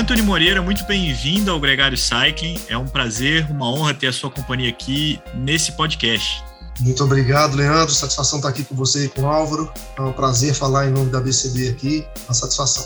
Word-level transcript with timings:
Antônio 0.00 0.24
Moreira, 0.24 0.62
muito 0.62 0.82
bem-vindo 0.86 1.50
ao 1.50 1.60
Gregário 1.60 1.96
Cycling. 1.96 2.58
É 2.68 2.76
um 2.76 2.86
prazer, 2.86 3.46
uma 3.50 3.70
honra 3.70 3.92
ter 3.92 4.06
a 4.06 4.12
sua 4.12 4.30
companhia 4.30 4.70
aqui 4.70 5.20
nesse 5.34 5.72
podcast. 5.72 6.42
Muito 6.80 7.04
obrigado, 7.04 7.54
Leandro. 7.54 7.92
Satisfação 7.92 8.38
estar 8.38 8.48
aqui 8.48 8.64
com 8.64 8.74
você 8.74 9.04
e 9.04 9.08
com 9.10 9.20
o 9.20 9.26
Álvaro. 9.26 9.70
É 9.98 10.00
um 10.00 10.10
prazer 10.10 10.54
falar 10.54 10.86
em 10.86 10.90
nome 10.90 11.10
da 11.10 11.20
BCD 11.20 11.68
aqui. 11.68 12.06
Uma 12.26 12.32
satisfação. 12.32 12.82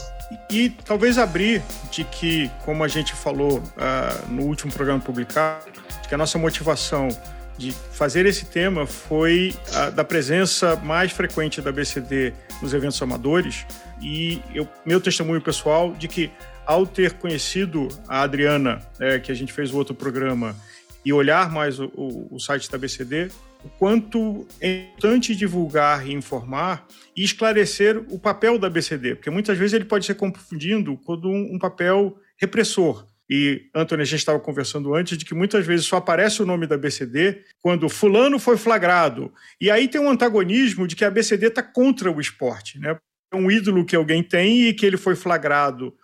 E, 0.51 0.65
e 0.65 0.71
talvez 0.71 1.17
abrir 1.17 1.63
de 1.89 2.03
que, 2.03 2.51
como 2.65 2.83
a 2.83 2.89
gente 2.89 3.13
falou 3.13 3.59
uh, 3.59 4.29
no 4.29 4.43
último 4.43 4.73
programa 4.73 4.99
publicado, 4.99 5.71
que 6.09 6.15
a 6.17 6.19
nossa 6.19 6.37
motivação 6.37 7.07
de 7.57 7.71
fazer 7.93 8.27
esse 8.27 8.47
tema 8.47 8.89
foi 8.89 9.55
a, 9.73 9.91
da 9.91 10.03
presença 10.03 10.75
mais 10.83 11.13
frequente 11.13 11.61
da 11.61 11.71
BCD 11.71 12.33
nos 12.61 12.75
eventos 12.75 13.01
amadores 13.01 13.65
e 14.03 14.43
eu, 14.53 14.67
meu 14.85 15.01
testemunho 15.01 15.41
pessoal 15.41 15.93
de 15.93 16.09
que 16.09 16.33
ao 16.67 16.87
ter 16.87 17.15
conhecido 17.15 17.89
a 18.09 18.23
Adriana, 18.23 18.81
é, 18.99 19.19
que 19.19 19.31
a 19.31 19.35
gente 19.35 19.53
fez 19.53 19.73
o 19.73 19.77
outro 19.77 19.95
programa, 19.95 20.57
e 21.05 21.13
olhar 21.13 21.51
mais 21.51 21.79
o, 21.79 21.91
o, 21.95 22.35
o 22.35 22.41
site 22.41 22.71
da 22.71 22.79
BCD, 22.79 23.29
o 23.65 23.69
quanto 23.79 24.47
é 24.61 24.85
importante 24.85 25.35
divulgar 25.35 26.07
e 26.07 26.13
informar 26.13 26.87
e 27.17 27.23
esclarecer 27.23 27.99
o 28.11 28.19
papel 28.19 28.59
da 28.59 28.71
BCD, 28.71 29.17
porque 29.17 29.31
muitas 29.31 29.57
vezes 29.57 29.75
ele 29.75 29.85
pode 29.85 30.07
ser 30.07 30.15
confundido 30.15 30.97
com 30.99 31.15
um, 31.15 31.55
um 31.55 31.59
papel 31.59 32.17
repressor. 32.37 33.07
E, 33.29 33.71
Antônio, 33.75 34.03
a 34.03 34.07
gente 34.07 34.19
estava 34.19 34.39
conversando 34.39 34.95
antes 34.95 35.17
de 35.17 35.25
que 35.25 35.35
muitas 35.35 35.67
vezes 35.67 35.87
só 35.87 35.97
aparece 35.97 36.43
o 36.43 36.47
nome 36.47 36.67
da 36.67 36.77
BCD 36.77 37.43
quando 37.63 37.89
fulano 37.89 38.39
foi 38.39 38.59
flagrado. 38.59 39.33
E 39.59 39.71
aí 39.71 39.89
tem 39.89 40.01
um 40.01 40.11
antagonismo 40.11 40.87
de 40.87 40.95
que 40.95 41.05
a 41.05 41.11
BCD 41.11 41.47
está 41.47 41.63
contra 41.63 42.11
o 42.11 42.21
esporte. 42.21 42.79
Né? 42.79 42.99
É 43.33 43.37
um 43.37 43.51
ídolo 43.51 43.87
que 43.87 43.97
alguém 43.97 44.23
tem 44.23 44.69
e 44.69 44.75
que 44.75 44.85
ele 44.85 44.99
foi 44.99 45.17
flagrado, 45.17 45.95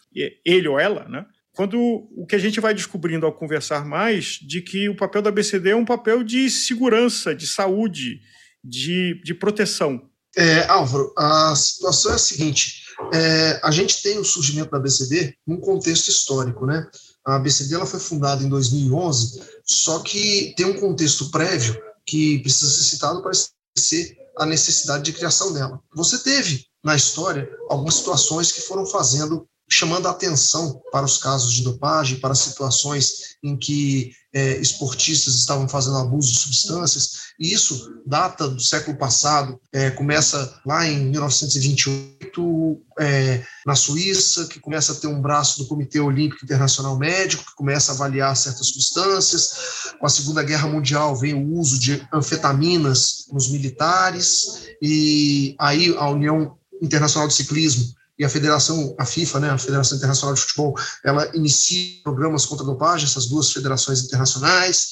ele 0.45 0.69
ou 0.69 0.79
ela, 0.79 1.09
né? 1.09 1.27
quando 1.53 2.09
o 2.17 2.27
que 2.27 2.37
a 2.37 2.39
gente 2.39 2.61
vai 2.61 2.73
descobrindo 2.73 3.27
ao 3.27 3.33
conversar 3.33 3.85
mais 3.85 4.39
de 4.41 4.63
que 4.63 4.89
o 4.89 4.97
papel 4.97 5.21
da 5.21 5.31
BCD 5.31 5.71
é 5.71 5.77
um 5.77 5.85
papel 5.85 6.23
de 6.23 6.49
segurança, 6.49 7.35
de 7.35 7.47
saúde, 7.47 8.21
de, 8.65 9.21
de 9.23 9.35
proteção. 9.35 10.09
É, 10.37 10.65
Álvaro, 10.69 11.13
a 11.19 11.55
situação 11.57 12.13
é 12.13 12.15
a 12.15 12.19
seguinte: 12.19 12.85
é, 13.13 13.61
a 13.63 13.71
gente 13.71 14.01
tem 14.03 14.19
o 14.19 14.25
surgimento 14.25 14.71
da 14.71 14.79
BCD 14.79 15.35
num 15.47 15.59
contexto 15.59 16.09
histórico, 16.09 16.67
né? 16.67 16.89
A 17.27 17.39
BCD 17.39 17.75
ela 17.75 17.87
foi 17.87 18.01
fundada 18.01 18.43
em 18.43 18.49
2011, 18.49 19.43
só 19.65 19.99
que 19.99 20.55
tem 20.57 20.67
um 20.67 20.81
contexto 20.81 21.31
prévio 21.31 21.79
que 22.07 22.39
precisa 22.39 22.71
ser 22.71 22.85
citado 22.85 23.23
para 23.23 23.33
esquecer 23.33 24.17
a 24.39 24.47
necessidade 24.47 25.05
de 25.05 25.13
criação 25.13 25.53
dela. 25.53 25.81
Você 25.95 26.19
teve 26.19 26.65
na 26.83 26.97
história 26.97 27.51
algumas 27.69 27.97
situações 27.97 28.51
que 28.51 28.63
foram 28.63 28.87
fazendo 28.87 29.47
chamando 29.71 30.09
a 30.09 30.11
atenção 30.11 30.83
para 30.91 31.07
os 31.07 31.17
casos 31.17 31.53
de 31.53 31.63
dopagem, 31.63 32.19
para 32.19 32.35
situações 32.35 33.37
em 33.43 33.57
que 33.57 34.13
é, 34.33 34.57
esportistas 34.59 35.37
estavam 35.37 35.69
fazendo 35.69 35.97
abuso 35.97 36.33
de 36.33 36.39
substâncias, 36.39 37.31
e 37.39 37.53
isso 37.53 38.01
data 38.05 38.49
do 38.49 38.61
século 38.61 38.97
passado, 38.97 39.61
é, 39.73 39.91
começa 39.91 40.61
lá 40.67 40.87
em 40.87 41.11
1928, 41.11 42.83
é, 42.99 43.45
na 43.65 43.75
Suíça, 43.75 44.47
que 44.47 44.61
começa 44.61 44.93
a 44.93 44.97
ter 44.97 45.07
um 45.07 45.21
braço 45.21 45.59
do 45.59 45.67
Comitê 45.67 46.01
Olímpico 46.01 46.45
Internacional 46.45 46.99
Médico, 46.99 47.45
que 47.45 47.55
começa 47.55 47.93
a 47.93 47.95
avaliar 47.95 48.37
certas 48.37 48.69
substâncias. 48.69 49.95
Com 49.99 50.07
a 50.07 50.11
Segunda 50.11 50.43
Guerra 50.43 50.69
Mundial 50.69 51.17
vem 51.17 51.35
o 51.35 51.59
uso 51.59 51.79
de 51.79 52.07
anfetaminas 52.13 53.27
nos 53.33 53.49
militares, 53.49 54.69
e 54.83 55.55
aí 55.59 55.95
a 55.97 56.09
União 56.09 56.57
Internacional 56.83 57.29
de 57.29 57.35
Ciclismo 57.35 58.00
e 58.21 58.25
a 58.25 58.29
federação, 58.29 58.95
a 58.99 59.07
FIFA, 59.07 59.41
né, 59.41 59.51
a 59.51 59.57
Federação 59.57 59.97
Internacional 59.97 60.35
de 60.35 60.43
Futebol, 60.43 60.75
ela 61.03 61.35
inicia 61.35 62.03
programas 62.05 62.45
contra 62.45 62.67
a 62.67 62.69
dopagem, 62.69 63.07
essas 63.07 63.25
duas 63.25 63.51
federações 63.51 64.05
internacionais. 64.05 64.91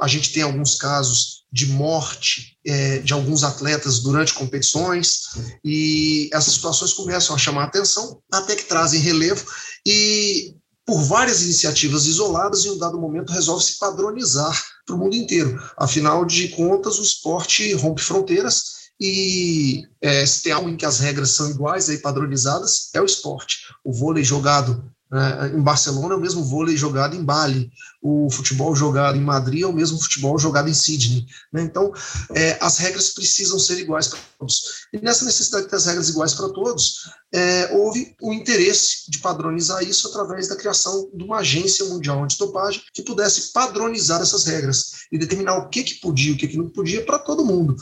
A 0.00 0.08
gente 0.08 0.32
tem 0.32 0.42
alguns 0.42 0.76
casos 0.76 1.44
de 1.52 1.66
morte 1.66 2.56
é, 2.66 3.00
de 3.00 3.12
alguns 3.12 3.44
atletas 3.44 3.98
durante 3.98 4.32
competições, 4.32 5.28
e 5.62 6.30
essas 6.32 6.54
situações 6.54 6.94
começam 6.94 7.36
a 7.36 7.38
chamar 7.38 7.64
a 7.64 7.66
atenção, 7.66 8.18
até 8.32 8.56
que 8.56 8.64
trazem 8.64 8.98
relevo, 8.98 9.44
e 9.86 10.54
por 10.86 11.02
várias 11.02 11.42
iniciativas 11.42 12.06
isoladas, 12.06 12.64
em 12.64 12.70
um 12.70 12.78
dado 12.78 12.98
momento 12.98 13.30
resolve 13.30 13.62
se 13.62 13.78
padronizar 13.78 14.58
para 14.86 14.96
o 14.96 14.98
mundo 14.98 15.14
inteiro. 15.14 15.62
Afinal 15.76 16.24
de 16.24 16.48
contas, 16.48 16.98
o 16.98 17.02
esporte 17.02 17.74
rompe 17.74 18.00
fronteiras 18.00 18.79
e 19.00 19.88
é, 20.00 20.26
se 20.26 20.42
tem 20.42 20.52
algo 20.52 20.68
em 20.68 20.76
que 20.76 20.84
as 20.84 20.98
regras 20.98 21.30
são 21.30 21.48
iguais 21.50 21.88
e 21.88 21.98
padronizadas, 21.98 22.90
é 22.94 23.00
o 23.00 23.06
esporte. 23.06 23.74
O 23.82 23.92
vôlei 23.92 24.22
jogado 24.22 24.84
né, 25.10 25.52
em 25.54 25.60
Barcelona 25.60 26.14
é 26.14 26.16
o 26.16 26.20
mesmo 26.20 26.44
vôlei 26.44 26.76
jogado 26.76 27.16
em 27.16 27.24
Bali, 27.24 27.70
o 28.00 28.30
futebol 28.30 28.74
jogado 28.76 29.16
em 29.18 29.20
Madrid 29.20 29.62
é 29.62 29.66
o 29.66 29.72
mesmo 29.72 30.00
futebol 30.00 30.38
jogado 30.38 30.68
em 30.68 30.74
Sydney. 30.74 31.26
Né? 31.52 31.62
Então, 31.62 31.92
é, 32.34 32.56
as 32.60 32.78
regras 32.78 33.10
precisam 33.10 33.58
ser 33.58 33.78
iguais 33.78 34.08
para 34.08 34.20
todos. 34.38 34.86
E 34.92 34.98
nessa 34.98 35.24
necessidade 35.24 35.64
de 35.64 35.70
ter 35.70 35.76
as 35.76 35.86
regras 35.86 36.08
iguais 36.08 36.32
para 36.32 36.48
todos, 36.50 37.10
é, 37.32 37.76
houve 37.76 38.14
o 38.22 38.32
interesse 38.32 39.10
de 39.10 39.18
padronizar 39.18 39.82
isso 39.82 40.08
através 40.08 40.48
da 40.48 40.56
criação 40.56 41.10
de 41.12 41.24
uma 41.24 41.38
agência 41.38 41.84
mundial 41.86 42.22
antidopagem 42.22 42.82
que 42.94 43.02
pudesse 43.02 43.52
padronizar 43.52 44.20
essas 44.22 44.44
regras 44.44 45.06
e 45.12 45.18
determinar 45.18 45.58
o 45.58 45.68
que, 45.68 45.82
que 45.82 45.94
podia 45.96 46.30
e 46.30 46.34
o 46.34 46.36
que, 46.36 46.48
que 46.48 46.56
não 46.56 46.68
podia 46.68 47.04
para 47.04 47.18
todo 47.18 47.44
mundo. 47.44 47.76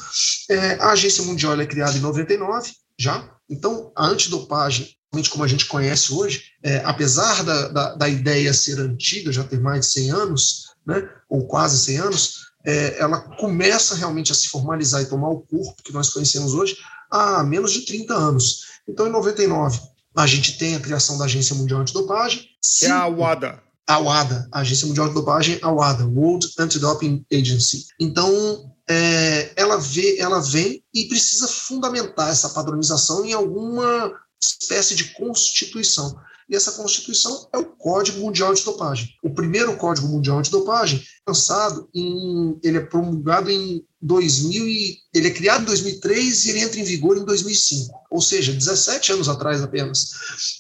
É, 0.50 0.74
a 0.80 0.90
agência 0.90 1.22
mundial 1.24 1.58
é 1.60 1.66
criada 1.66 1.96
em 1.96 2.00
99, 2.00 2.72
já. 2.98 3.30
Então, 3.48 3.92
a 3.94 4.06
antidopagem 4.06 4.97
como 5.30 5.44
a 5.44 5.48
gente 5.48 5.66
conhece 5.66 6.12
hoje, 6.12 6.44
é, 6.62 6.78
apesar 6.84 7.42
da, 7.42 7.68
da, 7.68 7.94
da, 7.94 8.08
ideia 8.08 8.52
ser 8.52 8.78
antiga, 8.78 9.32
já 9.32 9.42
ter 9.42 9.60
mais 9.60 9.80
de 9.80 9.92
100 9.92 10.10
anos, 10.10 10.66
né, 10.86 11.08
ou 11.28 11.46
quase 11.46 11.78
100 11.78 11.98
anos, 11.98 12.48
é, 12.64 12.98
ela 12.98 13.20
começa 13.36 13.94
realmente 13.94 14.32
a 14.32 14.34
se 14.34 14.48
formalizar 14.48 15.00
e 15.02 15.06
tomar 15.06 15.30
o 15.30 15.40
corpo 15.40 15.82
que 15.82 15.92
nós 15.92 16.10
conhecemos 16.10 16.54
hoje 16.54 16.76
há 17.10 17.42
menos 17.42 17.72
de 17.72 17.86
30 17.86 18.14
anos. 18.14 18.66
Então, 18.86 19.06
em 19.06 19.10
99, 19.10 19.80
a 20.16 20.26
gente 20.26 20.58
tem 20.58 20.74
a 20.74 20.80
criação 20.80 21.16
da 21.16 21.24
Agência 21.24 21.54
Mundial 21.54 21.80
Antidopagem. 21.80 22.46
Que 22.78 22.86
é 22.86 22.90
a 22.90 23.06
WADA. 23.06 23.62
A 23.86 23.98
WADA, 23.98 24.48
a 24.52 24.60
Agência 24.60 24.86
Mundial 24.86 25.06
Antidopagem, 25.06 25.58
a 25.62 25.70
WADA, 25.70 26.06
World 26.06 26.52
Anti-Doping 26.58 27.24
Agency. 27.32 27.86
Então, 27.98 28.70
é, 28.88 29.52
ela, 29.56 29.78
vê, 29.78 30.18
ela 30.18 30.40
vem 30.40 30.82
e 30.92 31.06
precisa 31.06 31.48
fundamentar 31.48 32.30
essa 32.30 32.50
padronização 32.50 33.24
em 33.24 33.32
alguma 33.32 34.12
espécie 34.40 34.94
de 34.94 35.12
constituição. 35.14 36.18
E 36.48 36.56
essa 36.56 36.72
constituição 36.72 37.46
é 37.52 37.58
o 37.58 37.66
Código 37.66 38.20
Mundial 38.20 38.54
de 38.54 38.64
Dopagem. 38.64 39.10
O 39.22 39.34
primeiro 39.34 39.76
Código 39.76 40.08
Mundial 40.08 40.40
de 40.40 40.50
Dopagem, 40.50 41.04
lançado 41.26 41.88
em, 41.94 42.58
ele 42.62 42.78
é 42.78 42.80
promulgado 42.80 43.50
em 43.50 43.84
2000 44.00 44.66
e 44.66 44.98
ele 45.12 45.28
é 45.28 45.30
criado 45.30 45.62
em 45.62 45.66
2003 45.66 46.44
e 46.46 46.50
ele 46.50 46.60
entra 46.60 46.80
em 46.80 46.84
vigor 46.84 47.18
em 47.18 47.24
2005, 47.24 47.92
ou 48.10 48.22
seja, 48.22 48.54
17 48.54 49.12
anos 49.12 49.28
atrás 49.28 49.62
apenas. 49.62 50.10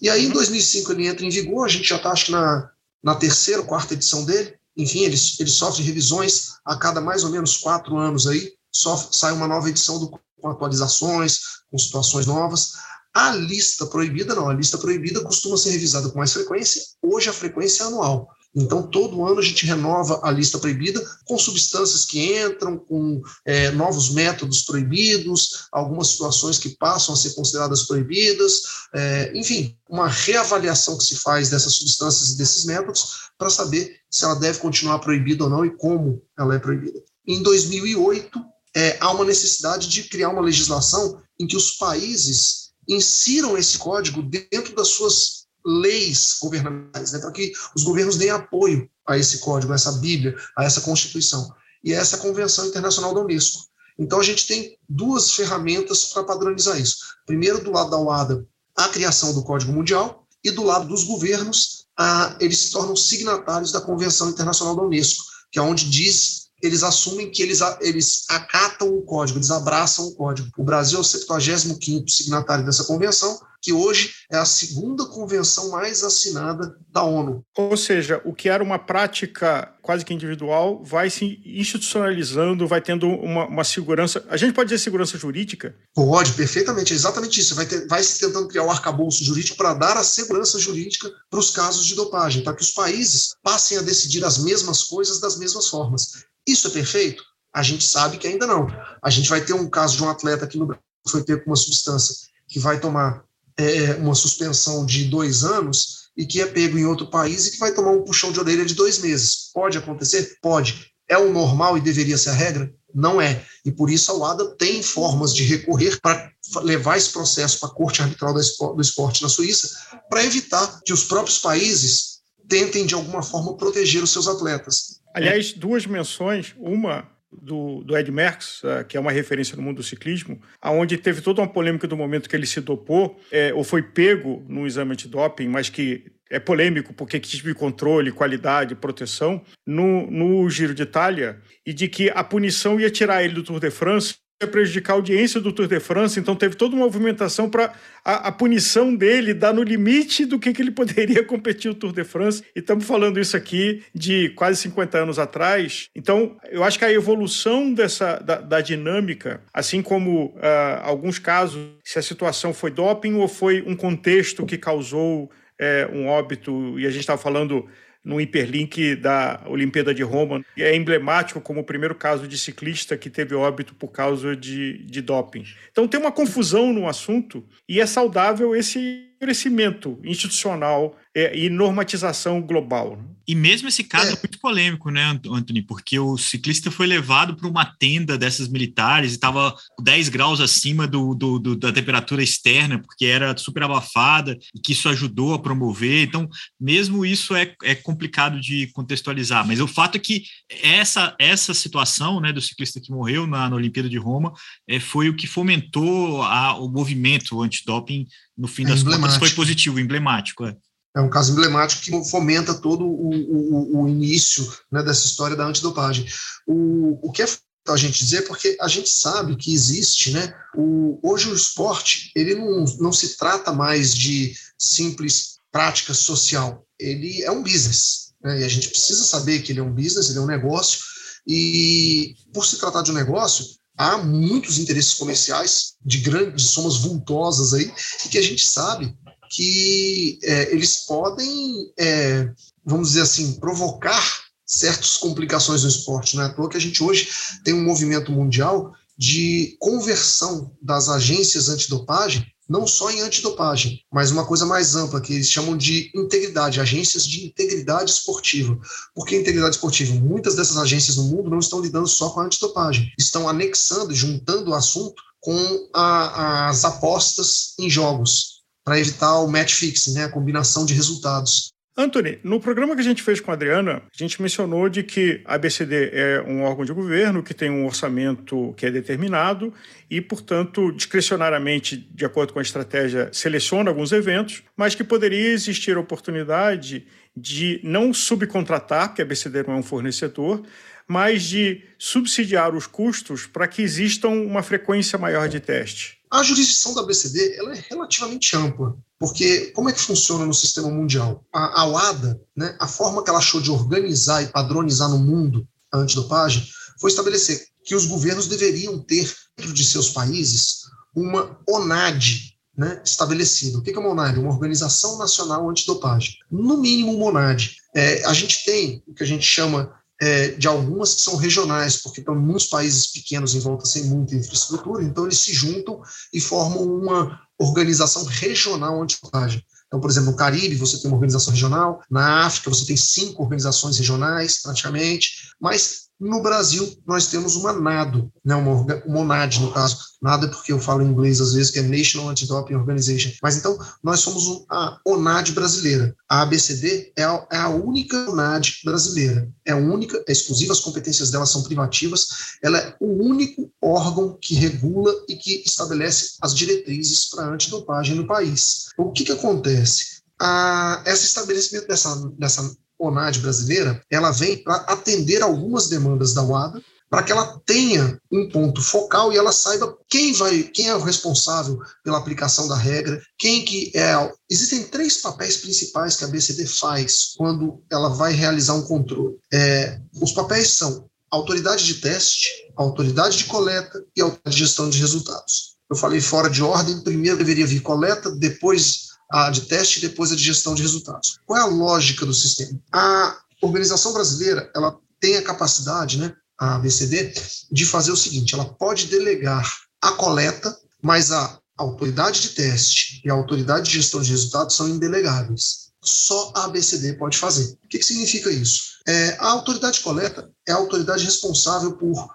E 0.02 0.10
aí 0.10 0.26
em 0.26 0.30
2005 0.30 0.92
ele 0.92 1.06
entra 1.06 1.24
em 1.24 1.30
vigor, 1.30 1.64
a 1.64 1.68
gente 1.68 1.88
já 1.88 1.96
está 1.96 2.10
acho 2.10 2.26
que 2.26 2.32
na, 2.32 2.70
na 3.02 3.14
terceira, 3.14 3.62
quarta 3.62 3.94
edição 3.94 4.24
dele. 4.26 4.54
Enfim, 4.76 5.00
ele, 5.00 5.16
ele 5.40 5.50
sofre 5.50 5.82
revisões 5.82 6.50
a 6.64 6.76
cada 6.76 7.00
mais 7.00 7.24
ou 7.24 7.30
menos 7.30 7.56
quatro 7.56 7.96
anos 7.96 8.26
aí, 8.26 8.52
sofre, 8.70 9.16
sai 9.16 9.32
uma 9.32 9.48
nova 9.48 9.68
edição 9.70 9.98
do, 9.98 10.20
com 10.40 10.48
atualizações, 10.48 11.38
com 11.70 11.78
situações 11.78 12.26
novas. 12.26 12.72
A 13.18 13.32
lista 13.32 13.84
proibida, 13.84 14.32
não, 14.32 14.48
a 14.48 14.54
lista 14.54 14.78
proibida 14.78 15.20
costuma 15.22 15.56
ser 15.56 15.70
revisada 15.70 16.08
com 16.08 16.18
mais 16.18 16.32
frequência, 16.32 16.80
hoje 17.02 17.28
a 17.28 17.32
frequência 17.32 17.82
é 17.82 17.86
anual. 17.86 18.28
Então, 18.54 18.80
todo 18.80 19.26
ano 19.26 19.40
a 19.40 19.42
gente 19.42 19.66
renova 19.66 20.20
a 20.22 20.30
lista 20.30 20.56
proibida 20.56 21.04
com 21.24 21.36
substâncias 21.36 22.04
que 22.04 22.32
entram, 22.38 22.78
com 22.78 23.20
é, 23.44 23.72
novos 23.72 24.10
métodos 24.10 24.62
proibidos, 24.62 25.66
algumas 25.72 26.10
situações 26.10 26.60
que 26.60 26.76
passam 26.76 27.12
a 27.12 27.16
ser 27.16 27.30
consideradas 27.30 27.82
proibidas, 27.82 28.62
é, 28.94 29.36
enfim, 29.36 29.76
uma 29.90 30.06
reavaliação 30.06 30.96
que 30.96 31.02
se 31.02 31.16
faz 31.16 31.50
dessas 31.50 31.74
substâncias 31.74 32.30
e 32.30 32.38
desses 32.38 32.66
métodos 32.66 33.30
para 33.36 33.50
saber 33.50 33.96
se 34.08 34.24
ela 34.24 34.36
deve 34.36 34.60
continuar 34.60 35.00
proibida 35.00 35.42
ou 35.42 35.50
não 35.50 35.64
e 35.64 35.76
como 35.76 36.22
ela 36.38 36.54
é 36.54 36.58
proibida. 36.60 37.02
Em 37.26 37.42
2008, 37.42 38.40
é, 38.76 38.96
há 39.00 39.10
uma 39.10 39.24
necessidade 39.24 39.88
de 39.88 40.04
criar 40.04 40.28
uma 40.28 40.40
legislação 40.40 41.20
em 41.36 41.48
que 41.48 41.56
os 41.56 41.72
países 41.72 42.67
insiram 42.88 43.56
esse 43.56 43.78
código 43.78 44.22
dentro 44.22 44.74
das 44.74 44.88
suas 44.88 45.46
leis 45.64 46.38
governamentais, 46.40 47.12
né, 47.12 47.18
para 47.18 47.32
que 47.32 47.52
os 47.76 47.82
governos 47.82 48.16
deem 48.16 48.30
apoio 48.30 48.88
a 49.06 49.18
esse 49.18 49.38
código, 49.38 49.72
a 49.72 49.76
essa 49.76 49.92
Bíblia, 49.92 50.36
a 50.56 50.64
essa 50.64 50.80
Constituição. 50.80 51.52
E 51.84 51.92
essa 51.92 52.16
é 52.16 52.18
a 52.18 52.22
Convenção 52.22 52.66
Internacional 52.66 53.14
da 53.14 53.20
Unesco. 53.20 53.66
Então, 53.98 54.20
a 54.20 54.22
gente 54.22 54.46
tem 54.46 54.78
duas 54.88 55.32
ferramentas 55.32 56.06
para 56.06 56.24
padronizar 56.24 56.80
isso. 56.80 56.98
Primeiro, 57.26 57.62
do 57.62 57.72
lado 57.72 57.90
da 57.90 57.98
OADA, 57.98 58.46
a 58.76 58.88
criação 58.88 59.34
do 59.34 59.42
Código 59.42 59.72
Mundial, 59.72 60.26
e 60.42 60.50
do 60.50 60.62
lado 60.62 60.86
dos 60.86 61.04
governos, 61.04 61.86
a, 61.96 62.36
eles 62.40 62.62
se 62.62 62.70
tornam 62.70 62.94
signatários 62.94 63.72
da 63.72 63.80
Convenção 63.80 64.30
Internacional 64.30 64.76
da 64.76 64.82
Unesco, 64.82 65.24
que 65.50 65.58
é 65.58 65.62
onde 65.62 65.88
diz 65.88 66.47
eles 66.62 66.82
assumem 66.82 67.30
que 67.30 67.42
eles, 67.42 67.60
eles 67.80 68.24
acatam 68.28 68.92
o 68.96 69.02
código, 69.02 69.38
eles 69.38 69.50
abraçam 69.50 70.06
o 70.08 70.14
código. 70.14 70.48
O 70.56 70.64
Brasil 70.64 70.98
é 70.98 71.00
o 71.00 71.04
75º 71.04 72.08
signatário 72.08 72.64
dessa 72.64 72.84
convenção, 72.84 73.40
que 73.60 73.72
hoje 73.72 74.14
é 74.30 74.36
a 74.36 74.44
segunda 74.44 75.04
convenção 75.06 75.70
mais 75.70 76.04
assinada 76.04 76.76
da 76.88 77.02
ONU. 77.02 77.44
Ou 77.56 77.76
seja, 77.76 78.20
o 78.24 78.32
que 78.32 78.48
era 78.48 78.62
uma 78.62 78.78
prática 78.78 79.74
quase 79.82 80.04
que 80.04 80.14
individual 80.14 80.82
vai 80.84 81.10
se 81.10 81.40
institucionalizando, 81.44 82.68
vai 82.68 82.80
tendo 82.80 83.08
uma, 83.08 83.46
uma 83.46 83.64
segurança. 83.64 84.24
A 84.28 84.36
gente 84.36 84.54
pode 84.54 84.68
dizer 84.68 84.82
segurança 84.82 85.18
jurídica? 85.18 85.74
Pode, 85.94 86.32
perfeitamente, 86.32 86.92
é 86.92 86.96
exatamente 86.96 87.40
isso. 87.40 87.54
Vai, 87.54 87.66
ter, 87.66 87.86
vai 87.86 88.02
se 88.02 88.20
tentando 88.20 88.48
criar 88.48 88.64
o 88.64 88.66
um 88.66 88.70
arcabouço 88.70 89.24
jurídico 89.24 89.56
para 89.56 89.74
dar 89.74 89.96
a 89.96 90.04
segurança 90.04 90.58
jurídica 90.58 91.10
para 91.30 91.40
os 91.40 91.50
casos 91.50 91.86
de 91.86 91.94
dopagem, 91.94 92.44
para 92.44 92.54
que 92.54 92.62
os 92.62 92.70
países 92.70 93.34
passem 93.42 93.78
a 93.78 93.82
decidir 93.82 94.24
as 94.24 94.38
mesmas 94.38 94.84
coisas 94.84 95.20
das 95.20 95.38
mesmas 95.38 95.68
formas. 95.68 96.24
Isso 96.46 96.68
é 96.68 96.70
perfeito? 96.70 97.24
A 97.54 97.62
gente 97.62 97.84
sabe 97.84 98.18
que 98.18 98.26
ainda 98.26 98.46
não. 98.46 98.66
A 99.02 99.10
gente 99.10 99.28
vai 99.28 99.40
ter 99.40 99.54
um 99.54 99.68
caso 99.68 99.96
de 99.96 100.04
um 100.04 100.08
atleta 100.08 100.46
que 100.46 100.58
no 100.58 100.66
Brasil 100.66 100.84
foi 101.08 101.24
pego 101.24 101.44
com 101.44 101.50
uma 101.50 101.56
substância 101.56 102.14
que 102.46 102.58
vai 102.58 102.78
tomar 102.80 103.24
é, 103.58 103.94
uma 103.94 104.14
suspensão 104.14 104.86
de 104.86 105.04
dois 105.04 105.42
anos 105.44 106.08
e 106.16 106.24
que 106.24 106.40
é 106.40 106.46
pego 106.46 106.78
em 106.78 106.86
outro 106.86 107.08
país 107.08 107.46
e 107.46 107.50
que 107.52 107.58
vai 107.58 107.74
tomar 107.74 107.90
um 107.90 108.02
puxão 108.02 108.32
de 108.32 108.40
orelha 108.40 108.64
de 108.64 108.74
dois 108.74 108.98
meses. 108.98 109.50
Pode 109.52 109.76
acontecer? 109.76 110.36
Pode. 110.40 110.90
É 111.08 111.18
o 111.18 111.32
normal 111.32 111.76
e 111.76 111.80
deveria 111.80 112.18
ser 112.18 112.30
a 112.30 112.34
regra? 112.34 112.72
Não 112.94 113.20
é. 113.20 113.44
E 113.64 113.70
por 113.70 113.90
isso 113.90 114.10
a 114.10 114.14
UADA 114.14 114.56
tem 114.56 114.82
formas 114.82 115.34
de 115.34 115.42
recorrer 115.44 116.00
para 116.00 116.30
levar 116.62 116.96
esse 116.96 117.10
processo 117.10 117.60
para 117.60 117.68
a 117.68 117.72
Corte 117.72 118.02
Arbitral 118.02 118.34
do 118.34 118.80
Esporte 118.80 119.22
na 119.22 119.28
Suíça, 119.28 119.68
para 120.08 120.24
evitar 120.24 120.80
que 120.84 120.92
os 120.92 121.04
próprios 121.04 121.38
países 121.38 122.18
tentem, 122.48 122.86
de 122.86 122.94
alguma 122.94 123.22
forma, 123.22 123.56
proteger 123.56 124.02
os 124.02 124.10
seus 124.10 124.26
atletas. 124.26 125.00
Aliás, 125.14 125.52
duas 125.52 125.86
menções. 125.86 126.54
Uma 126.58 127.06
do, 127.30 127.82
do 127.84 127.96
Ed 127.96 128.10
Merckx, 128.10 128.62
uh, 128.62 128.84
que 128.86 128.96
é 128.96 129.00
uma 129.00 129.12
referência 129.12 129.56
no 129.56 129.62
mundo 129.62 129.76
do 129.76 129.82
ciclismo, 129.82 130.40
aonde 130.60 130.96
teve 130.96 131.20
toda 131.20 131.40
uma 131.40 131.48
polêmica 131.48 131.86
do 131.86 131.96
momento 131.96 132.28
que 132.28 132.36
ele 132.36 132.46
se 132.46 132.60
dopou, 132.60 133.20
é, 133.30 133.52
ou 133.52 133.62
foi 133.62 133.82
pego 133.82 134.44
no 134.48 134.66
exame 134.66 134.92
antidoping, 134.92 135.48
mas 135.48 135.68
que 135.68 136.04
é 136.30 136.38
polêmico 136.38 136.92
porque 136.92 137.18
que 137.18 137.28
tipo 137.28 137.48
de 137.48 137.54
controle, 137.54 138.12
qualidade, 138.12 138.74
proteção, 138.74 139.42
no, 139.66 140.10
no 140.10 140.48
Giro 140.50 140.74
de 140.74 140.82
Itália, 140.82 141.40
e 141.64 141.72
de 141.72 141.88
que 141.88 142.10
a 142.10 142.22
punição 142.22 142.78
ia 142.78 142.90
tirar 142.90 143.22
ele 143.22 143.34
do 143.34 143.42
Tour 143.42 143.60
de 143.60 143.70
France 143.70 144.16
prejudicar 144.46 144.92
a 144.92 144.96
audiência 144.96 145.40
do 145.40 145.52
Tour 145.52 145.66
de 145.66 145.80
France, 145.80 146.20
então 146.20 146.36
teve 146.36 146.54
toda 146.54 146.76
uma 146.76 146.84
movimentação 146.84 147.50
para 147.50 147.72
a, 148.04 148.28
a, 148.28 148.32
punição 148.32 148.94
dele 148.94 149.34
dar 149.34 149.52
no 149.52 149.64
limite 149.64 150.24
do 150.24 150.38
que, 150.38 150.52
que 150.52 150.62
ele 150.62 150.70
poderia 150.72 151.24
competir 151.24 151.70
o 151.70 151.74
Tour 151.74 151.92
de 151.92 152.04
France. 152.04 152.44
E 152.54 152.60
estamos 152.60 152.84
falando 152.84 153.18
isso 153.18 153.36
aqui 153.36 153.82
de 153.92 154.28
quase 154.30 154.60
50 154.62 154.98
anos 154.98 155.18
atrás. 155.18 155.88
Então, 155.94 156.36
eu 156.50 156.62
acho 156.62 156.78
que 156.78 156.84
a 156.84 156.92
evolução 156.92 157.72
dessa 157.72 158.18
da, 158.18 158.40
da 158.40 158.60
dinâmica, 158.60 159.40
assim 159.52 159.82
como 159.82 160.26
uh, 160.26 160.82
alguns 160.82 161.18
casos, 161.18 161.66
se 161.82 161.98
a 161.98 162.02
situação 162.02 162.54
foi 162.54 162.70
doping 162.70 163.14
ou 163.14 163.26
foi 163.26 163.62
um 163.66 163.74
contexto 163.74 164.46
que 164.46 164.56
causou 164.56 165.28
é, 165.58 165.88
um 165.92 166.06
óbito, 166.06 166.78
e 166.78 166.86
a 166.86 166.90
gente 166.90 167.00
estava 167.00 167.20
falando 167.20 167.66
no 168.08 168.18
hiperlink 168.18 168.96
da 168.96 169.42
Olimpíada 169.46 169.94
de 169.94 170.02
Roma. 170.02 170.42
É 170.56 170.74
emblemático 170.74 171.42
como 171.42 171.60
o 171.60 171.64
primeiro 171.64 171.94
caso 171.94 172.26
de 172.26 172.38
ciclista 172.38 172.96
que 172.96 173.10
teve 173.10 173.34
óbito 173.34 173.74
por 173.74 173.88
causa 173.88 174.34
de, 174.34 174.78
de 174.78 175.02
doping. 175.02 175.44
Então 175.70 175.86
tem 175.86 176.00
uma 176.00 176.10
confusão 176.10 176.72
no 176.72 176.88
assunto 176.88 177.44
e 177.68 177.82
é 177.82 177.84
saudável 177.84 178.56
esse 178.56 179.07
crescimento 179.18 179.98
institucional 180.04 180.96
é, 181.14 181.36
e 181.36 181.50
normatização 181.50 182.40
global. 182.40 182.96
Né? 182.96 183.04
E 183.26 183.34
mesmo 183.34 183.68
esse 183.68 183.84
caso 183.84 184.10
é. 184.10 184.12
é 184.14 184.16
muito 184.16 184.38
polêmico, 184.38 184.90
né, 184.90 185.04
Anthony? 185.04 185.60
Porque 185.60 185.98
o 185.98 186.16
ciclista 186.16 186.70
foi 186.70 186.86
levado 186.86 187.36
para 187.36 187.46
uma 187.46 187.64
tenda 187.64 188.16
dessas 188.16 188.48
militares 188.48 189.12
e 189.12 189.14
estava 189.16 189.54
10 189.82 190.08
graus 190.08 190.40
acima 190.40 190.86
do, 190.86 191.14
do, 191.14 191.38
do, 191.38 191.56
da 191.56 191.70
temperatura 191.70 192.22
externa, 192.22 192.78
porque 192.78 193.04
era 193.04 193.36
super 193.36 193.64
abafada 193.64 194.38
e 194.54 194.58
que 194.58 194.72
isso 194.72 194.88
ajudou 194.88 195.34
a 195.34 195.38
promover. 195.38 196.06
Então, 196.06 196.26
mesmo 196.58 197.04
isso 197.04 197.36
é, 197.36 197.54
é 197.64 197.74
complicado 197.74 198.40
de 198.40 198.68
contextualizar. 198.68 199.46
Mas 199.46 199.60
o 199.60 199.66
fato 199.66 199.96
é 199.96 199.98
que 199.98 200.22
essa, 200.62 201.14
essa 201.18 201.52
situação 201.52 202.20
né, 202.20 202.32
do 202.32 202.40
ciclista 202.40 202.80
que 202.80 202.90
morreu 202.90 203.26
na, 203.26 203.50
na 203.50 203.56
Olimpíada 203.56 203.90
de 203.90 203.98
Roma 203.98 204.32
é, 204.66 204.80
foi 204.80 205.10
o 205.10 205.14
que 205.14 205.26
fomentou 205.26 206.22
a, 206.22 206.54
o 206.58 206.66
movimento 206.66 207.42
antidoping 207.42 208.06
no 208.38 208.46
fim 208.46 208.64
é 208.64 208.68
das 208.68 208.84
contas 208.84 209.16
foi 209.16 209.30
positivo, 209.30 209.80
emblemático. 209.80 210.46
É. 210.46 210.56
é 210.96 211.00
um 211.00 211.10
caso 211.10 211.32
emblemático 211.32 211.82
que 211.82 212.10
fomenta 212.10 212.54
todo 212.54 212.86
o, 212.86 213.10
o, 213.10 213.82
o 213.82 213.88
início 213.88 214.48
né, 214.70 214.80
dessa 214.82 215.06
história 215.06 215.36
da 215.36 215.44
antidopagem. 215.44 216.06
O, 216.46 217.08
o 217.08 217.10
que 217.10 217.22
é 217.22 217.26
a 217.66 217.76
gente 217.76 218.02
dizer, 218.02 218.22
porque 218.22 218.56
a 218.60 218.68
gente 218.68 218.88
sabe 218.88 219.36
que 219.36 219.52
existe, 219.52 220.12
né? 220.12 220.32
O, 220.54 220.98
hoje 221.02 221.28
o 221.28 221.34
esporte 221.34 222.10
ele 222.14 222.34
não, 222.34 222.64
não 222.78 222.92
se 222.92 223.16
trata 223.18 223.52
mais 223.52 223.94
de 223.94 224.34
simples 224.56 225.38
prática 225.52 225.92
social, 225.92 226.66
ele 226.78 227.22
é 227.22 227.30
um 227.30 227.42
business, 227.42 228.12
né? 228.22 228.40
E 228.40 228.44
a 228.44 228.48
gente 228.48 228.68
precisa 228.68 229.04
saber 229.04 229.40
que 229.40 229.52
ele 229.52 229.60
é 229.60 229.62
um 229.62 229.74
business, 229.74 230.08
ele 230.08 230.18
é 230.18 230.22
um 230.22 230.26
negócio, 230.26 230.80
e 231.26 232.14
por 232.32 232.46
se 232.46 232.58
tratar 232.58 232.82
de 232.82 232.90
um 232.90 232.94
negócio, 232.94 233.44
há 233.78 233.96
muitos 233.98 234.58
interesses 234.58 234.94
comerciais 234.94 235.74
de 235.84 235.98
grandes 235.98 236.50
somas 236.50 236.78
vultosas 236.78 237.54
aí, 237.54 237.72
e 238.04 238.08
que 238.08 238.18
a 238.18 238.22
gente 238.22 238.44
sabe 238.44 238.92
que 239.30 240.18
é, 240.22 240.52
eles 240.52 240.86
podem, 240.86 241.72
é, 241.78 242.28
vamos 242.64 242.88
dizer 242.88 243.02
assim, 243.02 243.34
provocar 243.34 244.24
certas 244.44 244.96
complicações 244.96 245.62
no 245.62 245.68
esporte. 245.68 246.16
Não 246.16 246.24
é 246.24 246.26
à 246.26 246.32
toa 246.32 246.48
que 246.48 246.56
a 246.56 246.60
gente 246.60 246.82
hoje 246.82 247.08
tem 247.44 247.54
um 247.54 247.62
movimento 247.62 248.10
mundial 248.10 248.72
de 248.96 249.56
conversão 249.60 250.50
das 250.60 250.88
agências 250.88 251.48
antidopagem 251.48 252.26
não 252.48 252.66
só 252.66 252.90
em 252.90 253.00
antidopagem, 253.00 253.84
mas 253.92 254.10
uma 254.10 254.24
coisa 254.24 254.46
mais 254.46 254.74
ampla, 254.74 255.00
que 255.00 255.12
eles 255.12 255.30
chamam 255.30 255.56
de 255.56 255.90
integridade, 255.94 256.60
agências 256.60 257.04
de 257.04 257.26
integridade 257.26 257.90
esportiva. 257.90 258.58
Por 258.94 259.04
que 259.04 259.16
integridade 259.16 259.56
esportiva? 259.56 259.94
Muitas 259.94 260.34
dessas 260.34 260.56
agências 260.56 260.96
no 260.96 261.04
mundo 261.04 261.28
não 261.28 261.38
estão 261.38 261.60
lidando 261.60 261.86
só 261.86 262.10
com 262.10 262.20
a 262.20 262.24
antidopagem, 262.24 262.90
estão 262.98 263.28
anexando, 263.28 263.94
juntando 263.94 264.50
o 264.50 264.54
assunto 264.54 265.02
com 265.20 265.68
a, 265.74 266.48
as 266.48 266.64
apostas 266.64 267.54
em 267.58 267.68
jogos, 267.68 268.42
para 268.64 268.78
evitar 268.78 269.18
o 269.18 269.28
match 269.28 269.54
fixing, 269.54 269.92
né, 269.92 270.04
a 270.04 270.12
combinação 270.12 270.64
de 270.64 270.74
resultados. 270.74 271.52
Anthony, 271.80 272.18
no 272.24 272.40
programa 272.40 272.74
que 272.74 272.80
a 272.80 272.84
gente 272.84 273.04
fez 273.04 273.20
com 273.20 273.30
a 273.30 273.34
Adriana, 273.34 273.82
a 273.84 273.96
gente 273.96 274.20
mencionou 274.20 274.68
de 274.68 274.82
que 274.82 275.20
a 275.24 275.36
ABCD 275.36 275.90
é 275.92 276.20
um 276.26 276.42
órgão 276.42 276.64
de 276.64 276.72
governo 276.72 277.22
que 277.22 277.32
tem 277.32 277.48
um 277.48 277.64
orçamento 277.64 278.52
que 278.56 278.66
é 278.66 278.70
determinado 278.70 279.54
e, 279.88 280.00
portanto, 280.00 280.72
discrecionariamente, 280.72 281.76
de 281.76 282.04
acordo 282.04 282.32
com 282.32 282.40
a 282.40 282.42
estratégia, 282.42 283.08
seleciona 283.12 283.70
alguns 283.70 283.92
eventos, 283.92 284.42
mas 284.56 284.74
que 284.74 284.82
poderia 284.82 285.28
existir 285.28 285.76
a 285.76 285.80
oportunidade 285.80 286.84
de 287.16 287.60
não 287.62 287.94
subcontratar, 287.94 288.88
porque 288.88 289.02
a 289.02 289.04
ABCD 289.04 289.44
não 289.44 289.54
é 289.54 289.58
um 289.58 289.62
fornecedor, 289.62 290.42
mas 290.84 291.22
de 291.22 291.62
subsidiar 291.78 292.56
os 292.56 292.66
custos 292.66 293.24
para 293.24 293.46
que 293.46 293.62
existam 293.62 294.08
uma 294.08 294.42
frequência 294.42 294.98
maior 294.98 295.28
de 295.28 295.38
teste. 295.38 295.97
A 296.10 296.22
jurisdição 296.22 296.74
da 296.74 296.82
BCD 296.82 297.36
ela 297.36 297.54
é 297.54 297.64
relativamente 297.68 298.34
ampla, 298.36 298.76
porque 298.98 299.52
como 299.52 299.68
é 299.68 299.72
que 299.72 299.80
funciona 299.80 300.24
no 300.24 300.34
sistema 300.34 300.68
mundial? 300.70 301.24
A, 301.32 301.62
a 301.62 301.66
WADA, 301.66 302.20
né, 302.36 302.56
a 302.58 302.66
forma 302.66 303.02
que 303.02 303.10
ela 303.10 303.18
achou 303.18 303.40
de 303.40 303.50
organizar 303.50 304.22
e 304.22 304.28
padronizar 304.28 304.88
no 304.88 304.98
mundo 304.98 305.46
a 305.72 305.78
antidopagem 305.78 306.46
foi 306.80 306.90
estabelecer 306.90 307.46
que 307.64 307.74
os 307.74 307.86
governos 307.86 308.26
deveriam 308.26 308.78
ter 308.78 309.14
dentro 309.36 309.52
de 309.52 309.64
seus 309.64 309.90
países 309.90 310.62
uma 310.94 311.38
ONAD 311.46 312.34
né, 312.56 312.82
estabelecida. 312.84 313.58
O 313.58 313.62
que 313.62 313.70
é 313.70 313.78
uma 313.78 313.90
ONAD? 313.90 314.18
Uma 314.18 314.30
Organização 314.32 314.98
Nacional 314.98 315.48
Antidopagem. 315.48 316.14
No 316.30 316.56
mínimo, 316.56 316.92
uma 316.92 317.06
ONAD. 317.06 317.56
É, 317.74 318.04
a 318.04 318.12
gente 318.12 318.44
tem 318.44 318.82
o 318.86 318.94
que 318.94 319.04
a 319.04 319.06
gente 319.06 319.24
chama 319.24 319.77
é, 320.00 320.28
de 320.28 320.46
algumas 320.46 320.94
que 320.94 321.02
são 321.02 321.16
regionais, 321.16 321.76
porque 321.76 322.00
estão 322.00 322.14
muitos 322.14 322.46
países 322.46 322.86
pequenos 322.86 323.34
em 323.34 323.40
volta 323.40 323.66
sem 323.66 323.84
muita 323.84 324.14
infraestrutura, 324.14 324.84
então 324.84 325.04
eles 325.04 325.18
se 325.18 325.32
juntam 325.32 325.80
e 326.12 326.20
formam 326.20 326.62
uma 326.62 327.20
organização 327.38 328.04
regional 328.04 328.82
antidopagem. 328.82 329.44
Então, 329.66 329.80
por 329.80 329.90
exemplo, 329.90 330.12
no 330.12 330.16
Caribe 330.16 330.54
você 330.56 330.78
tem 330.80 330.90
uma 330.90 330.96
organização 330.96 331.32
regional, 331.32 331.80
na 331.90 332.26
África 332.26 332.50
você 332.50 332.64
tem 332.64 332.76
cinco 332.76 333.22
organizações 333.22 333.76
regionais, 333.76 334.40
praticamente, 334.40 335.32
mas 335.40 335.87
no 336.00 336.22
Brasil, 336.22 336.78
nós 336.86 337.08
temos 337.08 337.34
uma 337.34 337.52
NADO, 337.52 338.12
né, 338.24 338.34
uma, 338.34 338.52
uma 338.86 339.00
ONAD, 339.00 339.40
no 339.40 339.52
caso. 339.52 339.78
Nada 340.00 340.28
porque 340.28 340.52
eu 340.52 340.60
falo 340.60 340.82
em 340.82 340.86
inglês 340.86 341.20
às 341.20 341.32
vezes, 341.32 341.50
que 341.50 341.58
é 341.58 341.62
National 341.62 342.08
Anti-Doping 342.08 342.54
Organization. 342.54 343.10
Mas 343.20 343.36
então, 343.36 343.58
nós 343.82 343.98
somos 343.98 344.44
a 344.48 344.78
ONAD 344.86 345.32
brasileira. 345.32 345.96
A 346.08 346.22
ABCD 346.22 346.92
é 346.96 347.02
a, 347.02 347.26
é 347.32 347.36
a 347.38 347.48
única 347.48 348.08
ONAD 348.08 348.60
brasileira. 348.64 349.28
É 349.44 349.54
única, 349.54 350.02
é 350.06 350.12
exclusiva, 350.12 350.52
as 350.52 350.60
competências 350.60 351.10
dela 351.10 351.26
são 351.26 351.42
privativas. 351.42 352.06
Ela 352.42 352.58
é 352.58 352.76
o 352.80 353.04
único 353.04 353.50
órgão 353.60 354.16
que 354.20 354.34
regula 354.34 354.92
e 355.08 355.16
que 355.16 355.42
estabelece 355.44 356.16
as 356.22 356.32
diretrizes 356.32 357.06
para 357.06 357.24
a 357.24 357.34
antidopagem 357.34 357.96
no 357.96 358.06
país. 358.06 358.68
O 358.78 358.92
que, 358.92 359.04
que 359.04 359.12
acontece? 359.12 359.98
A, 360.20 360.82
esse 360.86 361.06
estabelecimento 361.06 361.66
dessa, 361.66 361.94
dessa 362.16 362.56
ONAD 362.78 363.18
brasileira, 363.20 363.82
ela 363.90 364.10
vem 364.10 364.42
para 364.42 364.56
atender 364.56 365.22
algumas 365.22 365.68
demandas 365.68 366.14
da 366.14 366.22
UADA, 366.22 366.62
para 366.90 367.02
que 367.02 367.12
ela 367.12 367.38
tenha 367.44 368.00
um 368.10 368.28
ponto 368.30 368.62
focal 368.62 369.12
e 369.12 369.16
ela 369.16 369.32
saiba 369.32 369.76
quem 369.88 370.12
vai, 370.14 370.42
quem 370.44 370.68
é 370.68 370.74
o 370.74 370.80
responsável 370.80 371.58
pela 371.84 371.98
aplicação 371.98 372.48
da 372.48 372.56
regra, 372.56 373.00
quem 373.18 373.44
que 373.44 373.70
é. 373.74 374.10
Existem 374.30 374.64
três 374.64 375.02
papéis 375.02 375.36
principais 375.36 375.96
que 375.96 376.04
a 376.04 376.08
BCD 376.08 376.46
faz 376.46 377.12
quando 377.16 377.62
ela 377.70 377.90
vai 377.90 378.12
realizar 378.12 378.54
um 378.54 378.62
controle. 378.62 379.16
É, 379.32 379.78
os 380.00 380.12
papéis 380.12 380.52
são 380.52 380.88
autoridade 381.10 381.66
de 381.66 381.74
teste, 381.74 382.30
autoridade 382.56 383.18
de 383.18 383.24
coleta 383.24 383.82
e 383.96 384.00
autoridade 384.00 384.36
de 384.36 384.42
gestão 384.42 384.70
de 384.70 384.78
resultados. 384.78 385.56
Eu 385.70 385.76
falei 385.76 386.00
fora 386.00 386.30
de 386.30 386.42
ordem, 386.42 386.80
primeiro 386.80 387.18
deveria 387.18 387.46
vir 387.46 387.60
coleta, 387.60 388.10
depois 388.10 388.87
a 389.10 389.30
de 389.30 389.42
teste, 389.42 389.80
depois 389.80 390.12
a 390.12 390.16
de 390.16 390.22
gestão 390.22 390.54
de 390.54 390.62
resultados. 390.62 391.18
Qual 391.26 391.38
é 391.38 391.42
a 391.42 391.46
lógica 391.46 392.04
do 392.04 392.14
sistema? 392.14 392.58
A 392.72 393.16
organização 393.42 393.92
brasileira, 393.92 394.50
ela 394.54 394.76
tem 395.00 395.16
a 395.16 395.22
capacidade, 395.22 395.98
né, 395.98 396.12
a 396.38 396.56
ABCD, 396.56 397.14
de 397.50 397.64
fazer 397.64 397.92
o 397.92 397.96
seguinte: 397.96 398.34
ela 398.34 398.44
pode 398.44 398.86
delegar 398.86 399.50
a 399.80 399.92
coleta, 399.92 400.56
mas 400.82 401.10
a 401.10 401.38
autoridade 401.56 402.20
de 402.20 402.28
teste 402.30 403.02
e 403.04 403.10
a 403.10 403.14
autoridade 403.14 403.66
de 403.66 403.76
gestão 403.76 404.00
de 404.00 404.10
resultados 404.10 404.56
são 404.56 404.68
indelegáveis. 404.68 405.68
Só 405.82 406.32
a 406.34 406.44
ABCD 406.44 406.94
pode 406.94 407.16
fazer. 407.16 407.56
O 407.64 407.68
que, 407.68 407.78
que 407.78 407.86
significa 407.86 408.30
isso? 408.30 408.78
É, 408.86 409.16
a 409.18 409.30
autoridade 409.30 409.78
de 409.78 409.84
coleta 409.84 410.30
é 410.46 410.52
a 410.52 410.56
autoridade 410.56 411.04
responsável 411.04 411.72
por 411.72 412.08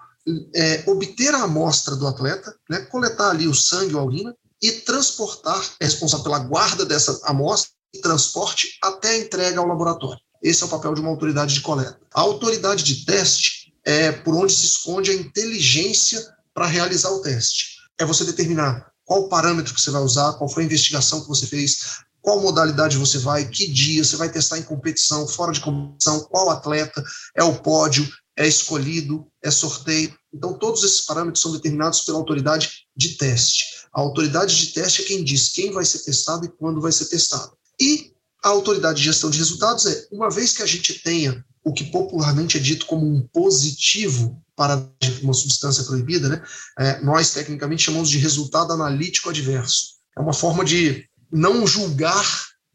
é, 0.54 0.82
obter 0.86 1.34
a 1.34 1.42
amostra 1.42 1.96
do 1.96 2.06
atleta, 2.06 2.54
né, 2.68 2.80
coletar 2.80 3.30
ali 3.30 3.46
o 3.46 3.54
sangue 3.54 3.94
ou 3.94 4.00
a 4.00 4.04
urina 4.04 4.34
e 4.64 4.72
transportar, 4.72 5.62
é 5.78 5.84
responsável 5.84 6.24
pela 6.24 6.38
guarda 6.38 6.86
dessa 6.86 7.20
amostra 7.24 7.70
e 7.92 8.00
transporte 8.00 8.78
até 8.82 9.10
a 9.10 9.18
entrega 9.18 9.60
ao 9.60 9.66
laboratório. 9.66 10.18
Esse 10.42 10.62
é 10.62 10.66
o 10.66 10.70
papel 10.70 10.94
de 10.94 11.02
uma 11.02 11.10
autoridade 11.10 11.52
de 11.52 11.60
coleta. 11.60 12.00
A 12.14 12.22
autoridade 12.22 12.82
de 12.82 13.04
teste 13.04 13.74
é 13.84 14.10
por 14.10 14.34
onde 14.34 14.54
se 14.54 14.64
esconde 14.64 15.10
a 15.10 15.14
inteligência 15.14 16.18
para 16.54 16.64
realizar 16.64 17.10
o 17.10 17.20
teste. 17.20 17.76
É 17.98 18.06
você 18.06 18.24
determinar 18.24 18.90
qual 19.04 19.28
parâmetro 19.28 19.74
que 19.74 19.80
você 19.82 19.90
vai 19.90 20.00
usar, 20.00 20.32
qual 20.32 20.48
foi 20.48 20.62
a 20.62 20.66
investigação 20.66 21.20
que 21.20 21.28
você 21.28 21.46
fez, 21.46 21.98
qual 22.22 22.40
modalidade 22.40 22.96
você 22.96 23.18
vai, 23.18 23.46
que 23.46 23.70
dia, 23.70 24.02
você 24.02 24.16
vai 24.16 24.30
testar 24.30 24.56
em 24.56 24.62
competição, 24.62 25.28
fora 25.28 25.52
de 25.52 25.60
competição, 25.60 26.20
qual 26.20 26.48
atleta, 26.48 27.04
é 27.36 27.44
o 27.44 27.60
pódio, 27.60 28.10
é 28.34 28.48
escolhido, 28.48 29.26
é 29.42 29.50
sorteio. 29.50 30.16
Então, 30.32 30.54
todos 30.54 30.82
esses 30.82 31.02
parâmetros 31.02 31.42
são 31.42 31.52
determinados 31.52 32.00
pela 32.00 32.16
autoridade 32.16 32.86
de 32.96 33.10
teste. 33.18 33.83
A 33.94 34.00
autoridade 34.00 34.56
de 34.56 34.72
teste 34.72 35.02
é 35.02 35.04
quem 35.04 35.22
diz 35.22 35.50
quem 35.50 35.70
vai 35.70 35.84
ser 35.84 36.00
testado 36.00 36.44
e 36.44 36.48
quando 36.48 36.80
vai 36.80 36.90
ser 36.90 37.06
testado. 37.06 37.52
E 37.80 38.12
a 38.42 38.48
autoridade 38.48 38.98
de 38.98 39.04
gestão 39.04 39.30
de 39.30 39.38
resultados 39.38 39.86
é, 39.86 40.06
uma 40.10 40.28
vez 40.30 40.52
que 40.52 40.62
a 40.62 40.66
gente 40.66 40.94
tenha 41.02 41.44
o 41.64 41.72
que 41.72 41.84
popularmente 41.84 42.58
é 42.58 42.60
dito 42.60 42.84
como 42.86 43.06
um 43.06 43.26
positivo 43.28 44.42
para 44.54 44.86
uma 45.22 45.32
substância 45.32 45.82
proibida, 45.84 46.28
né? 46.28 46.42
É, 46.78 47.00
nós 47.00 47.32
tecnicamente 47.32 47.84
chamamos 47.84 48.10
de 48.10 48.18
resultado 48.18 48.72
analítico 48.72 49.30
adverso. 49.30 49.94
É 50.16 50.20
uma 50.20 50.34
forma 50.34 50.64
de 50.64 51.08
não 51.32 51.66
julgar 51.66 52.24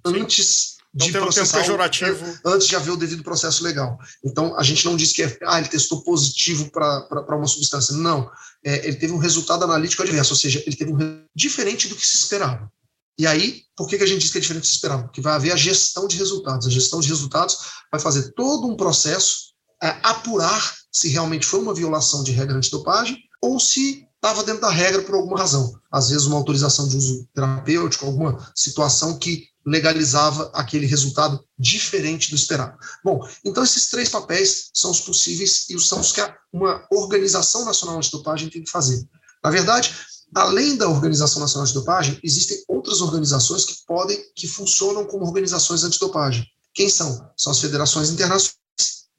antes 0.03 0.79
de 0.93 1.11
processar 1.11 1.63
um 1.71 2.51
antes 2.51 2.67
de 2.67 2.75
haver 2.75 2.91
o 2.91 2.97
devido 2.97 3.23
processo 3.23 3.63
legal. 3.63 3.97
Então 4.25 4.57
a 4.57 4.63
gente 4.63 4.83
não 4.85 4.95
diz 4.95 5.11
que 5.11 5.21
é, 5.21 5.37
ah, 5.45 5.59
ele 5.59 5.69
testou 5.69 6.01
positivo 6.01 6.71
para 6.71 7.35
uma 7.35 7.47
substância. 7.47 7.95
Não, 7.95 8.29
é, 8.65 8.87
ele 8.87 8.97
teve 8.97 9.13
um 9.13 9.17
resultado 9.17 9.63
analítico 9.63 10.03
adverso, 10.03 10.33
ou 10.33 10.39
seja, 10.39 10.61
ele 10.65 10.75
teve 10.75 10.93
um 10.93 11.23
diferente 11.35 11.87
do 11.87 11.95
que 11.95 12.05
se 12.05 12.17
esperava. 12.17 12.71
E 13.17 13.27
aí, 13.27 13.63
por 13.75 13.87
que, 13.87 13.97
que 13.97 14.03
a 14.03 14.07
gente 14.07 14.21
diz 14.21 14.31
que 14.31 14.37
é 14.37 14.41
diferente 14.41 14.61
do 14.61 14.65
que 14.65 14.69
se 14.69 14.75
esperava? 14.75 15.03
Porque 15.03 15.21
vai 15.21 15.33
haver 15.33 15.51
a 15.51 15.57
gestão 15.57 16.07
de 16.07 16.17
resultados. 16.17 16.67
A 16.67 16.69
gestão 16.69 16.99
de 16.99 17.07
resultados 17.09 17.57
vai 17.91 17.99
fazer 17.99 18.31
todo 18.31 18.67
um 18.67 18.77
processo, 18.77 19.53
é, 19.83 19.89
apurar 20.03 20.75
se 20.91 21.07
realmente 21.09 21.45
foi 21.45 21.59
uma 21.59 21.73
violação 21.73 22.23
de 22.23 22.31
regra 22.31 22.55
antidopagem 22.55 23.17
ou 23.41 23.59
se 23.59 24.07
estava 24.15 24.43
dentro 24.43 24.61
da 24.61 24.69
regra 24.69 25.01
por 25.01 25.15
alguma 25.15 25.37
razão. 25.37 25.73
Às 25.91 26.09
vezes, 26.09 26.25
uma 26.25 26.37
autorização 26.37 26.87
de 26.87 26.97
uso 26.97 27.27
terapêutico, 27.33 28.05
alguma 28.05 28.51
situação 28.55 29.17
que 29.17 29.47
legalizava 29.69 30.51
aquele 30.53 30.85
resultado 30.85 31.43
diferente 31.57 32.29
do 32.29 32.35
esperado. 32.35 32.77
Bom, 33.03 33.27
então 33.45 33.63
esses 33.63 33.89
três 33.89 34.09
papéis 34.09 34.69
são 34.73 34.91
os 34.91 34.99
possíveis 35.01 35.69
e 35.69 35.79
são 35.79 35.99
os 35.99 36.11
que 36.11 36.21
uma 36.51 36.85
organização 36.91 37.63
nacional 37.63 37.97
antidopagem 37.97 38.49
tem 38.49 38.63
que 38.63 38.71
fazer. 38.71 39.07
Na 39.43 39.51
verdade, 39.51 39.93
Além 40.35 40.77
da 40.77 40.87
Organização 40.87 41.41
Nacional 41.41 41.65
de 41.65 41.73
Dopagem, 41.73 42.19
existem 42.23 42.63
outras 42.67 43.01
organizações 43.01 43.65
que 43.65 43.75
podem, 43.87 44.23
que 44.35 44.47
funcionam 44.47 45.03
como 45.05 45.25
organizações 45.25 45.83
antidopagem. 45.83 46.45
Quem 46.73 46.87
são? 46.87 47.27
São 47.35 47.51
as 47.51 47.59
federações 47.59 48.11
internacionais 48.11 48.58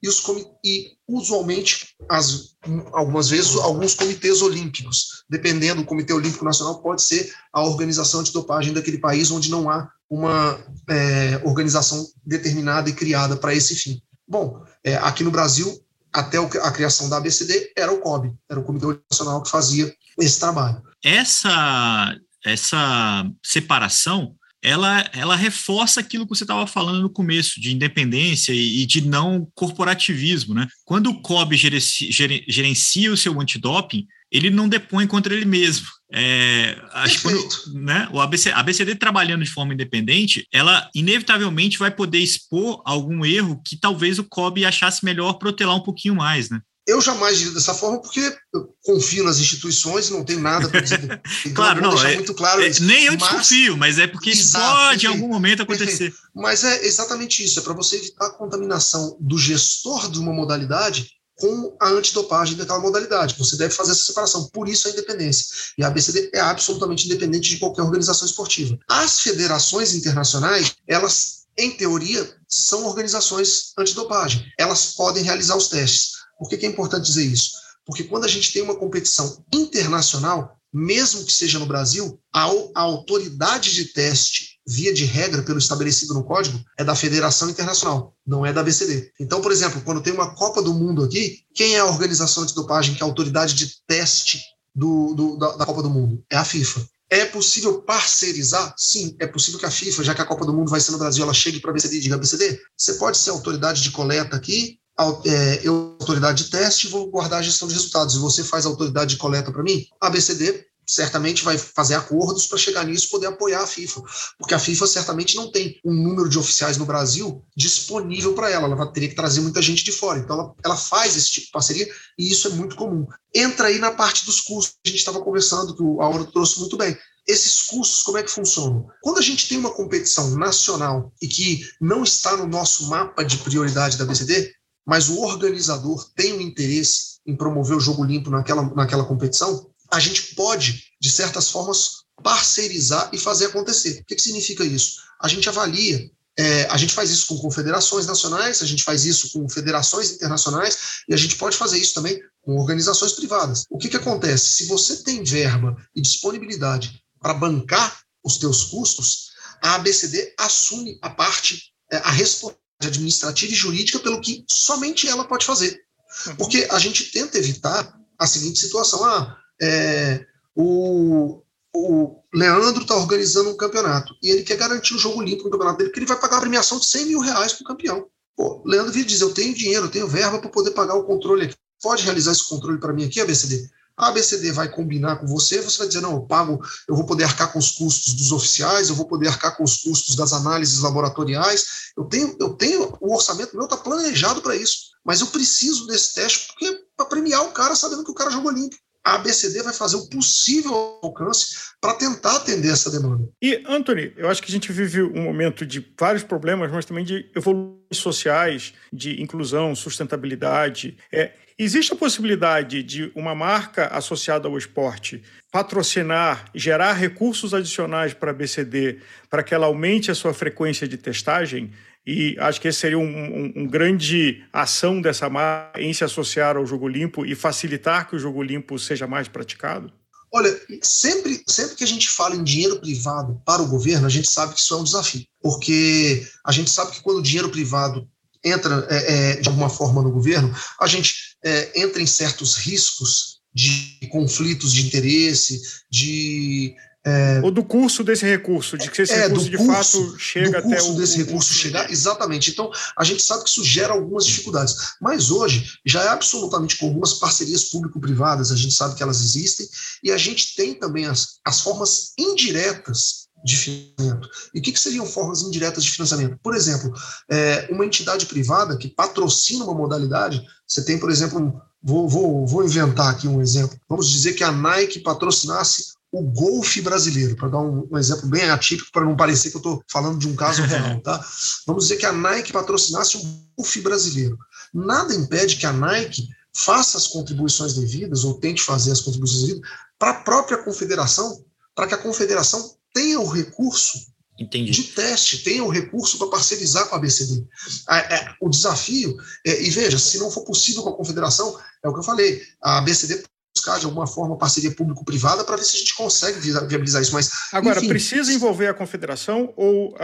e, 0.01 0.09
os, 0.09 0.23
e 0.63 0.91
usualmente, 1.07 1.95
as, 2.09 2.55
algumas 2.91 3.29
vezes, 3.29 3.55
alguns 3.55 3.93
comitês 3.93 4.41
olímpicos. 4.41 5.23
Dependendo, 5.29 5.81
o 5.81 5.85
Comitê 5.85 6.13
Olímpico 6.13 6.43
Nacional 6.45 6.81
pode 6.81 7.03
ser 7.03 7.33
a 7.53 7.63
organização 7.63 8.21
antidopagem 8.21 8.73
daquele 8.73 8.97
país 8.97 9.29
onde 9.29 9.51
não 9.51 9.69
há 9.69 9.89
uma 10.09 10.59
é, 10.89 11.41
organização 11.45 12.05
determinada 12.25 12.89
e 12.89 12.93
criada 12.93 13.37
para 13.37 13.53
esse 13.53 13.75
fim. 13.75 14.01
Bom, 14.27 14.63
é, 14.83 14.95
aqui 14.95 15.23
no 15.23 15.31
Brasil, 15.31 15.79
até 16.11 16.37
a 16.37 16.71
criação 16.71 17.07
da 17.07 17.17
ABCD, 17.17 17.71
era 17.77 17.91
o 17.91 17.99
COB, 17.99 18.33
era 18.49 18.59
o 18.59 18.63
Comitê 18.63 18.87
Nacional 19.09 19.41
que 19.43 19.49
fazia 19.49 19.93
esse 20.19 20.39
trabalho. 20.39 20.81
Essa, 21.03 22.15
essa 22.43 23.25
separação 23.43 24.35
ela, 24.63 25.09
ela 25.13 25.35
reforça 25.35 25.99
aquilo 25.99 26.25
que 26.25 26.35
você 26.35 26.43
estava 26.43 26.67
falando 26.67 27.01
no 27.01 27.09
começo, 27.09 27.59
de 27.59 27.73
independência 27.73 28.53
e, 28.53 28.81
e, 28.81 28.85
de 28.85 29.01
não 29.01 29.47
corporativismo. 29.55 30.53
Né? 30.53 30.67
Quando 30.85 31.09
o 31.09 31.21
COB 31.21 31.55
gerencia, 31.57 32.09
gerencia 32.47 33.11
o 33.11 33.17
seu 33.17 33.39
antidoping, 33.39 34.05
ele 34.31 34.49
não 34.49 34.69
depõe 34.69 35.05
contra 35.05 35.33
ele 35.33 35.45
mesmo. 35.45 35.87
É, 36.13 36.77
acho 36.93 37.17
que 37.17 37.23
quando, 37.23 37.49
né, 37.73 38.07
o 38.13 38.19
ABC, 38.19 38.49
a 38.49 38.59
ABCD 38.59 38.95
trabalhando 38.95 39.43
de 39.43 39.49
forma 39.49 39.73
independente, 39.73 40.47
ela 40.53 40.89
inevitavelmente 40.95 41.77
vai 41.77 41.91
poder 41.91 42.19
expor 42.19 42.81
algum 42.85 43.25
erro 43.25 43.61
que 43.65 43.75
talvez 43.75 44.19
o 44.19 44.23
COB 44.23 44.65
achasse 44.65 45.03
melhor 45.03 45.33
protelar 45.33 45.75
um 45.75 45.83
pouquinho 45.83 46.15
mais, 46.15 46.49
né? 46.49 46.61
Eu 46.87 46.99
jamais 46.99 47.37
diria 47.37 47.53
dessa 47.53 47.73
forma, 47.73 48.01
porque 48.01 48.35
eu 48.53 48.75
confio 48.83 49.23
nas 49.23 49.37
instituições 49.37 50.09
e 50.09 50.13
não 50.13 50.23
tenho 50.23 50.39
nada 50.39 50.67
para 50.67 50.79
dizer. 50.81 51.21
Então, 51.45 51.53
claro, 51.53 51.81
não. 51.81 52.03
É, 52.03 52.15
muito 52.15 52.33
claro 52.33 52.61
é, 52.61 52.67
isso. 52.67 52.83
Nem 52.83 53.05
eu 53.05 53.15
desconfio, 53.15 53.77
mas 53.77 53.99
é 53.99 54.07
porque 54.07 54.31
isso 54.31 54.57
pode 54.57 55.05
em 55.05 55.09
algum 55.09 55.27
momento 55.27 55.61
acontecer. 55.63 55.85
Perfeito. 55.85 56.17
Mas 56.33 56.63
é 56.63 56.85
exatamente 56.85 57.43
isso: 57.43 57.59
é 57.59 57.61
para 57.61 57.73
você 57.73 57.97
evitar 57.97 58.27
a 58.27 58.33
contaminação 58.33 59.15
do 59.19 59.37
gestor 59.37 60.09
de 60.09 60.19
uma 60.19 60.33
modalidade 60.33 61.07
com 61.41 61.75
a 61.79 61.89
antidopagem 61.89 62.55
daquela 62.55 62.79
modalidade. 62.79 63.35
Você 63.37 63.57
deve 63.57 63.73
fazer 63.73 63.91
essa 63.91 64.03
separação, 64.03 64.47
por 64.53 64.69
isso 64.69 64.87
a 64.87 64.91
independência. 64.91 65.45
E 65.77 65.83
a 65.83 65.87
ABCD 65.87 66.29
é 66.33 66.39
absolutamente 66.39 67.05
independente 67.07 67.49
de 67.49 67.57
qualquer 67.57 67.81
organização 67.81 68.27
esportiva. 68.27 68.77
As 68.87 69.19
federações 69.19 69.95
internacionais, 69.95 70.75
elas, 70.87 71.47
em 71.57 71.71
teoria, 71.71 72.31
são 72.47 72.85
organizações 72.85 73.73
antidopagem. 73.77 74.45
Elas 74.57 74.93
podem 74.93 75.23
realizar 75.23 75.57
os 75.57 75.67
testes. 75.67 76.20
Por 76.41 76.49
que, 76.49 76.65
é 76.65 76.69
importante 76.69 77.05
dizer 77.05 77.23
isso? 77.23 77.51
Porque 77.85 78.03
quando 78.03 78.25
a 78.25 78.27
gente 78.27 78.51
tem 78.51 78.63
uma 78.63 78.75
competição 78.75 79.45
internacional, 79.53 80.57
mesmo 80.73 81.23
que 81.23 81.31
seja 81.31 81.59
no 81.59 81.67
Brasil, 81.67 82.19
a, 82.33 82.45
a 82.73 82.81
autoridade 82.81 83.75
de 83.75 83.85
teste, 83.93 84.59
via 84.65 84.91
de 84.91 85.05
regra, 85.05 85.43
pelo 85.43 85.59
estabelecido 85.59 86.15
no 86.15 86.23
código, 86.23 86.59
é 86.79 86.83
da 86.83 86.95
Federação 86.95 87.47
Internacional, 87.47 88.15
não 88.25 88.43
é 88.43 88.51
da 88.51 88.63
BCD. 88.63 89.11
Então, 89.19 89.39
por 89.39 89.51
exemplo, 89.51 89.81
quando 89.81 90.01
tem 90.01 90.13
uma 90.13 90.33
Copa 90.33 90.63
do 90.63 90.73
Mundo 90.73 91.03
aqui, 91.03 91.41
quem 91.53 91.75
é 91.75 91.79
a 91.79 91.85
organização 91.85 92.43
de 92.43 92.55
dopagem 92.55 92.95
que 92.95 93.03
é 93.03 93.05
a 93.05 93.07
autoridade 93.07 93.53
de 93.53 93.75
teste 93.85 94.41
do, 94.73 95.13
do, 95.13 95.37
da, 95.37 95.57
da 95.57 95.65
Copa 95.65 95.83
do 95.83 95.91
Mundo? 95.91 96.23
É 96.27 96.37
a 96.37 96.45
FIFA. 96.45 96.83
É 97.07 97.25
possível 97.25 97.83
parcerizar? 97.83 98.73
Sim, 98.75 99.15
é 99.19 99.27
possível 99.27 99.59
que 99.59 99.65
a 99.67 99.71
FIFA, 99.71 100.03
já 100.03 100.15
que 100.15 100.21
a 100.21 100.25
Copa 100.25 100.45
do 100.45 100.53
Mundo 100.53 100.71
vai 100.71 100.79
ser 100.79 100.91
no 100.91 100.97
Brasil, 100.97 101.23
ela 101.23 101.33
chegue 101.35 101.59
para 101.59 101.69
a 101.69 101.73
BCD 101.73 101.97
e 101.97 101.99
diga: 101.99 102.17
BCD, 102.17 102.59
você 102.75 102.93
pode 102.93 103.17
ser 103.17 103.29
autoridade 103.29 103.83
de 103.83 103.91
coleta 103.91 104.35
aqui, 104.35 104.79
é, 105.25 105.61
eu, 105.63 105.95
autoridade 105.99 106.43
de 106.43 106.49
teste, 106.49 106.87
vou 106.87 107.09
guardar 107.09 107.39
a 107.39 107.43
gestão 107.43 107.67
de 107.67 107.73
resultados, 107.73 108.15
e 108.15 108.19
você 108.19 108.43
faz 108.43 108.65
a 108.65 108.69
autoridade 108.69 109.15
de 109.15 109.17
coleta 109.17 109.51
para 109.51 109.63
mim, 109.63 109.85
a 109.99 110.09
BCD 110.09 110.65
certamente 110.91 111.43
vai 111.43 111.57
fazer 111.57 111.95
acordos 111.95 112.47
para 112.47 112.57
chegar 112.57 112.85
nisso 112.85 113.05
e 113.05 113.09
poder 113.09 113.27
apoiar 113.27 113.63
a 113.63 113.67
FIFA, 113.67 114.01
porque 114.37 114.53
a 114.53 114.59
FIFA 114.59 114.87
certamente 114.87 115.35
não 115.35 115.49
tem 115.49 115.79
um 115.85 115.93
número 115.93 116.27
de 116.27 116.37
oficiais 116.37 116.77
no 116.77 116.85
Brasil 116.85 117.43
disponível 117.55 118.33
para 118.33 118.49
ela, 118.49 118.67
ela 118.67 118.91
teria 118.91 119.07
que 119.07 119.15
trazer 119.15 119.41
muita 119.41 119.61
gente 119.61 119.83
de 119.83 119.91
fora, 119.91 120.19
então 120.19 120.37
ela, 120.37 120.53
ela, 120.65 120.75
faz 120.75 121.15
esse 121.15 121.31
tipo 121.31 121.45
de 121.47 121.51
parceria 121.51 121.87
e 122.17 122.31
isso 122.31 122.47
é 122.47 122.51
muito 122.51 122.75
comum. 122.75 123.07
Entra 123.33 123.67
aí 123.67 123.79
na 123.79 123.91
parte 123.91 124.25
dos 124.25 124.41
custos, 124.41 124.75
a 124.85 124.89
gente 124.89 124.99
estava 124.99 125.21
conversando, 125.21 125.75
que 125.75 125.83
o 125.83 126.01
Auro 126.01 126.25
trouxe 126.25 126.59
muito 126.59 126.75
bem. 126.75 126.97
Esses 127.27 127.61
custos, 127.61 128.03
como 128.03 128.17
é 128.17 128.23
que 128.23 128.31
funcionam? 128.31 128.87
Quando 129.01 129.19
a 129.19 129.21
gente 129.21 129.47
tem 129.47 129.57
uma 129.57 129.73
competição 129.73 130.35
nacional 130.35 131.13
e 131.21 131.27
que 131.27 131.61
não 131.79 132.03
está 132.03 132.35
no 132.35 132.47
nosso 132.47 132.89
mapa 132.89 133.23
de 133.23 133.37
prioridade 133.37 133.95
da 133.95 134.05
BCD, 134.05 134.51
mas 134.85 135.09
o 135.09 135.19
organizador 135.21 136.09
tem 136.15 136.33
um 136.33 136.41
interesse 136.41 137.19
em 137.25 137.35
promover 137.35 137.77
o 137.77 137.81
jogo 137.81 138.03
limpo 138.03 138.29
naquela, 138.29 138.63
naquela 138.75 139.05
competição, 139.05 139.69
a 139.91 139.99
gente 139.99 140.35
pode, 140.35 140.85
de 140.99 141.11
certas 141.11 141.49
formas, 141.49 142.03
parcerizar 142.23 143.09
e 143.13 143.17
fazer 143.17 143.47
acontecer. 143.47 144.01
O 144.01 144.05
que, 144.05 144.15
que 144.15 144.21
significa 144.21 144.63
isso? 144.63 145.01
A 145.21 145.27
gente 145.27 145.47
avalia 145.49 146.09
é, 146.37 146.63
a 146.69 146.77
gente 146.77 146.93
faz 146.93 147.09
isso 147.09 147.27
com 147.27 147.37
confederações 147.37 148.05
nacionais, 148.05 148.61
a 148.61 148.65
gente 148.65 148.83
faz 148.83 149.05
isso 149.05 149.31
com 149.31 149.47
federações 149.49 150.11
internacionais 150.11 151.03
e 151.07 151.13
a 151.13 151.17
gente 151.17 151.35
pode 151.35 151.57
fazer 151.57 151.77
isso 151.77 151.93
também 151.93 152.19
com 152.41 152.57
organizações 152.57 153.13
privadas. 153.13 153.65
O 153.69 153.77
que, 153.77 153.89
que 153.89 153.97
acontece? 153.97 154.53
Se 154.53 154.65
você 154.65 155.03
tem 155.03 155.23
verba 155.23 155.75
e 155.95 156.01
disponibilidade 156.01 157.03
para 157.19 157.33
bancar 157.33 158.01
os 158.23 158.37
teus 158.37 158.63
custos, 158.65 159.31
a 159.61 159.75
ABCD 159.75 160.33
assume 160.37 160.97
a 161.01 161.09
parte, 161.09 161.73
é, 161.91 161.97
a 161.97 162.11
responsabilidade 162.11 162.60
administrativa 162.87 163.51
e 163.51 163.55
jurídica 163.55 163.99
pelo 163.99 164.21
que 164.21 164.43
somente 164.47 165.07
ela 165.07 165.25
pode 165.25 165.45
fazer. 165.45 165.79
Uhum. 166.27 166.35
Porque 166.35 166.67
a 166.69 166.79
gente 166.79 167.11
tenta 167.11 167.37
evitar 167.37 167.97
a 168.17 168.27
seguinte 168.27 168.59
situação: 168.59 169.03
ah, 169.03 169.37
é, 169.61 170.25
o, 170.55 171.41
o 171.73 172.21
Leandro 172.33 172.81
está 172.81 172.95
organizando 172.95 173.49
um 173.49 173.57
campeonato 173.57 174.13
e 174.21 174.29
ele 174.29 174.43
quer 174.43 174.57
garantir 174.57 174.93
o 174.93 174.99
jogo 174.99 175.21
limpo 175.21 175.43
no 175.43 175.51
campeonato 175.51 175.77
dele, 175.77 175.89
porque 175.89 175.99
ele 175.99 176.07
vai 176.07 176.19
pagar 176.19 176.37
a 176.37 176.41
premiação 176.41 176.79
de 176.79 176.87
100 176.87 177.05
mil 177.05 177.19
reais 177.19 177.53
para 177.53 177.63
o 177.63 177.67
campeão. 177.67 178.07
Pô, 178.35 178.63
Leandro 178.65 178.91
vira 178.91 179.07
diz: 179.07 179.21
Eu 179.21 179.33
tenho 179.33 179.53
dinheiro, 179.53 179.85
eu 179.85 179.91
tenho 179.91 180.07
verba 180.07 180.39
para 180.39 180.49
poder 180.49 180.71
pagar 180.71 180.95
o 180.95 181.03
controle 181.03 181.45
aqui. 181.45 181.55
Pode 181.81 182.03
realizar 182.03 182.31
esse 182.31 182.47
controle 182.47 182.79
para 182.79 182.93
mim 182.93 183.05
aqui, 183.05 183.19
ABCD? 183.19 183.69
A 184.01 184.07
ABCD 184.07 184.51
vai 184.51 184.67
combinar 184.67 185.17
com 185.17 185.27
você, 185.27 185.61
você 185.61 185.77
vai 185.77 185.87
dizer: 185.87 186.01
Não, 186.01 186.13
eu 186.13 186.21
pago, 186.21 186.59
eu 186.87 186.95
vou 186.95 187.05
poder 187.05 187.23
arcar 187.23 187.53
com 187.53 187.59
os 187.59 187.71
custos 187.71 188.13
dos 188.13 188.31
oficiais, 188.31 188.89
eu 188.89 188.95
vou 188.95 189.07
poder 189.07 189.27
arcar 189.27 189.55
com 189.55 189.63
os 189.63 189.77
custos 189.77 190.15
das 190.15 190.33
análises 190.33 190.79
laboratoriais. 190.79 191.91
Eu 191.95 192.05
tenho, 192.05 192.35
eu 192.39 192.49
tenho 192.55 192.97
o 192.99 193.13
orçamento 193.13 193.55
meu 193.55 193.65
está 193.65 193.77
planejado 193.77 194.41
para 194.41 194.55
isso, 194.55 194.91
mas 195.05 195.21
eu 195.21 195.27
preciso 195.27 195.85
desse 195.87 196.15
teste 196.15 196.47
porque 196.47 196.79
para 196.97 197.05
premiar 197.05 197.43
o 197.43 197.51
cara 197.51 197.75
sabendo 197.75 198.03
que 198.03 198.11
o 198.11 198.15
cara 198.15 198.31
jogou 198.31 198.51
limpo 198.51 198.75
a 199.03 199.15
ABCD 199.15 199.63
vai 199.63 199.73
fazer 199.73 199.95
o 199.95 200.07
possível 200.07 200.99
alcance 201.01 201.55
para 201.79 201.95
tentar 201.95 202.35
atender 202.35 202.71
essa 202.71 202.91
demanda. 202.91 203.27
E, 203.41 203.63
Anthony, 203.67 204.13
eu 204.15 204.29
acho 204.29 204.41
que 204.41 204.49
a 204.49 204.51
gente 204.51 204.71
vive 204.71 205.01
um 205.01 205.23
momento 205.23 205.65
de 205.65 205.85
vários 205.99 206.23
problemas, 206.23 206.71
mas 206.71 206.85
também 206.85 207.03
de 207.03 207.29
evoluções 207.35 207.79
sociais, 207.93 208.73
de 208.93 209.21
inclusão, 209.21 209.75
sustentabilidade. 209.75 210.97
É, 211.11 211.33
existe 211.63 211.93
a 211.93 211.95
possibilidade 211.95 212.81
de 212.83 213.11
uma 213.15 213.35
marca 213.35 213.87
associada 213.87 214.47
ao 214.47 214.57
esporte 214.57 215.21
patrocinar, 215.51 216.45
gerar 216.55 216.93
recursos 216.93 217.53
adicionais 217.53 218.13
para 218.13 218.31
a 218.31 218.33
ABCD 218.33 218.99
para 219.29 219.43
que 219.43 219.53
ela 219.53 219.67
aumente 219.67 220.09
a 220.09 220.15
sua 220.15 220.33
frequência 220.33 220.87
de 220.87 220.97
testagem? 220.97 221.71
E 222.05 222.35
acho 222.39 222.59
que 222.59 222.67
esse 222.67 222.79
seria 222.79 222.97
um, 222.97 223.03
um, 223.03 223.53
um, 223.57 223.67
grande 223.67 224.43
ação 224.51 224.99
dessa 224.99 225.29
marca 225.29 225.79
em 225.79 225.93
se 225.93 226.03
associar 226.03 226.57
ao 226.57 226.65
jogo 226.65 226.87
limpo 226.87 227.25
e 227.25 227.35
facilitar 227.35 228.09
que 228.09 228.15
o 228.15 228.19
jogo 228.19 228.41
limpo 228.41 228.79
seja 228.79 229.05
mais 229.05 229.27
praticado? 229.27 229.91
Olha, 230.33 230.49
sempre, 230.81 231.43
sempre 231.45 231.75
que 231.75 231.83
a 231.83 231.87
gente 231.87 232.09
fala 232.09 232.35
em 232.35 232.43
dinheiro 232.43 232.79
privado 232.79 233.39
para 233.45 233.61
o 233.61 233.67
governo, 233.67 234.07
a 234.07 234.09
gente 234.09 234.31
sabe 234.31 234.53
que 234.53 234.61
isso 234.61 234.73
é 234.73 234.77
um 234.77 234.83
desafio, 234.83 235.25
porque 235.41 236.25
a 236.45 236.51
gente 236.51 236.71
sabe 236.71 236.91
que 236.91 237.01
quando 237.01 237.17
o 237.17 237.21
dinheiro 237.21 237.49
privado 237.49 238.07
entra 238.43 238.87
é, 238.89 239.33
é, 239.33 239.35
de 239.35 239.49
alguma 239.49 239.69
forma 239.69 240.01
no 240.01 240.11
governo, 240.11 240.51
a 240.79 240.87
gente 240.87 241.30
é, 241.43 241.81
entra 241.81 242.01
em 242.01 242.07
certos 242.07 242.55
riscos 242.55 243.39
de 243.53 244.07
conflitos 244.09 244.73
de 244.73 244.85
interesse, 244.85 245.61
de 245.89 246.75
é, 247.03 247.41
Ou 247.43 247.49
do 247.49 247.63
curso 247.63 248.03
desse 248.03 248.23
recurso, 248.25 248.77
de 248.77 248.89
que 248.91 249.01
esse 249.01 249.11
é, 249.11 249.23
recurso 249.23 249.49
de 249.49 249.57
curso, 249.57 249.73
fato 249.73 250.19
chega 250.19 250.59
até 250.59 250.67
o. 250.67 250.69
curso 250.69 250.93
desse 250.93 251.17
recurso 251.17 251.51
chegar, 251.51 251.89
exatamente. 251.89 252.51
Então, 252.51 252.71
a 252.95 253.03
gente 253.03 253.23
sabe 253.23 253.43
que 253.43 253.49
isso 253.49 253.63
gera 253.63 253.93
algumas 253.93 254.23
dificuldades. 254.23 254.75
Mas 255.01 255.31
hoje 255.31 255.79
já 255.83 256.03
é 256.03 256.09
absolutamente 256.09 256.77
comum 256.77 257.01
as 257.03 257.15
parcerias 257.15 257.65
público-privadas, 257.65 258.51
a 258.51 258.55
gente 258.55 258.75
sabe 258.75 258.93
que 258.93 259.01
elas 259.01 259.19
existem, 259.19 259.67
e 260.03 260.11
a 260.11 260.17
gente 260.17 260.55
tem 260.55 260.75
também 260.75 261.07
as, 261.07 261.39
as 261.43 261.61
formas 261.61 262.13
indiretas 262.19 263.20
de 263.43 263.57
financiamento. 263.57 264.29
E 264.53 264.59
o 264.59 264.61
que, 264.61 264.71
que, 264.71 264.79
seriam 264.79 265.05
formas 265.05 265.41
indiretas 265.41 265.83
de 265.83 265.91
financiamento? 265.91 266.37
Por 266.41 266.55
exemplo, 266.55 266.93
é, 267.29 267.67
uma 267.71 267.85
entidade 267.85 268.25
privada 268.25 268.77
que 268.77 268.87
patrocina 268.87 269.63
uma 269.63 269.73
modalidade, 269.73 270.41
você 270.67 270.83
tem, 270.83 270.99
por 270.99 271.09
exemplo, 271.09 271.61
vou, 271.81 272.07
vou, 272.07 272.45
vou 272.45 272.63
inventar 272.63 273.09
aqui 273.09 273.27
um 273.27 273.41
exemplo. 273.41 273.79
Vamos 273.89 274.09
dizer 274.09 274.33
que 274.33 274.43
a 274.43 274.51
Nike 274.51 274.99
patrocinasse 274.99 275.93
o 276.11 276.21
golfe 276.23 276.81
brasileiro, 276.81 277.37
para 277.37 277.47
dar 277.47 277.59
um, 277.59 277.87
um, 277.89 277.97
exemplo 277.97 278.27
bem 278.27 278.49
atípico, 278.49 278.91
para 278.91 279.05
não 279.05 279.15
parecer 279.15 279.49
que 279.49 279.55
eu 279.55 279.59
estou 279.59 279.83
falando 279.89 280.19
de 280.19 280.27
um 280.27 280.35
caso 280.35 280.61
real, 280.63 280.99
tá? 281.01 281.25
Vamos 281.65 281.85
dizer 281.85 281.97
que 281.97 282.05
a 282.05 282.11
Nike 282.11 282.51
patrocinasse 282.51 283.17
o 283.17 283.21
golfe 283.55 283.79
brasileiro. 283.79 284.37
Nada 284.73 285.15
impede 285.15 285.55
que 285.55 285.65
a 285.65 285.71
Nike 285.71 286.27
faça 286.53 286.97
as 286.97 287.07
contribuições 287.07 287.73
devidas, 287.73 288.25
ou 288.25 288.33
tente 288.33 288.61
fazer 288.61 288.91
as 288.91 288.99
contribuições 288.99 289.41
devidas, 289.41 289.69
para 289.97 290.11
a 290.11 290.15
própria 290.15 290.57
confederação, 290.57 291.45
para 291.73 291.87
que 291.87 291.93
a 291.93 291.97
confederação 291.97 292.75
tenha 292.93 293.19
o 293.19 293.27
recurso 293.27 294.11
Entendi. 294.39 294.71
de 294.71 294.83
teste, 294.83 295.43
tenha 295.43 295.63
o 295.63 295.69
recurso 295.69 296.17
para 296.17 296.27
parcerizar 296.27 296.87
com 296.87 296.95
a 296.95 296.99
BCD. 296.99 297.45
É, 297.89 298.33
o 298.41 298.49
desafio, 298.49 299.15
é, 299.45 299.61
e 299.61 299.69
veja, 299.69 299.97
se 299.99 300.17
não 300.17 300.31
for 300.31 300.43
possível 300.43 300.83
com 300.83 300.89
a 300.89 300.95
confederação, 300.95 301.59
é 301.83 301.89
o 301.89 301.93
que 301.93 301.99
eu 301.99 302.03
falei, 302.03 302.41
a 302.61 302.81
BCD 302.81 303.23
buscar 303.53 303.79
de 303.79 303.85
alguma 303.85 304.07
forma 304.07 304.37
parceria 304.37 304.71
público-privada 304.71 305.43
para 305.43 305.57
ver 305.57 305.63
se 305.63 305.75
a 305.75 305.79
gente 305.79 305.95
consegue 305.95 306.39
viabilizar 306.39 307.01
isso. 307.01 307.13
Mas 307.13 307.29
agora 307.51 307.79
enfim, 307.79 307.89
precisa 307.89 308.31
envolver 308.31 308.67
a 308.67 308.73
confederação 308.73 309.53
ou 309.55 309.89
uh, 309.91 309.97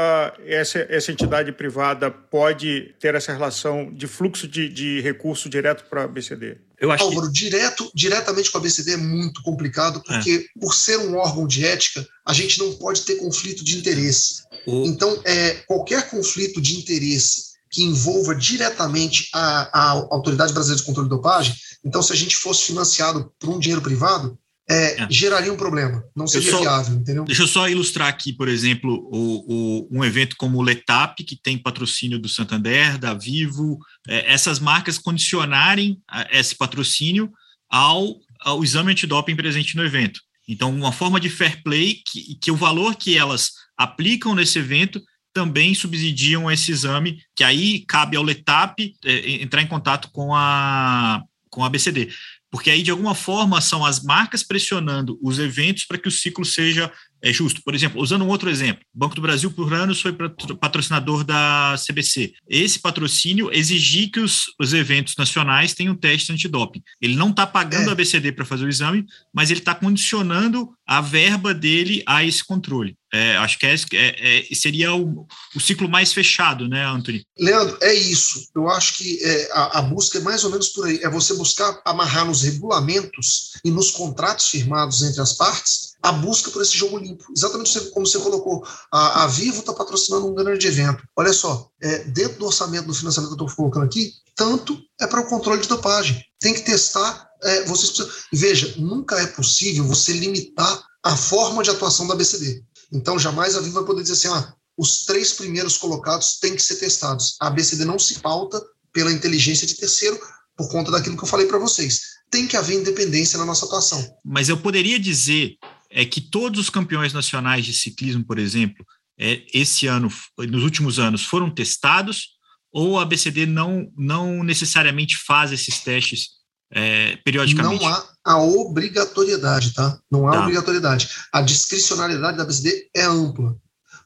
essa, 0.46 0.86
essa 0.90 1.12
entidade 1.12 1.52
privada 1.52 2.12
pode 2.12 2.94
ter 3.00 3.16
essa 3.16 3.32
relação 3.32 3.92
de 3.94 4.06
fluxo 4.06 4.48
de, 4.48 4.70
de 4.70 5.02
recurso 5.02 5.50
direto 5.50 5.86
para 5.90 6.04
a 6.04 6.08
BCD? 6.08 6.58
Eu 6.80 6.92
acho 6.92 7.04
Álvaro, 7.04 7.28
que... 7.28 7.34
direto, 7.34 7.92
diretamente 7.94 8.52
com 8.52 8.58
a 8.58 8.62
BCD 8.62 8.94
é 8.94 8.98
muito 8.98 9.42
complicado, 9.42 10.02
porque 10.06 10.48
é. 10.56 10.60
por 10.60 10.74
ser 10.74 10.98
um 11.00 11.18
órgão 11.18 11.48
de 11.48 11.66
ética, 11.66 12.08
a 12.26 12.34
gente 12.34 12.60
não 12.60 12.74
pode 12.74 13.02
ter 13.02 13.16
conflito 13.16 13.64
de 13.64 13.78
interesse. 13.78 14.44
O... 14.66 14.86
Então, 14.86 15.20
é, 15.26 15.56
qualquer 15.68 16.10
conflito 16.10 16.62
de 16.62 16.78
interesse 16.78 17.48
que 17.70 17.84
envolva 17.84 18.36
diretamente 18.36 19.30
a, 19.34 19.70
a 19.74 19.90
Autoridade 20.12 20.54
Brasileira 20.54 20.80
de 20.80 20.86
Controle 20.86 21.10
de 21.10 21.16
Dopagem, 21.16 21.56
então, 21.84 22.02
se 22.02 22.12
a 22.12 22.16
gente 22.16 22.36
fosse 22.36 22.64
financiado 22.64 23.32
por 23.40 23.50
um 23.50 23.60
dinheiro 23.60 23.82
privado, 23.82 24.38
é, 24.70 25.02
é. 25.02 25.08
geraria 25.10 25.52
um 25.52 25.58
problema, 25.58 26.04
não 26.14 26.28
seria 26.28 26.52
só, 26.52 26.60
viável, 26.60 26.96
entendeu? 26.96 27.24
Deixa 27.24 27.44
eu 27.44 27.48
só 27.48 27.70
ilustrar 27.70 28.10
aqui, 28.10 28.34
por 28.34 28.50
exemplo, 28.50 29.08
o, 29.12 29.46
o, 29.48 29.88
um 29.90 30.04
evento 30.04 30.36
como 30.38 30.58
o 30.58 30.62
Letap, 30.62 31.24
que 31.24 31.36
tem 31.42 31.58
patrocínio 31.58 32.20
do 32.20 32.28
Santander, 32.28 32.98
da 32.98 33.14
Vivo, 33.14 33.80
é, 34.08 34.32
essas 34.32 34.60
marcas 34.60 34.98
condicionarem 34.98 36.02
esse 36.32 36.56
patrocínio 36.56 37.32
ao, 37.70 38.16
ao 38.42 38.62
exame 38.62 38.92
antidoping 38.92 39.36
presente 39.36 39.78
no 39.78 39.86
evento. 39.86 40.20
Então, 40.48 40.70
uma 40.70 40.92
forma 40.92 41.20
de 41.20 41.30
fair 41.30 41.62
play 41.64 42.02
que, 42.06 42.36
que 42.36 42.52
o 42.52 42.56
valor 42.56 42.96
que 42.96 43.18
elas 43.18 43.52
aplicam 43.78 44.36
nesse 44.36 44.60
evento 44.60 45.02
também 45.34 45.76
subsidiam 45.76 46.50
esse 46.52 46.72
exame, 46.72 47.20
que 47.36 47.44
aí 47.44 47.86
cabe 47.86 48.18
ao 48.18 48.24
Letap 48.24 48.82
é, 49.06 49.32
entrar 49.42 49.62
em 49.62 49.68
contato 49.68 50.10
com 50.12 50.34
a 50.36 51.22
com 51.50 51.64
a 51.64 51.68
ABCD. 51.68 52.10
Porque 52.52 52.70
aí, 52.70 52.82
de 52.82 52.92
alguma 52.92 53.14
forma, 53.14 53.60
são 53.60 53.86
as 53.86 54.02
marcas 54.02 54.44
pressionando 54.44 55.20
os 55.22 55.38
eventos 55.38 55.86
para 55.86 55.98
que 55.98 56.08
o 56.08 56.12
ciclo 56.12 56.46
seja 56.46 56.92
é, 57.22 57.34
justo. 57.34 57.62
Por 57.64 57.76
exemplo, 57.76 58.02
usando 58.02 58.24
um 58.24 58.28
outro 58.28 58.50
exemplo, 58.50 58.84
o 58.94 59.00
Banco 59.00 59.16
do 59.16 59.22
Brasil, 59.22 59.52
por 59.52 59.74
anos, 59.74 60.02
foi 60.02 60.14
patrocinador 60.14 61.24
da 61.24 61.76
CBC. 61.78 62.34
Esse 62.48 62.80
patrocínio 62.80 63.52
exigir 63.52 64.12
que 64.12 64.20
os, 64.20 64.46
os 64.60 64.74
eventos 64.74 65.16
nacionais 65.18 65.74
tenham 65.74 65.96
teste 65.96 66.32
antidoping. 66.32 66.82
Ele 67.02 67.16
não 67.16 67.32
está 67.32 67.46
pagando 67.46 67.88
é. 67.88 67.90
a 67.90 67.92
ABCD 67.92 68.32
para 68.32 68.46
fazer 68.46 68.66
o 68.66 68.70
exame, 68.70 69.06
mas 69.34 69.50
ele 69.52 69.60
está 69.60 69.76
condicionando 69.76 70.70
a 70.88 71.02
verba 71.02 71.54
dele 71.54 72.04
a 72.06 72.24
esse 72.24 72.46
controle. 72.46 72.96
É, 73.14 73.38
acho 73.38 73.58
que 73.58 73.66
é, 73.66 73.76
é, 73.94 74.52
é, 74.52 74.56
seria 74.56 74.94
o, 74.94 75.26
o, 75.56 75.60
ciclo 75.60 75.88
mais 75.88 76.12
fechado, 76.12 76.68
né, 76.68 76.86
Anthony? 76.86 77.26
Leandro, 77.40 77.78
é 77.82 77.94
isso. 77.94 78.50
Eu 78.54 78.70
acho 78.70 78.98
que 78.98 79.24
é, 79.24 79.50
a, 79.54 79.80
a, 79.80 79.82
busca 79.82 80.18
é 80.18 80.22
mais 80.22 80.44
ou 80.44 80.52
menos 80.52 80.70
por 80.70 80.86
aí. 80.86 81.00
É 81.02 81.10
você 81.10 81.34
buscar 81.36 81.82
amarrar 81.86 82.26
nos 82.26 82.42
regulamentos 82.42 83.54
e 83.64 83.72
nos 83.72 83.92
contratos 83.92 84.50
firmados 84.50 85.02
entre 85.04 85.22
as 85.22 85.34
partes 85.34 85.96
a 86.04 86.12
busca 86.12 86.52
por 86.52 86.62
esse 86.62 86.78
jogo 86.78 86.98
limpo. 86.98 87.26
Exatamente 87.36 87.80
como 87.92 88.06
você 88.06 88.20
colocou. 88.20 88.66
A, 88.92 89.24
a 89.24 89.28
Vivo 89.28 89.60
está 89.60 89.74
patrocinando 89.74 90.28
um 90.28 90.36
grande 90.36 90.68
evento. 90.68 91.04
Olha 91.16 91.34
só, 91.34 91.70
é, 91.82 92.00
dentro 92.06 92.40
do 92.40 92.46
orçamento 92.46 92.88
do 92.88 92.94
financiamento 92.94 93.36
que 93.36 93.42
eu 93.42 93.48
estou 93.48 93.56
colocando 93.56 93.86
aqui, 93.86 94.14
tanto 94.36 94.80
é 95.00 95.08
para 95.08 95.22
o 95.22 95.28
controle 95.28 95.62
de 95.62 95.68
dopagem. 95.68 96.24
Tem 96.40 96.54
que 96.54 96.62
testar. 96.62 97.28
Vocês 97.68 97.92
precisam... 97.92 98.10
Veja, 98.34 98.74
nunca 98.78 99.20
é 99.20 99.28
possível 99.28 99.84
você 99.84 100.12
limitar 100.14 100.84
a 101.04 101.16
forma 101.16 101.64
de 101.64 101.70
atuação 101.70 102.06
da 102.08 102.16
BCD. 102.16 102.64
Então, 102.92 103.20
jamais 103.20 103.56
a 103.56 103.62
Vivo 103.62 103.76
vai 103.76 103.86
poder 103.86 104.02
dizer 104.02 104.14
assim, 104.14 104.28
ah, 104.30 104.54
os 104.78 105.06
três 105.06 105.34
primeiros 105.34 105.78
colocados 105.78 106.40
têm 106.40 106.56
que 106.56 106.62
ser 106.62 106.76
testados. 106.76 107.36
A 107.42 107.48
ABCD 107.48 107.84
não 107.84 107.98
se 107.98 108.20
pauta 108.20 108.62
pela 108.94 109.12
inteligência 109.12 109.66
de 109.66 109.76
terceiro 109.76 110.20
por 110.56 110.70
conta 110.70 110.92
daquilo 110.92 111.18
que 111.18 111.24
eu 111.24 111.28
falei 111.28 111.48
para 111.48 111.58
vocês. 111.58 112.18
Tem 112.30 112.48
que 112.48 112.58
haver 112.58 112.80
independência 112.80 113.38
na 113.38 113.46
nossa 113.46 113.66
atuação. 113.66 114.04
Mas 114.24 114.50
eu 114.50 114.58
poderia 114.58 115.00
dizer 115.00 115.58
é 115.90 116.06
que 116.06 116.20
todos 116.20 116.60
os 116.60 116.70
campeões 116.70 117.14
nacionais 117.14 117.66
de 117.66 117.74
ciclismo, 117.74 118.24
por 118.26 118.38
exemplo, 118.38 118.86
é, 119.18 119.44
esse 119.54 119.88
ano, 119.88 120.12
nos 120.38 120.64
últimos 120.64 121.00
anos, 121.00 121.24
foram 121.24 121.50
testados 121.50 122.38
ou 122.72 123.00
a 123.00 123.04
ABCD 123.04 123.46
não, 123.46 123.92
não 123.98 124.44
necessariamente 124.44 125.18
faz 125.18 125.52
esses 125.52 125.80
testes 125.80 126.30
é, 126.72 127.18
periodicamente? 127.18 127.84
Não 127.84 127.90
há 127.90 128.06
a 128.24 128.42
obrigatoriedade, 128.42 129.74
tá? 129.74 129.98
Não 130.12 130.28
há 130.28 130.34
tá. 130.34 130.42
obrigatoriedade. 130.42 131.10
A 131.32 131.42
discricionalidade 131.42 132.38
da 132.38 132.46
BCD 132.46 132.90
é 132.94 133.04
ampla. 133.04 133.56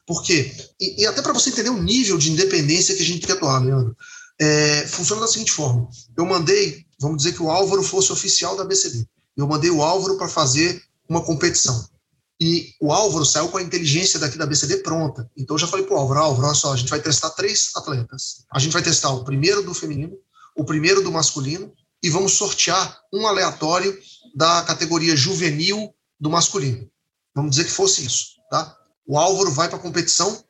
Por 0.06 0.22
quê? 0.22 0.52
E, 0.80 1.02
e 1.02 1.06
até 1.06 1.22
para 1.22 1.32
você 1.32 1.50
entender 1.50 1.70
o 1.70 1.82
nível 1.82 2.18
de 2.18 2.30
independência 2.30 2.94
que 2.94 3.02
a 3.02 3.06
gente 3.06 3.20
tem 3.20 3.26
que 3.26 3.32
atuar, 3.32 3.58
Leandro. 3.64 3.96
É, 4.40 4.86
funciona 4.86 5.22
da 5.22 5.28
seguinte 5.28 5.52
forma: 5.52 5.88
eu 6.16 6.24
mandei, 6.26 6.84
vamos 7.00 7.18
dizer 7.18 7.32
que 7.32 7.42
o 7.42 7.50
Álvaro 7.50 7.82
fosse 7.82 8.12
oficial 8.12 8.56
da 8.56 8.64
BCD. 8.64 9.06
Eu 9.36 9.46
mandei 9.46 9.70
o 9.70 9.82
Álvaro 9.82 10.16
para 10.16 10.28
fazer 10.28 10.82
uma 11.08 11.22
competição. 11.22 11.86
E 12.40 12.74
o 12.80 12.92
Álvaro 12.92 13.24
saiu 13.24 13.48
com 13.48 13.58
a 13.58 13.62
inteligência 13.62 14.18
daqui 14.18 14.36
da 14.36 14.46
BCD 14.46 14.78
pronta. 14.78 15.30
Então 15.36 15.54
eu 15.54 15.58
já 15.58 15.66
falei 15.66 15.86
para 15.86 15.94
o 15.94 15.98
Álvaro: 15.98 16.20
Álvaro, 16.20 16.46
olha 16.48 16.54
só, 16.54 16.72
a 16.72 16.76
gente 16.76 16.90
vai 16.90 17.00
testar 17.00 17.30
três 17.30 17.70
atletas. 17.76 18.44
A 18.52 18.58
gente 18.58 18.72
vai 18.72 18.82
testar 18.82 19.10
o 19.10 19.24
primeiro 19.24 19.62
do 19.62 19.72
feminino, 19.72 20.16
o 20.56 20.64
primeiro 20.64 21.02
do 21.02 21.12
masculino, 21.12 21.72
e 22.02 22.10
vamos 22.10 22.32
sortear 22.32 23.00
um 23.12 23.26
aleatório 23.26 23.96
da 24.34 24.62
categoria 24.62 25.16
juvenil 25.16 25.94
do 26.18 26.30
masculino. 26.30 26.88
Vamos 27.34 27.52
dizer 27.52 27.64
que 27.64 27.70
fosse 27.70 28.04
isso, 28.04 28.36
tá? 28.50 28.76
O 29.06 29.18
Álvaro 29.18 29.50
vai 29.50 29.68
para 29.68 29.78
a 29.78 29.82
competição 29.82 30.42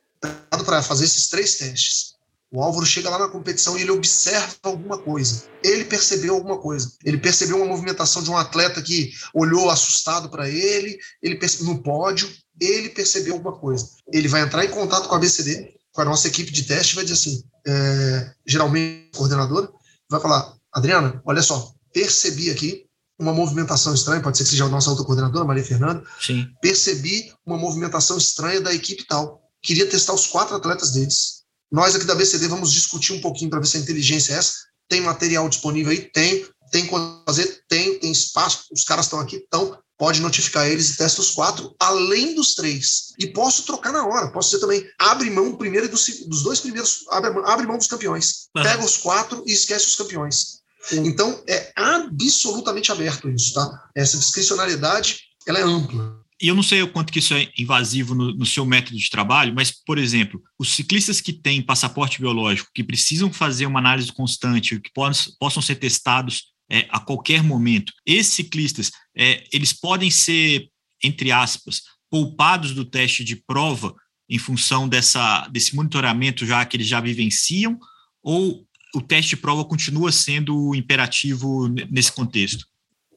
para 0.65 0.83
fazer 0.83 1.05
esses 1.05 1.29
três 1.29 1.57
testes. 1.57 2.13
O 2.53 2.63
Álvaro 2.63 2.85
chega 2.85 3.09
lá 3.09 3.19
na 3.19 3.29
competição 3.29 3.79
e 3.79 3.81
ele 3.81 3.91
observa 3.91 4.55
alguma 4.63 4.99
coisa. 4.99 5.45
Ele 5.65 5.87
percebeu 5.87 6.35
alguma 6.35 6.59
coisa. 6.59 6.93
Ele 7.03 7.17
percebeu 7.17 7.57
uma 7.57 7.65
movimentação 7.65 8.23
de 8.23 8.31
um 8.31 8.37
atleta 8.37 8.83
que 8.83 9.11
olhou 9.33 9.71
assustado 9.71 10.29
para 10.29 10.51
ele, 10.51 10.99
ele 11.23 11.41
no 11.63 11.83
pódio, 11.83 12.31
ele 12.61 12.91
percebeu 12.91 13.35
alguma 13.35 13.59
coisa. 13.59 13.89
Ele 14.13 14.29
vai 14.29 14.43
entrar 14.43 14.65
em 14.67 14.71
contato 14.71 15.09
com 15.09 15.15
a 15.15 15.19
BCD, 15.19 15.75
com 15.93 16.03
a 16.03 16.05
nossa 16.05 16.29
equipe 16.29 16.53
de 16.53 16.65
teste, 16.65 16.95
vai 16.95 17.05
dizer 17.05 17.15
assim, 17.15 17.43
é, 17.67 18.35
geralmente 18.47 19.11
coordenadora, 19.17 19.71
vai 20.11 20.21
falar, 20.21 20.55
Adriana, 20.73 21.21
olha 21.25 21.43
só, 21.43 21.73
percebi 21.93 22.51
aqui 22.51 22.87
uma 23.19 23.33
movimentação 23.33 23.95
estranha, 23.95 24.23
pode 24.23 24.37
ser 24.37 24.45
que 24.45 24.51
seja 24.51 24.65
a 24.65 24.69
nossa 24.69 24.91
outra 24.91 25.05
coordenadora, 25.05 25.45
Maria 25.45 25.65
Fernanda. 25.65 26.03
Sim. 26.21 26.47
Percebi 26.61 27.33
uma 27.47 27.57
movimentação 27.57 28.17
estranha 28.17 28.61
da 28.61 28.75
equipe 28.75 29.07
tal. 29.07 29.41
Queria 29.63 29.87
testar 29.87 30.13
os 30.13 30.27
quatro 30.27 30.57
atletas 30.57 30.91
deles. 30.91 31.43
Nós 31.71 31.95
aqui 31.95 32.05
da 32.05 32.15
BCD 32.15 32.49
vamos 32.49 32.73
discutir 32.73 33.13
um 33.13 33.21
pouquinho 33.21 33.51
para 33.51 33.61
ver 33.61 33.67
se 33.67 33.77
a 33.77 33.81
inteligência 33.81 34.35
é 34.35 34.39
essa. 34.39 34.55
Tem 34.89 35.01
material 35.01 35.49
disponível 35.49 35.93
aí? 35.93 36.11
Tem. 36.11 36.47
Tem 36.71 36.87
como 36.87 37.23
fazer? 37.25 37.63
Tem. 37.69 37.99
Tem 37.99 38.11
espaço. 38.11 38.65
Os 38.73 38.85
caras 38.85 39.07
estão 39.07 39.21
aqui? 39.21 39.37
Estão. 39.37 39.79
Pode 39.97 40.21
notificar 40.21 40.67
eles 40.67 40.91
e 40.91 40.97
testa 40.97 41.21
os 41.21 41.31
quatro, 41.31 41.77
além 41.79 42.35
dos 42.35 42.55
três. 42.55 43.13
E 43.21 43.29
posso 43.29 43.65
trocar 43.65 43.93
na 43.93 44.05
hora. 44.05 44.33
Posso 44.33 44.51
dizer 44.51 44.61
também, 44.61 44.85
abre 44.99 45.31
mão 45.31 45.55
primeiro 45.55 45.89
dos, 45.89 46.05
dos 46.27 46.43
dois 46.43 46.59
primeiros, 46.59 47.05
abre, 47.09 47.31
abre 47.45 47.67
mão 47.69 47.79
dos 47.79 47.87
campeões. 47.87 48.49
Uhum. 48.57 48.65
Pega 48.65 48.85
os 48.85 48.97
quatro 48.97 49.45
e 49.47 49.53
esquece 49.53 49.87
os 49.87 49.95
campeões. 49.95 50.62
Então, 50.91 51.43
é 51.49 51.73
absolutamente 51.77 52.91
aberto 52.91 53.29
isso, 53.31 53.55
tá? 53.55 53.89
Essa 53.95 54.19
discricionariedade, 54.19 55.21
ela 55.47 55.59
é 55.59 55.63
ampla. 55.63 56.23
E 56.41 56.49
eu 56.49 56.57
não 56.57 56.63
sei 56.63 56.83
o 56.83 56.91
quanto 56.91 57.13
que 57.13 57.21
isso 57.21 57.35
é 57.35 57.49
invasivo 57.57 58.17
no, 58.17 58.35
no, 58.35 58.45
seu 58.45 58.67
método 58.67 58.99
de 58.99 59.09
trabalho, 59.09 59.55
mas, 59.55 59.71
por 59.71 59.97
exemplo, 59.97 60.43
os 60.59 60.75
ciclistas 60.75 61.21
que 61.21 61.33
têm 61.33 61.63
passaporte 61.63 62.21
biológico, 62.21 62.71
que 62.75 62.83
precisam 62.83 63.33
fazer 63.33 63.67
uma 63.67 63.79
análise 63.79 64.13
constante, 64.13 64.81
que 64.81 64.91
possam, 64.93 65.33
possam 65.39 65.63
ser 65.63 65.77
testados 65.77 66.53
é, 66.69 66.89
a 66.91 66.99
qualquer 66.99 67.45
momento, 67.45 67.93
esses 68.05 68.35
ciclistas, 68.35 68.91
é, 69.17 69.45
eles 69.53 69.73
podem 69.73 70.11
ser, 70.11 70.69
entre 71.05 71.31
aspas, 71.31 71.83
poupados 72.11 72.75
do 72.75 72.85
teste 72.85 73.23
de 73.23 73.37
prova 73.37 73.95
em 74.29 74.39
função 74.39 74.89
dessa, 74.89 75.47
desse 75.49 75.77
monitoramento 75.77 76.45
já 76.45 76.65
que 76.65 76.77
eles 76.77 76.89
já 76.89 77.01
vivenciam, 77.01 77.79
ou 78.21 78.67
o 78.95 79.01
teste 79.01 79.31
de 79.31 79.37
prova 79.37 79.65
continua 79.65 80.13
sendo 80.13 80.75
imperativo 80.75 81.69
nesse 81.91 82.13
contexto? 82.13 82.67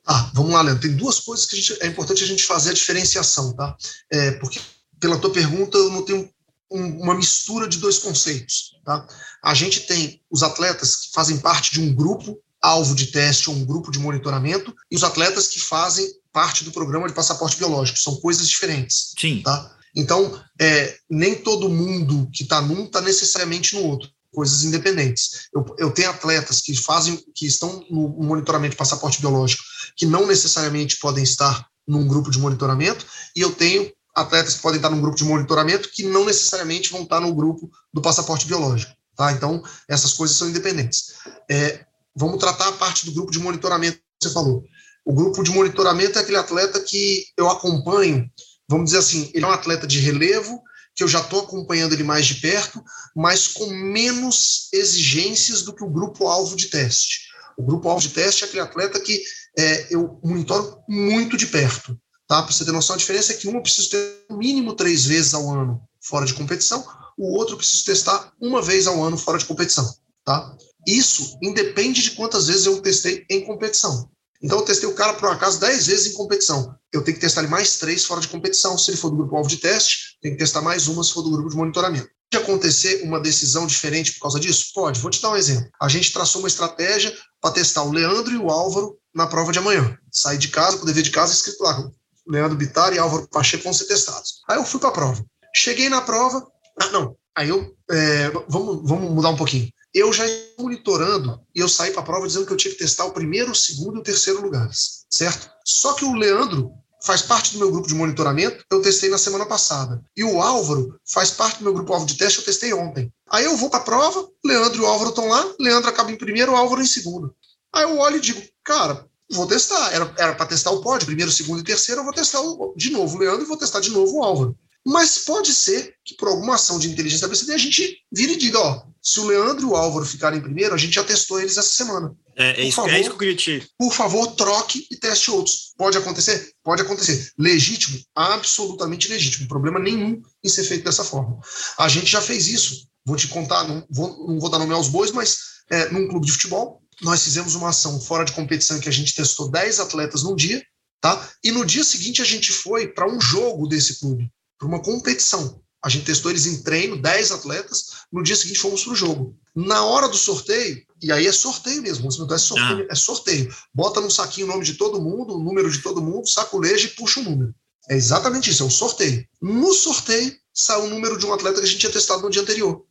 Ah, 0.05 0.29
vamos 0.33 0.51
lá, 0.51 0.61
Leandro. 0.61 0.81
Tem 0.81 0.95
duas 0.95 1.19
coisas 1.19 1.45
que 1.45 1.55
gente, 1.55 1.81
é 1.81 1.87
importante 1.87 2.23
a 2.23 2.27
gente 2.27 2.43
fazer 2.43 2.69
a 2.71 2.73
diferenciação, 2.73 3.53
tá? 3.55 3.75
É, 4.11 4.31
porque, 4.33 4.61
pela 4.99 5.17
tua 5.17 5.31
pergunta, 5.31 5.77
eu 5.77 5.89
não 5.89 6.03
tenho 6.03 6.29
um, 6.71 7.01
uma 7.01 7.15
mistura 7.15 7.67
de 7.67 7.79
dois 7.79 7.97
conceitos, 7.97 8.79
tá? 8.85 9.05
A 9.43 9.53
gente 9.53 9.81
tem 9.81 10.21
os 10.29 10.43
atletas 10.43 10.95
que 10.95 11.11
fazem 11.11 11.39
parte 11.39 11.73
de 11.73 11.81
um 11.81 11.93
grupo 11.93 12.39
alvo 12.61 12.95
de 12.95 13.07
teste 13.07 13.49
ou 13.49 13.55
um 13.55 13.65
grupo 13.65 13.91
de 13.91 13.99
monitoramento 13.99 14.73
e 14.89 14.95
os 14.95 15.03
atletas 15.03 15.47
que 15.47 15.59
fazem 15.59 16.07
parte 16.31 16.63
do 16.63 16.71
programa 16.71 17.07
de 17.07 17.13
passaporte 17.13 17.57
biológico. 17.57 17.99
São 17.99 18.15
coisas 18.17 18.47
diferentes. 18.47 19.13
Sim. 19.19 19.41
Tá? 19.43 19.75
Então, 19.95 20.39
é, 20.59 20.97
nem 21.09 21.35
todo 21.35 21.69
mundo 21.69 22.29
que 22.33 22.43
está 22.43 22.61
num 22.61 22.85
está 22.85 23.01
necessariamente 23.01 23.75
no 23.75 23.83
outro 23.83 24.09
coisas 24.35 24.63
independentes. 24.63 25.47
Eu, 25.53 25.65
eu 25.79 25.91
tenho 25.91 26.09
atletas 26.09 26.61
que 26.61 26.75
fazem, 26.75 27.19
que 27.33 27.47
estão 27.47 27.83
no 27.89 28.09
monitoramento 28.09 28.71
de 28.71 28.77
passaporte 28.77 29.19
biológico, 29.19 29.63
que 29.95 30.05
não 30.05 30.27
necessariamente 30.27 30.97
podem 30.99 31.23
estar 31.23 31.65
num 31.87 32.07
grupo 32.07 32.29
de 32.29 32.39
monitoramento, 32.39 33.05
e 33.35 33.41
eu 33.41 33.51
tenho 33.51 33.91
atletas 34.15 34.55
que 34.55 34.61
podem 34.61 34.77
estar 34.77 34.89
num 34.89 35.01
grupo 35.01 35.17
de 35.17 35.23
monitoramento 35.23 35.89
que 35.91 36.03
não 36.03 36.25
necessariamente 36.25 36.91
vão 36.91 37.03
estar 37.03 37.19
no 37.19 37.33
grupo 37.33 37.69
do 37.93 38.01
passaporte 38.01 38.47
biológico. 38.47 38.93
Tá? 39.15 39.31
Então, 39.31 39.63
essas 39.87 40.13
coisas 40.13 40.35
são 40.35 40.49
independentes. 40.49 41.13
É, 41.49 41.85
vamos 42.15 42.39
tratar 42.39 42.69
a 42.69 42.73
parte 42.73 43.05
do 43.05 43.13
grupo 43.13 43.31
de 43.31 43.39
monitoramento 43.39 43.97
que 43.97 44.27
você 44.27 44.33
falou. 44.33 44.63
O 45.05 45.13
grupo 45.13 45.43
de 45.43 45.51
monitoramento 45.51 46.17
é 46.17 46.21
aquele 46.21 46.37
atleta 46.37 46.79
que 46.79 47.25
eu 47.37 47.49
acompanho, 47.49 48.29
vamos 48.67 48.85
dizer 48.85 48.97
assim, 48.97 49.29
ele 49.33 49.45
é 49.45 49.47
um 49.47 49.51
atleta 49.51 49.85
de 49.85 49.99
relevo, 49.99 50.61
que 50.95 51.03
eu 51.03 51.07
já 51.07 51.19
estou 51.19 51.41
acompanhando 51.41 51.93
ele 51.93 52.03
mais 52.03 52.25
de 52.25 52.35
perto, 52.35 52.83
mas 53.15 53.47
com 53.47 53.67
menos 53.67 54.69
exigências 54.71 55.61
do 55.61 55.73
que 55.73 55.83
o 55.83 55.89
grupo-alvo 55.89 56.55
de 56.55 56.67
teste. 56.67 57.25
O 57.57 57.63
grupo-alvo 57.63 58.01
de 58.01 58.09
teste 58.09 58.43
é 58.43 58.47
aquele 58.47 58.61
atleta 58.61 58.99
que 58.99 59.21
é, 59.57 59.93
eu 59.93 60.19
monitoro 60.23 60.79
muito 60.87 61.35
de 61.35 61.47
perto. 61.47 61.97
Tá? 62.27 62.41
Para 62.41 62.51
você 62.51 62.65
ter 62.65 62.71
noção, 62.71 62.95
a 62.95 62.99
diferença 62.99 63.33
é 63.33 63.35
que 63.35 63.47
um 63.47 63.55
eu 63.55 63.61
preciso 63.61 63.89
ter 63.89 64.25
no 64.29 64.37
mínimo 64.37 64.73
três 64.73 65.05
vezes 65.05 65.33
ao 65.33 65.49
ano 65.49 65.81
fora 66.01 66.25
de 66.25 66.33
competição, 66.33 66.85
o 67.17 67.37
outro 67.37 67.53
eu 67.53 67.57
preciso 67.57 67.85
testar 67.85 68.31
uma 68.39 68.61
vez 68.61 68.87
ao 68.87 69.03
ano 69.03 69.17
fora 69.17 69.37
de 69.37 69.45
competição. 69.45 69.93
Tá? 70.23 70.55
Isso 70.87 71.37
independe 71.41 72.01
de 72.01 72.11
quantas 72.11 72.47
vezes 72.47 72.65
eu 72.65 72.81
testei 72.81 73.25
em 73.29 73.45
competição. 73.45 74.09
Então, 74.41 74.59
eu 74.59 74.65
testei 74.65 74.87
o 74.87 74.93
cara, 74.93 75.13
por 75.13 75.29
um 75.29 75.31
acaso, 75.31 75.59
10 75.59 75.87
vezes 75.87 76.13
em 76.13 76.15
competição. 76.15 76.75
Eu 76.91 77.03
tenho 77.03 77.15
que 77.15 77.21
testar 77.21 77.41
ele 77.41 77.49
mais 77.49 77.77
três 77.77 78.05
fora 78.05 78.21
de 78.21 78.27
competição. 78.27 78.77
Se 78.77 78.91
ele 78.91 78.97
for 78.97 79.09
do 79.09 79.17
grupo-alvo 79.17 79.49
de 79.49 79.57
teste, 79.57 80.17
tem 80.21 80.31
que 80.31 80.37
testar 80.37 80.61
mais 80.61 80.87
uma 80.87 81.03
se 81.03 81.13
for 81.13 81.21
do 81.21 81.31
grupo 81.31 81.49
de 81.49 81.55
monitoramento. 81.55 82.07
Pode 82.31 82.43
acontecer 82.43 83.03
uma 83.03 83.19
decisão 83.19 83.65
diferente 83.65 84.13
por 84.13 84.21
causa 84.21 84.39
disso? 84.39 84.71
Pode. 84.73 84.99
Vou 84.99 85.11
te 85.11 85.21
dar 85.21 85.31
um 85.31 85.35
exemplo. 85.35 85.69
A 85.81 85.87
gente 85.87 86.11
traçou 86.11 86.41
uma 86.41 86.47
estratégia 86.47 87.15
para 87.39 87.53
testar 87.53 87.83
o 87.83 87.91
Leandro 87.91 88.33
e 88.33 88.37
o 88.37 88.49
Álvaro 88.49 88.97
na 89.13 89.27
prova 89.27 89.51
de 89.51 89.59
amanhã. 89.59 89.97
Saí 90.11 90.37
de 90.37 90.49
casa, 90.49 90.77
com 90.77 90.83
o 90.83 90.85
dever 90.85 91.03
de 91.03 91.11
casa 91.11 91.33
escrito 91.33 91.63
lá. 91.63 91.89
Leandro 92.27 92.57
Bittar 92.57 92.93
e 92.93 92.99
Álvaro 92.99 93.27
Pacheco 93.29 93.63
vão 93.63 93.73
ser 93.73 93.85
testados. 93.85 94.41
Aí 94.49 94.57
eu 94.57 94.65
fui 94.65 94.79
para 94.79 94.89
a 94.89 94.93
prova. 94.93 95.23
Cheguei 95.55 95.87
na 95.89 96.01
prova. 96.01 96.45
Ah, 96.79 96.89
não. 96.89 97.15
Aí 97.35 97.49
eu. 97.49 97.73
É, 97.89 98.29
vamos, 98.49 98.81
vamos 98.83 99.11
mudar 99.11 99.29
um 99.29 99.37
pouquinho 99.37 99.69
eu 99.95 100.11
já 100.11 100.25
monitorando 100.59 101.39
e 101.55 101.61
eu 101.61 101.69
saí 101.69 101.91
para 101.91 102.01
a 102.01 102.05
prova 102.05 102.27
dizendo 102.27 102.45
que 102.45 102.51
eu 102.51 102.57
tinha 102.57 102.73
que 102.73 102.79
testar 102.79 103.05
o 103.05 103.13
primeiro, 103.13 103.51
o 103.51 103.55
segundo 103.55 103.95
e 103.95 103.99
o 103.99 104.03
terceiro 104.03 104.41
lugares, 104.41 105.05
certo? 105.09 105.49
Só 105.63 105.93
que 105.93 106.03
o 106.03 106.13
Leandro 106.13 106.69
faz 107.01 107.21
parte 107.21 107.53
do 107.53 107.59
meu 107.59 107.71
grupo 107.71 107.87
de 107.87 107.95
monitoramento, 107.95 108.65
eu 108.69 108.81
testei 108.81 109.09
na 109.09 109.17
semana 109.17 109.45
passada. 109.45 110.03
E 110.17 110.23
o 110.23 110.41
Álvaro 110.41 110.99
faz 111.07 111.31
parte 111.31 111.59
do 111.59 111.63
meu 111.63 111.73
grupo 111.73 111.93
alvo 111.93 112.05
de 112.05 112.17
teste, 112.17 112.39
eu 112.39 112.45
testei 112.45 112.73
ontem. 112.73 113.09
Aí 113.29 113.45
eu 113.45 113.55
vou 113.55 113.69
para 113.69 113.79
a 113.79 113.83
prova, 113.83 114.27
Leandro 114.43 114.79
e 114.79 114.81
o 114.81 114.87
Álvaro 114.87 115.11
estão 115.11 115.27
lá, 115.29 115.55
Leandro 115.59 115.89
acaba 115.89 116.11
em 116.11 116.17
primeiro, 116.17 116.55
Álvaro 116.55 116.81
em 116.81 116.85
segundo. 116.85 117.33
Aí 117.71 117.83
eu 117.83 117.97
olho 117.97 118.17
e 118.17 118.21
digo, 118.21 118.41
cara, 118.63 119.07
vou 119.31 119.47
testar. 119.47 119.93
Era 119.93 120.33
para 120.35 120.45
testar 120.45 120.71
o 120.71 120.81
pódio, 120.81 121.05
primeiro, 121.05 121.31
segundo 121.31 121.61
e 121.61 121.63
terceiro, 121.63 122.01
eu 122.01 122.05
vou 122.05 122.13
testar 122.13 122.41
o, 122.41 122.73
de 122.75 122.89
novo 122.89 123.15
o 123.15 123.19
Leandro 123.19 123.43
e 123.43 123.47
vou 123.47 123.57
testar 123.57 123.79
de 123.79 123.91
novo 123.91 124.17
o 124.17 124.23
Álvaro. 124.23 124.57
Mas 124.85 125.17
pode 125.17 125.51
ser 125.51 125.95
que, 126.05 126.13
por 126.13 126.27
alguma 126.27 126.55
ação 126.55 126.77
de 126.77 126.87
inteligência 126.87 127.27
da 127.27 127.31
BCD, 127.31 127.53
a 127.53 127.57
gente 127.57 127.97
vire 128.11 128.33
e 128.33 128.37
diga: 128.37 128.59
ó, 128.59 128.83
se 129.01 129.19
o 129.19 129.25
Leandro 129.25 129.65
e 129.65 129.69
o 129.71 129.75
Álvaro 129.75 130.05
ficarem 130.05 130.39
primeiro, 130.39 130.75
a 130.75 130.77
gente 130.77 130.93
já 130.93 131.03
testou 131.03 131.39
eles 131.39 131.57
essa 131.57 131.69
semana. 131.69 132.15
É, 132.35 132.61
é, 132.61 132.67
isso, 132.67 132.75
favor, 132.75 132.93
é 132.93 132.99
isso 132.99 133.09
que 133.09 133.15
eu 133.15 133.19
queria 133.19 133.35
te. 133.35 133.67
Por 133.79 133.91
favor, 133.91 134.27
troque 134.35 134.85
e 134.91 134.97
teste 134.97 135.31
outros. 135.31 135.73
Pode 135.75 135.97
acontecer? 135.97 136.51
Pode 136.63 136.83
acontecer. 136.83 137.31
Legítimo? 137.39 137.99
Absolutamente 138.13 139.07
legítimo. 139.07 139.47
Problema 139.47 139.79
nenhum 139.79 140.21
em 140.43 140.49
ser 140.49 140.63
feito 140.63 140.83
dessa 140.83 141.03
forma. 141.03 141.39
A 141.79 141.87
gente 141.87 142.07
já 142.07 142.21
fez 142.21 142.47
isso. 142.47 142.87
Vou 143.03 143.15
te 143.15 143.27
contar, 143.27 143.67
não 143.67 143.85
vou, 143.89 144.27
não 144.27 144.39
vou 144.39 144.49
dar 144.49 144.59
nome 144.59 144.73
aos 144.73 144.87
bois, 144.87 145.11
mas 145.11 145.37
é, 145.71 145.89
num 145.91 146.07
clube 146.07 146.25
de 146.25 146.31
futebol, 146.31 146.81
nós 147.01 147.23
fizemos 147.23 147.55
uma 147.55 147.69
ação 147.69 147.99
fora 147.99 148.23
de 148.23 148.33
competição 148.33 148.79
que 148.79 148.89
a 148.89 148.91
gente 148.91 149.15
testou 149.15 149.49
10 149.49 149.79
atletas 149.79 150.23
num 150.23 150.35
dia, 150.35 150.63
tá? 150.99 151.29
E 151.43 151.51
no 151.51 151.63
dia 151.65 151.83
seguinte 151.83 152.21
a 152.21 152.25
gente 152.25 152.51
foi 152.51 152.87
para 152.87 153.07
um 153.07 153.21
jogo 153.21 153.67
desse 153.67 153.99
clube 153.99 154.31
para 154.57 154.67
uma 154.67 154.81
competição. 154.81 155.61
A 155.83 155.89
gente 155.89 156.05
testou 156.05 156.31
eles 156.31 156.47
em 156.47 156.63
treino, 156.63 156.99
10 156.99 157.31
atletas, 157.31 157.91
no 158.11 158.23
dia 158.23 158.35
seguinte 158.35 158.59
fomos 158.59 158.83
para 158.83 158.93
o 158.93 158.95
jogo. 158.95 159.37
Na 159.55 159.85
hora 159.85 160.09
do 160.09 160.17
sorteio, 160.17 160.83
e 160.99 161.11
aí 161.11 161.27
é 161.27 161.31
sorteio 161.31 161.81
mesmo, 161.83 162.07
é 162.07 162.37
sorteio, 162.39 162.81
ah. 162.81 162.87
é 162.89 162.95
sorteio. 162.95 163.55
Bota 163.71 164.01
num 164.01 164.09
saquinho 164.09 164.47
o 164.47 164.49
nome 164.49 164.65
de 164.65 164.73
todo 164.73 164.99
mundo, 164.99 165.35
o 165.35 165.43
número 165.43 165.69
de 165.69 165.83
todo 165.83 166.01
mundo, 166.01 166.27
sacoleja 166.27 166.87
e 166.87 166.91
puxa 166.91 167.19
o 167.19 167.23
um 167.23 167.29
número. 167.29 167.55
É 167.87 167.95
exatamente 167.95 168.49
isso, 168.49 168.63
é 168.63 168.65
um 168.65 168.71
sorteio. 168.71 169.23
No 169.39 169.73
sorteio, 169.73 170.35
saiu 170.51 170.85
o 170.85 170.89
número 170.89 171.19
de 171.19 171.25
um 171.27 171.33
atleta 171.33 171.59
que 171.59 171.65
a 171.65 171.69
gente 171.69 171.79
tinha 171.79 171.91
testado 171.91 172.23
no 172.23 172.31
dia 172.31 172.41
anterior. 172.41 172.83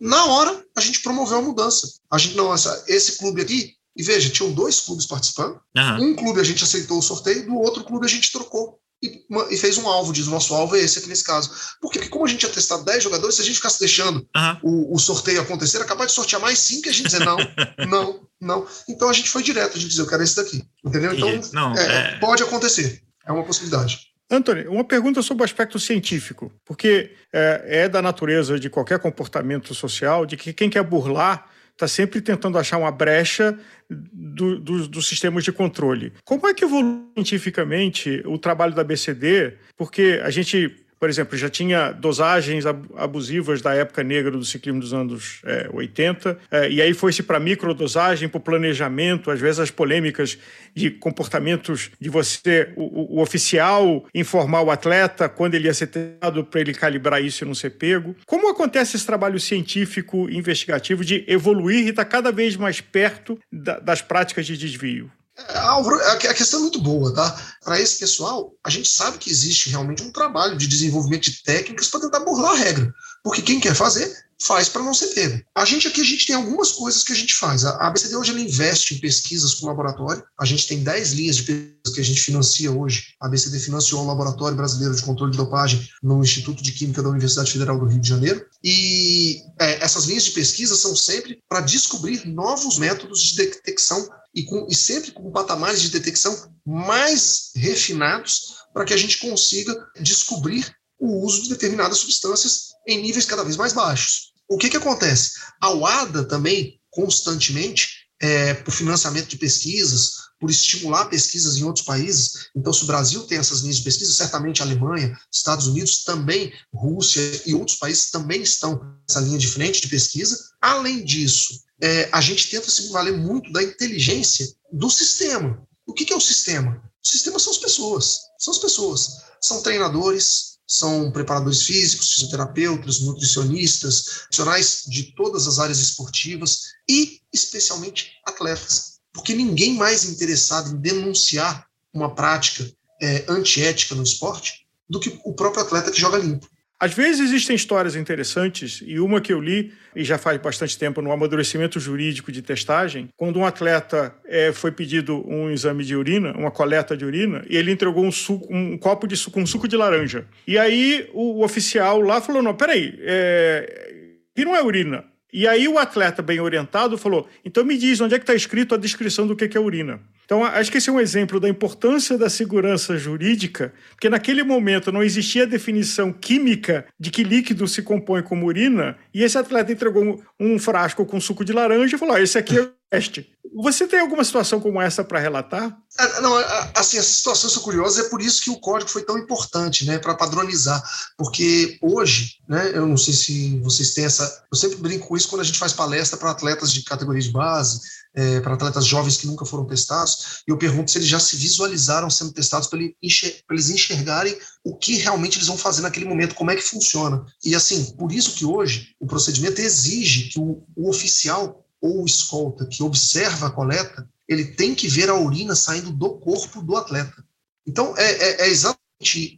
Na 0.00 0.24
hora, 0.24 0.64
a 0.76 0.80
gente 0.80 1.02
promoveu 1.02 1.38
a 1.38 1.42
mudança. 1.42 1.86
A 2.10 2.18
gente, 2.18 2.34
não, 2.34 2.52
essa, 2.52 2.84
esse 2.88 3.18
clube 3.18 3.42
aqui, 3.42 3.74
e 3.96 4.02
veja, 4.02 4.28
tinham 4.28 4.50
dois 4.50 4.80
clubes 4.80 5.06
participando. 5.06 5.60
Uhum. 5.76 6.10
Um 6.10 6.16
clube 6.16 6.40
a 6.40 6.44
gente 6.44 6.64
aceitou 6.64 6.98
o 6.98 7.02
sorteio, 7.02 7.46
do 7.46 7.54
outro 7.54 7.84
clube 7.84 8.06
a 8.06 8.08
gente 8.08 8.32
trocou 8.32 8.80
e, 9.02 9.24
e, 9.50 9.56
fez 9.56 9.78
um 9.78 9.88
alvo, 9.88 10.12
diz 10.12 10.26
o 10.26 10.30
nosso 10.30 10.54
alvo 10.54 10.76
é 10.76 10.80
esse 10.80 10.98
aqui 10.98 11.08
nesse 11.08 11.24
caso. 11.24 11.50
Por 11.80 11.90
quê? 11.90 11.98
Porque 11.98 12.10
como 12.10 12.26
a 12.26 12.28
gente 12.28 12.40
tinha 12.40 12.52
testado 12.52 12.84
10 12.84 13.02
jogadores, 13.02 13.34
se 13.34 13.42
a 13.42 13.44
gente 13.44 13.56
ficasse 13.56 13.80
deixando 13.80 14.26
uhum. 14.36 14.58
o, 14.62 14.94
o, 14.94 14.98
sorteio 14.98 15.40
acontecer, 15.40 15.78
era 15.78 15.86
capaz 15.86 16.10
de 16.10 16.14
sortear 16.14 16.40
mais 16.40 16.58
5 16.58 16.86
e 16.86 16.90
a 16.90 16.92
gente 16.92 17.06
dizer 17.06 17.24
não, 17.24 17.38
não, 17.88 18.20
não. 18.40 18.66
Então 18.88 19.08
a 19.08 19.12
gente 19.12 19.30
foi 19.30 19.42
direto, 19.42 19.76
a 19.76 19.80
gente 19.80 19.88
disse, 19.88 20.00
eu 20.00 20.06
quero 20.06 20.22
esse 20.22 20.36
daqui. 20.36 20.62
Entendeu? 20.84 21.14
Então, 21.14 21.40
não, 21.52 21.74
é, 21.76 22.14
é... 22.14 22.18
pode 22.18 22.42
acontecer. 22.42 23.02
É 23.26 23.32
uma 23.32 23.44
possibilidade. 23.44 24.10
Anthony, 24.30 24.68
uma 24.68 24.84
pergunta 24.84 25.22
sobre 25.22 25.42
o 25.42 25.44
aspecto 25.44 25.78
científico, 25.78 26.52
porque 26.64 27.10
é, 27.32 27.64
é 27.66 27.88
da 27.88 28.00
natureza 28.00 28.60
de 28.60 28.70
qualquer 28.70 29.00
comportamento 29.00 29.74
social 29.74 30.24
de 30.24 30.36
que 30.36 30.52
quem 30.52 30.70
quer 30.70 30.84
burlar 30.84 31.50
está 31.80 31.88
sempre 31.88 32.20
tentando 32.20 32.58
achar 32.58 32.76
uma 32.76 32.92
brecha 32.92 33.58
do, 33.88 34.60
do, 34.60 34.86
dos 34.86 35.08
sistemas 35.08 35.42
de 35.42 35.50
controle. 35.50 36.12
Como 36.24 36.46
é 36.46 36.52
que 36.52 36.64
evolui 36.64 37.06
cientificamente 37.16 38.22
o 38.26 38.38
trabalho 38.38 38.74
da 38.74 38.84
BCD? 38.84 39.54
Porque 39.76 40.20
a 40.22 40.30
gente 40.30 40.76
por 41.00 41.08
exemplo, 41.08 41.36
já 41.38 41.48
tinha 41.48 41.92
dosagens 41.92 42.66
abusivas 42.66 43.62
da 43.62 43.74
época 43.74 44.04
negra 44.04 44.32
do 44.32 44.44
ciclismo 44.44 44.80
dos 44.80 44.92
anos 44.92 45.40
é, 45.46 45.66
80, 45.72 46.38
é, 46.50 46.70
e 46.70 46.82
aí 46.82 46.92
foi-se 46.92 47.22
para 47.22 47.40
microdosagem, 47.40 48.28
para 48.28 48.36
o 48.36 48.40
planejamento, 48.40 49.30
às 49.30 49.40
vezes 49.40 49.60
as 49.60 49.70
polêmicas 49.70 50.36
de 50.74 50.90
comportamentos 50.90 51.90
de 51.98 52.10
você, 52.10 52.74
o, 52.76 53.16
o 53.16 53.22
oficial, 53.22 54.04
informar 54.14 54.60
o 54.60 54.70
atleta 54.70 55.26
quando 55.26 55.54
ele 55.54 55.68
ia 55.68 55.74
ser 55.74 55.86
testado 55.86 56.44
para 56.44 56.60
ele 56.60 56.74
calibrar 56.74 57.24
isso 57.24 57.44
e 57.44 57.46
não 57.46 57.54
ser 57.54 57.70
pego. 57.70 58.14
Como 58.26 58.50
acontece 58.50 58.96
esse 58.96 59.06
trabalho 59.06 59.40
científico 59.40 60.28
investigativo 60.28 61.02
de 61.02 61.24
evoluir 61.26 61.86
e 61.86 61.90
estar 61.90 62.04
tá 62.04 62.10
cada 62.10 62.30
vez 62.30 62.56
mais 62.56 62.82
perto 62.82 63.38
da, 63.50 63.78
das 63.78 64.02
práticas 64.02 64.44
de 64.44 64.54
desvio? 64.54 65.10
Álvaro, 65.54 66.00
a 66.02 66.16
questão 66.16 66.60
é 66.60 66.62
muito 66.62 66.80
boa, 66.80 67.14
tá? 67.14 67.56
Para 67.64 67.80
esse 67.80 67.98
pessoal, 67.98 68.52
a 68.64 68.70
gente 68.70 68.88
sabe 68.88 69.18
que 69.18 69.30
existe 69.30 69.70
realmente 69.70 70.02
um 70.02 70.12
trabalho 70.12 70.56
de 70.56 70.66
desenvolvimento 70.66 71.30
de 71.30 71.42
técnicas 71.42 71.88
para 71.88 72.00
tentar 72.00 72.20
burlar 72.20 72.52
a 72.52 72.56
regra. 72.56 72.92
Porque 73.22 73.42
quem 73.42 73.60
quer 73.60 73.74
fazer, 73.74 74.16
faz 74.42 74.68
para 74.68 74.82
não 74.82 74.94
ser 74.94 75.08
pego. 75.08 75.42
A 75.54 75.64
gente 75.64 75.86
aqui, 75.86 76.00
a 76.00 76.04
gente 76.04 76.26
tem 76.26 76.34
algumas 76.34 76.72
coisas 76.72 77.02
que 77.02 77.12
a 77.12 77.16
gente 77.16 77.34
faz. 77.34 77.64
A 77.64 77.88
ABCD 77.88 78.16
hoje 78.16 78.30
ela 78.30 78.40
investe 78.40 78.94
em 78.94 78.98
pesquisas 78.98 79.54
com 79.54 79.66
laboratório. 79.66 80.24
A 80.38 80.44
gente 80.46 80.66
tem 80.66 80.82
10 80.82 81.12
linhas 81.12 81.36
de 81.36 81.42
pesquisa 81.42 81.94
que 81.94 82.00
a 82.00 82.04
gente 82.04 82.20
financia 82.20 82.72
hoje. 82.72 83.14
A 83.20 83.26
ABCD 83.26 83.58
financiou 83.58 84.02
o 84.02 84.06
Laboratório 84.06 84.56
Brasileiro 84.56 84.94
de 84.94 85.02
Controle 85.02 85.32
de 85.32 85.38
Dopagem 85.38 85.86
no 86.02 86.22
Instituto 86.22 86.62
de 86.62 86.72
Química 86.72 87.02
da 87.02 87.10
Universidade 87.10 87.52
Federal 87.52 87.78
do 87.78 87.86
Rio 87.86 88.00
de 88.00 88.08
Janeiro. 88.08 88.44
E 88.64 89.42
é, 89.60 89.84
essas 89.84 90.04
linhas 90.04 90.24
de 90.24 90.30
pesquisa 90.32 90.74
são 90.74 90.96
sempre 90.96 91.42
para 91.48 91.60
descobrir 91.60 92.26
novos 92.26 92.78
métodos 92.78 93.20
de 93.20 93.36
detecção 93.36 94.08
e, 94.34 94.44
com, 94.44 94.66
e 94.68 94.74
sempre 94.74 95.12
com 95.12 95.30
patamares 95.30 95.80
de 95.80 95.90
detecção 95.90 96.52
mais 96.66 97.50
refinados 97.56 98.56
para 98.72 98.84
que 98.84 98.94
a 98.94 98.96
gente 98.96 99.18
consiga 99.18 99.74
descobrir 100.00 100.74
o 100.98 101.24
uso 101.24 101.42
de 101.42 101.48
determinadas 101.48 101.98
substâncias 101.98 102.68
em 102.86 103.02
níveis 103.02 103.24
cada 103.24 103.42
vez 103.42 103.56
mais 103.56 103.72
baixos. 103.72 104.32
O 104.48 104.58
que, 104.58 104.68
que 104.68 104.76
acontece? 104.76 105.32
A 105.60 105.70
UADA 105.70 106.24
também, 106.24 106.80
constantemente, 106.90 108.08
é, 108.20 108.54
por 108.54 108.72
financiamento 108.72 109.28
de 109.28 109.38
pesquisas, 109.38 110.12
por 110.38 110.50
estimular 110.50 111.06
pesquisas 111.06 111.56
em 111.56 111.64
outros 111.64 111.84
países. 111.84 112.48
Então, 112.56 112.72
se 112.72 112.82
o 112.82 112.86
Brasil 112.86 113.22
tem 113.24 113.38
essas 113.38 113.60
linhas 113.60 113.76
de 113.76 113.84
pesquisa, 113.84 114.12
certamente 114.12 114.62
a 114.62 114.64
Alemanha, 114.64 115.16
Estados 115.32 115.66
Unidos 115.66 116.02
também, 116.02 116.52
Rússia 116.72 117.20
e 117.46 117.54
outros 117.54 117.76
países 117.76 118.10
também 118.10 118.42
estão 118.42 118.80
nessa 119.08 119.20
linha 119.20 119.38
de 119.38 119.46
frente 119.46 119.82
de 119.82 119.88
pesquisa. 119.88 120.38
Além 120.60 121.04
disso, 121.04 121.60
é, 121.82 122.08
a 122.12 122.20
gente 122.20 122.50
tenta 122.50 122.70
se 122.70 122.88
valer 122.88 123.16
muito 123.16 123.52
da 123.52 123.62
inteligência 123.62 124.46
do 124.72 124.90
sistema. 124.90 125.66
O 125.86 125.92
que, 125.92 126.04
que 126.04 126.12
é 126.12 126.16
o 126.16 126.20
sistema? 126.20 126.82
O 127.02 127.08
sistema 127.08 127.38
são 127.38 127.52
as 127.52 127.58
pessoas. 127.58 128.18
São 128.38 128.52
as 128.52 128.58
pessoas. 128.58 129.08
São 129.40 129.62
treinadores, 129.62 130.58
são 130.66 131.10
preparadores 131.10 131.62
físicos, 131.62 132.12
fisioterapeutas, 132.12 133.00
nutricionistas, 133.00 134.02
profissionais 134.28 134.84
de 134.86 135.14
todas 135.14 135.46
as 135.46 135.58
áreas 135.58 135.78
esportivas 135.78 136.60
e, 136.88 137.20
especialmente, 137.32 138.12
atletas. 138.26 139.00
Porque 139.12 139.34
ninguém 139.34 139.74
mais 139.74 140.04
interessado 140.04 140.70
em 140.70 140.80
denunciar 140.80 141.66
uma 141.92 142.14
prática 142.14 142.70
é, 143.02 143.24
antiética 143.28 143.94
no 143.94 144.02
esporte 144.02 144.66
do 144.88 145.00
que 145.00 145.20
o 145.24 145.32
próprio 145.32 145.62
atleta 145.62 145.90
que 145.90 146.00
joga 146.00 146.18
limpo. 146.18 146.48
Às 146.80 146.94
vezes 146.94 147.20
existem 147.20 147.54
histórias 147.54 147.94
interessantes, 147.94 148.82
e 148.86 148.98
uma 148.98 149.20
que 149.20 149.30
eu 149.30 149.38
li, 149.38 149.70
e 149.94 150.02
já 150.02 150.16
faz 150.16 150.40
bastante 150.40 150.78
tempo, 150.78 151.02
no 151.02 151.12
amadurecimento 151.12 151.78
jurídico 151.78 152.32
de 152.32 152.40
testagem, 152.40 153.10
quando 153.18 153.38
um 153.38 153.44
atleta 153.44 154.14
é, 154.24 154.50
foi 154.50 154.72
pedido 154.72 155.22
um 155.28 155.50
exame 155.50 155.84
de 155.84 155.94
urina, 155.94 156.32
uma 156.32 156.50
coleta 156.50 156.96
de 156.96 157.04
urina, 157.04 157.44
e 157.50 157.54
ele 157.54 157.70
entregou 157.70 158.02
um, 158.02 158.10
suco, 158.10 158.46
um 158.50 158.78
copo 158.78 159.06
de 159.06 159.14
suco, 159.14 159.38
um 159.38 159.46
suco 159.46 159.68
de 159.68 159.76
laranja. 159.76 160.26
E 160.46 160.56
aí 160.56 161.06
o, 161.12 161.40
o 161.40 161.44
oficial 161.44 162.00
lá 162.00 162.18
falou: 162.18 162.42
não, 162.42 162.54
peraí, 162.54 162.98
é, 163.00 163.92
que 164.34 164.42
não 164.42 164.56
é 164.56 164.62
urina. 164.62 165.04
E 165.32 165.46
aí 165.46 165.68
o 165.68 165.78
atleta 165.78 166.22
bem 166.22 166.40
orientado 166.40 166.98
falou: 166.98 167.28
então 167.44 167.64
me 167.64 167.76
diz 167.76 168.00
onde 168.00 168.14
é 168.14 168.18
que 168.18 168.24
está 168.24 168.34
escrito 168.34 168.74
a 168.74 168.78
descrição 168.78 169.26
do 169.26 169.36
que 169.36 169.56
é 169.56 169.60
urina. 169.60 170.00
Então, 170.24 170.44
acho 170.44 170.70
que 170.70 170.78
esse 170.78 170.88
é 170.88 170.92
um 170.92 171.00
exemplo 171.00 171.40
da 171.40 171.48
importância 171.48 172.16
da 172.16 172.30
segurança 172.30 172.96
jurídica, 172.96 173.74
porque 173.90 174.08
naquele 174.08 174.44
momento 174.44 174.92
não 174.92 175.02
existia 175.02 175.44
definição 175.44 176.12
química 176.12 176.86
de 177.00 177.10
que 177.10 177.24
líquido 177.24 177.66
se 177.66 177.82
compõe 177.82 178.22
como 178.22 178.46
urina, 178.46 178.96
e 179.12 179.24
esse 179.24 179.36
atleta 179.36 179.72
entregou 179.72 180.22
um, 180.38 180.56
frasco 180.56 181.04
com 181.04 181.20
suco 181.20 181.44
de 181.44 181.52
laranja 181.52 181.96
e 181.96 181.98
falou: 181.98 182.14
ah, 182.14 182.22
esse 182.22 182.38
aqui 182.38 182.56
é 182.58 182.79
o 182.90 182.96
teste. 182.96 183.30
Você 183.54 183.86
tem 183.86 184.00
alguma 184.00 184.24
situação 184.24 184.60
como 184.60 184.80
essa 184.80 185.02
para 185.02 185.18
relatar? 185.18 185.76
Ah, 185.98 186.20
não, 186.20 186.36
assim, 186.74 186.98
as 186.98 187.06
situações 187.06 187.52
são 187.52 187.62
curiosas, 187.62 188.06
é 188.06 188.08
por 188.08 188.20
isso 188.20 188.42
que 188.42 188.50
o 188.50 188.60
código 188.60 188.90
foi 188.90 189.02
tão 189.02 189.18
importante, 189.18 189.84
né, 189.84 189.98
para 189.98 190.14
padronizar, 190.14 190.82
porque 191.16 191.78
hoje, 191.82 192.36
né, 192.48 192.70
eu 192.72 192.86
não 192.86 192.96
sei 192.96 193.12
se 193.12 193.58
vocês 193.60 193.92
têm 193.92 194.04
essa, 194.04 194.44
eu 194.50 194.56
sempre 194.56 194.76
brinco 194.76 195.08
com 195.08 195.16
isso 195.16 195.28
quando 195.28 195.40
a 195.40 195.44
gente 195.44 195.58
faz 195.58 195.72
palestra 195.72 196.16
para 196.16 196.30
atletas 196.30 196.72
de 196.72 196.82
categoria 196.84 197.20
de 197.20 197.30
base, 197.30 197.80
é, 198.14 198.40
para 198.40 198.54
atletas 198.54 198.86
jovens 198.86 199.16
que 199.16 199.26
nunca 199.26 199.44
foram 199.44 199.66
testados, 199.66 200.42
e 200.46 200.50
eu 200.50 200.58
pergunto 200.58 200.90
se 200.90 200.98
eles 200.98 201.08
já 201.08 201.18
se 201.18 201.36
visualizaram 201.36 202.08
sendo 202.08 202.32
testados 202.32 202.68
para 202.68 202.78
eles 202.78 203.70
enxergarem 203.70 204.38
o 204.64 204.76
que 204.76 204.96
realmente 204.96 205.38
eles 205.38 205.48
vão 205.48 205.58
fazer 205.58 205.82
naquele 205.82 206.06
momento, 206.06 206.34
como 206.34 206.50
é 206.50 206.56
que 206.56 206.62
funciona. 206.62 207.24
E 207.44 207.54
assim, 207.54 207.96
por 207.96 208.12
isso 208.12 208.34
que 208.34 208.44
hoje 208.44 208.94
o 209.00 209.06
procedimento 209.06 209.60
exige 209.60 210.28
que 210.28 210.38
o, 210.38 210.62
o 210.76 210.88
oficial 210.88 211.64
ou 211.80 212.02
o 212.02 212.06
escolta 212.06 212.66
que 212.66 212.82
observa 212.82 213.46
a 213.46 213.50
coleta, 213.50 214.08
ele 214.28 214.44
tem 214.44 214.74
que 214.74 214.88
ver 214.88 215.08
a 215.08 215.14
urina 215.14 215.54
saindo 215.54 215.90
do 215.90 216.10
corpo 216.18 216.62
do 216.62 216.76
atleta. 216.76 217.24
Então, 217.66 217.94
é, 217.96 218.12
é, 218.12 218.40
é 218.42 218.48
exatamente 218.48 218.80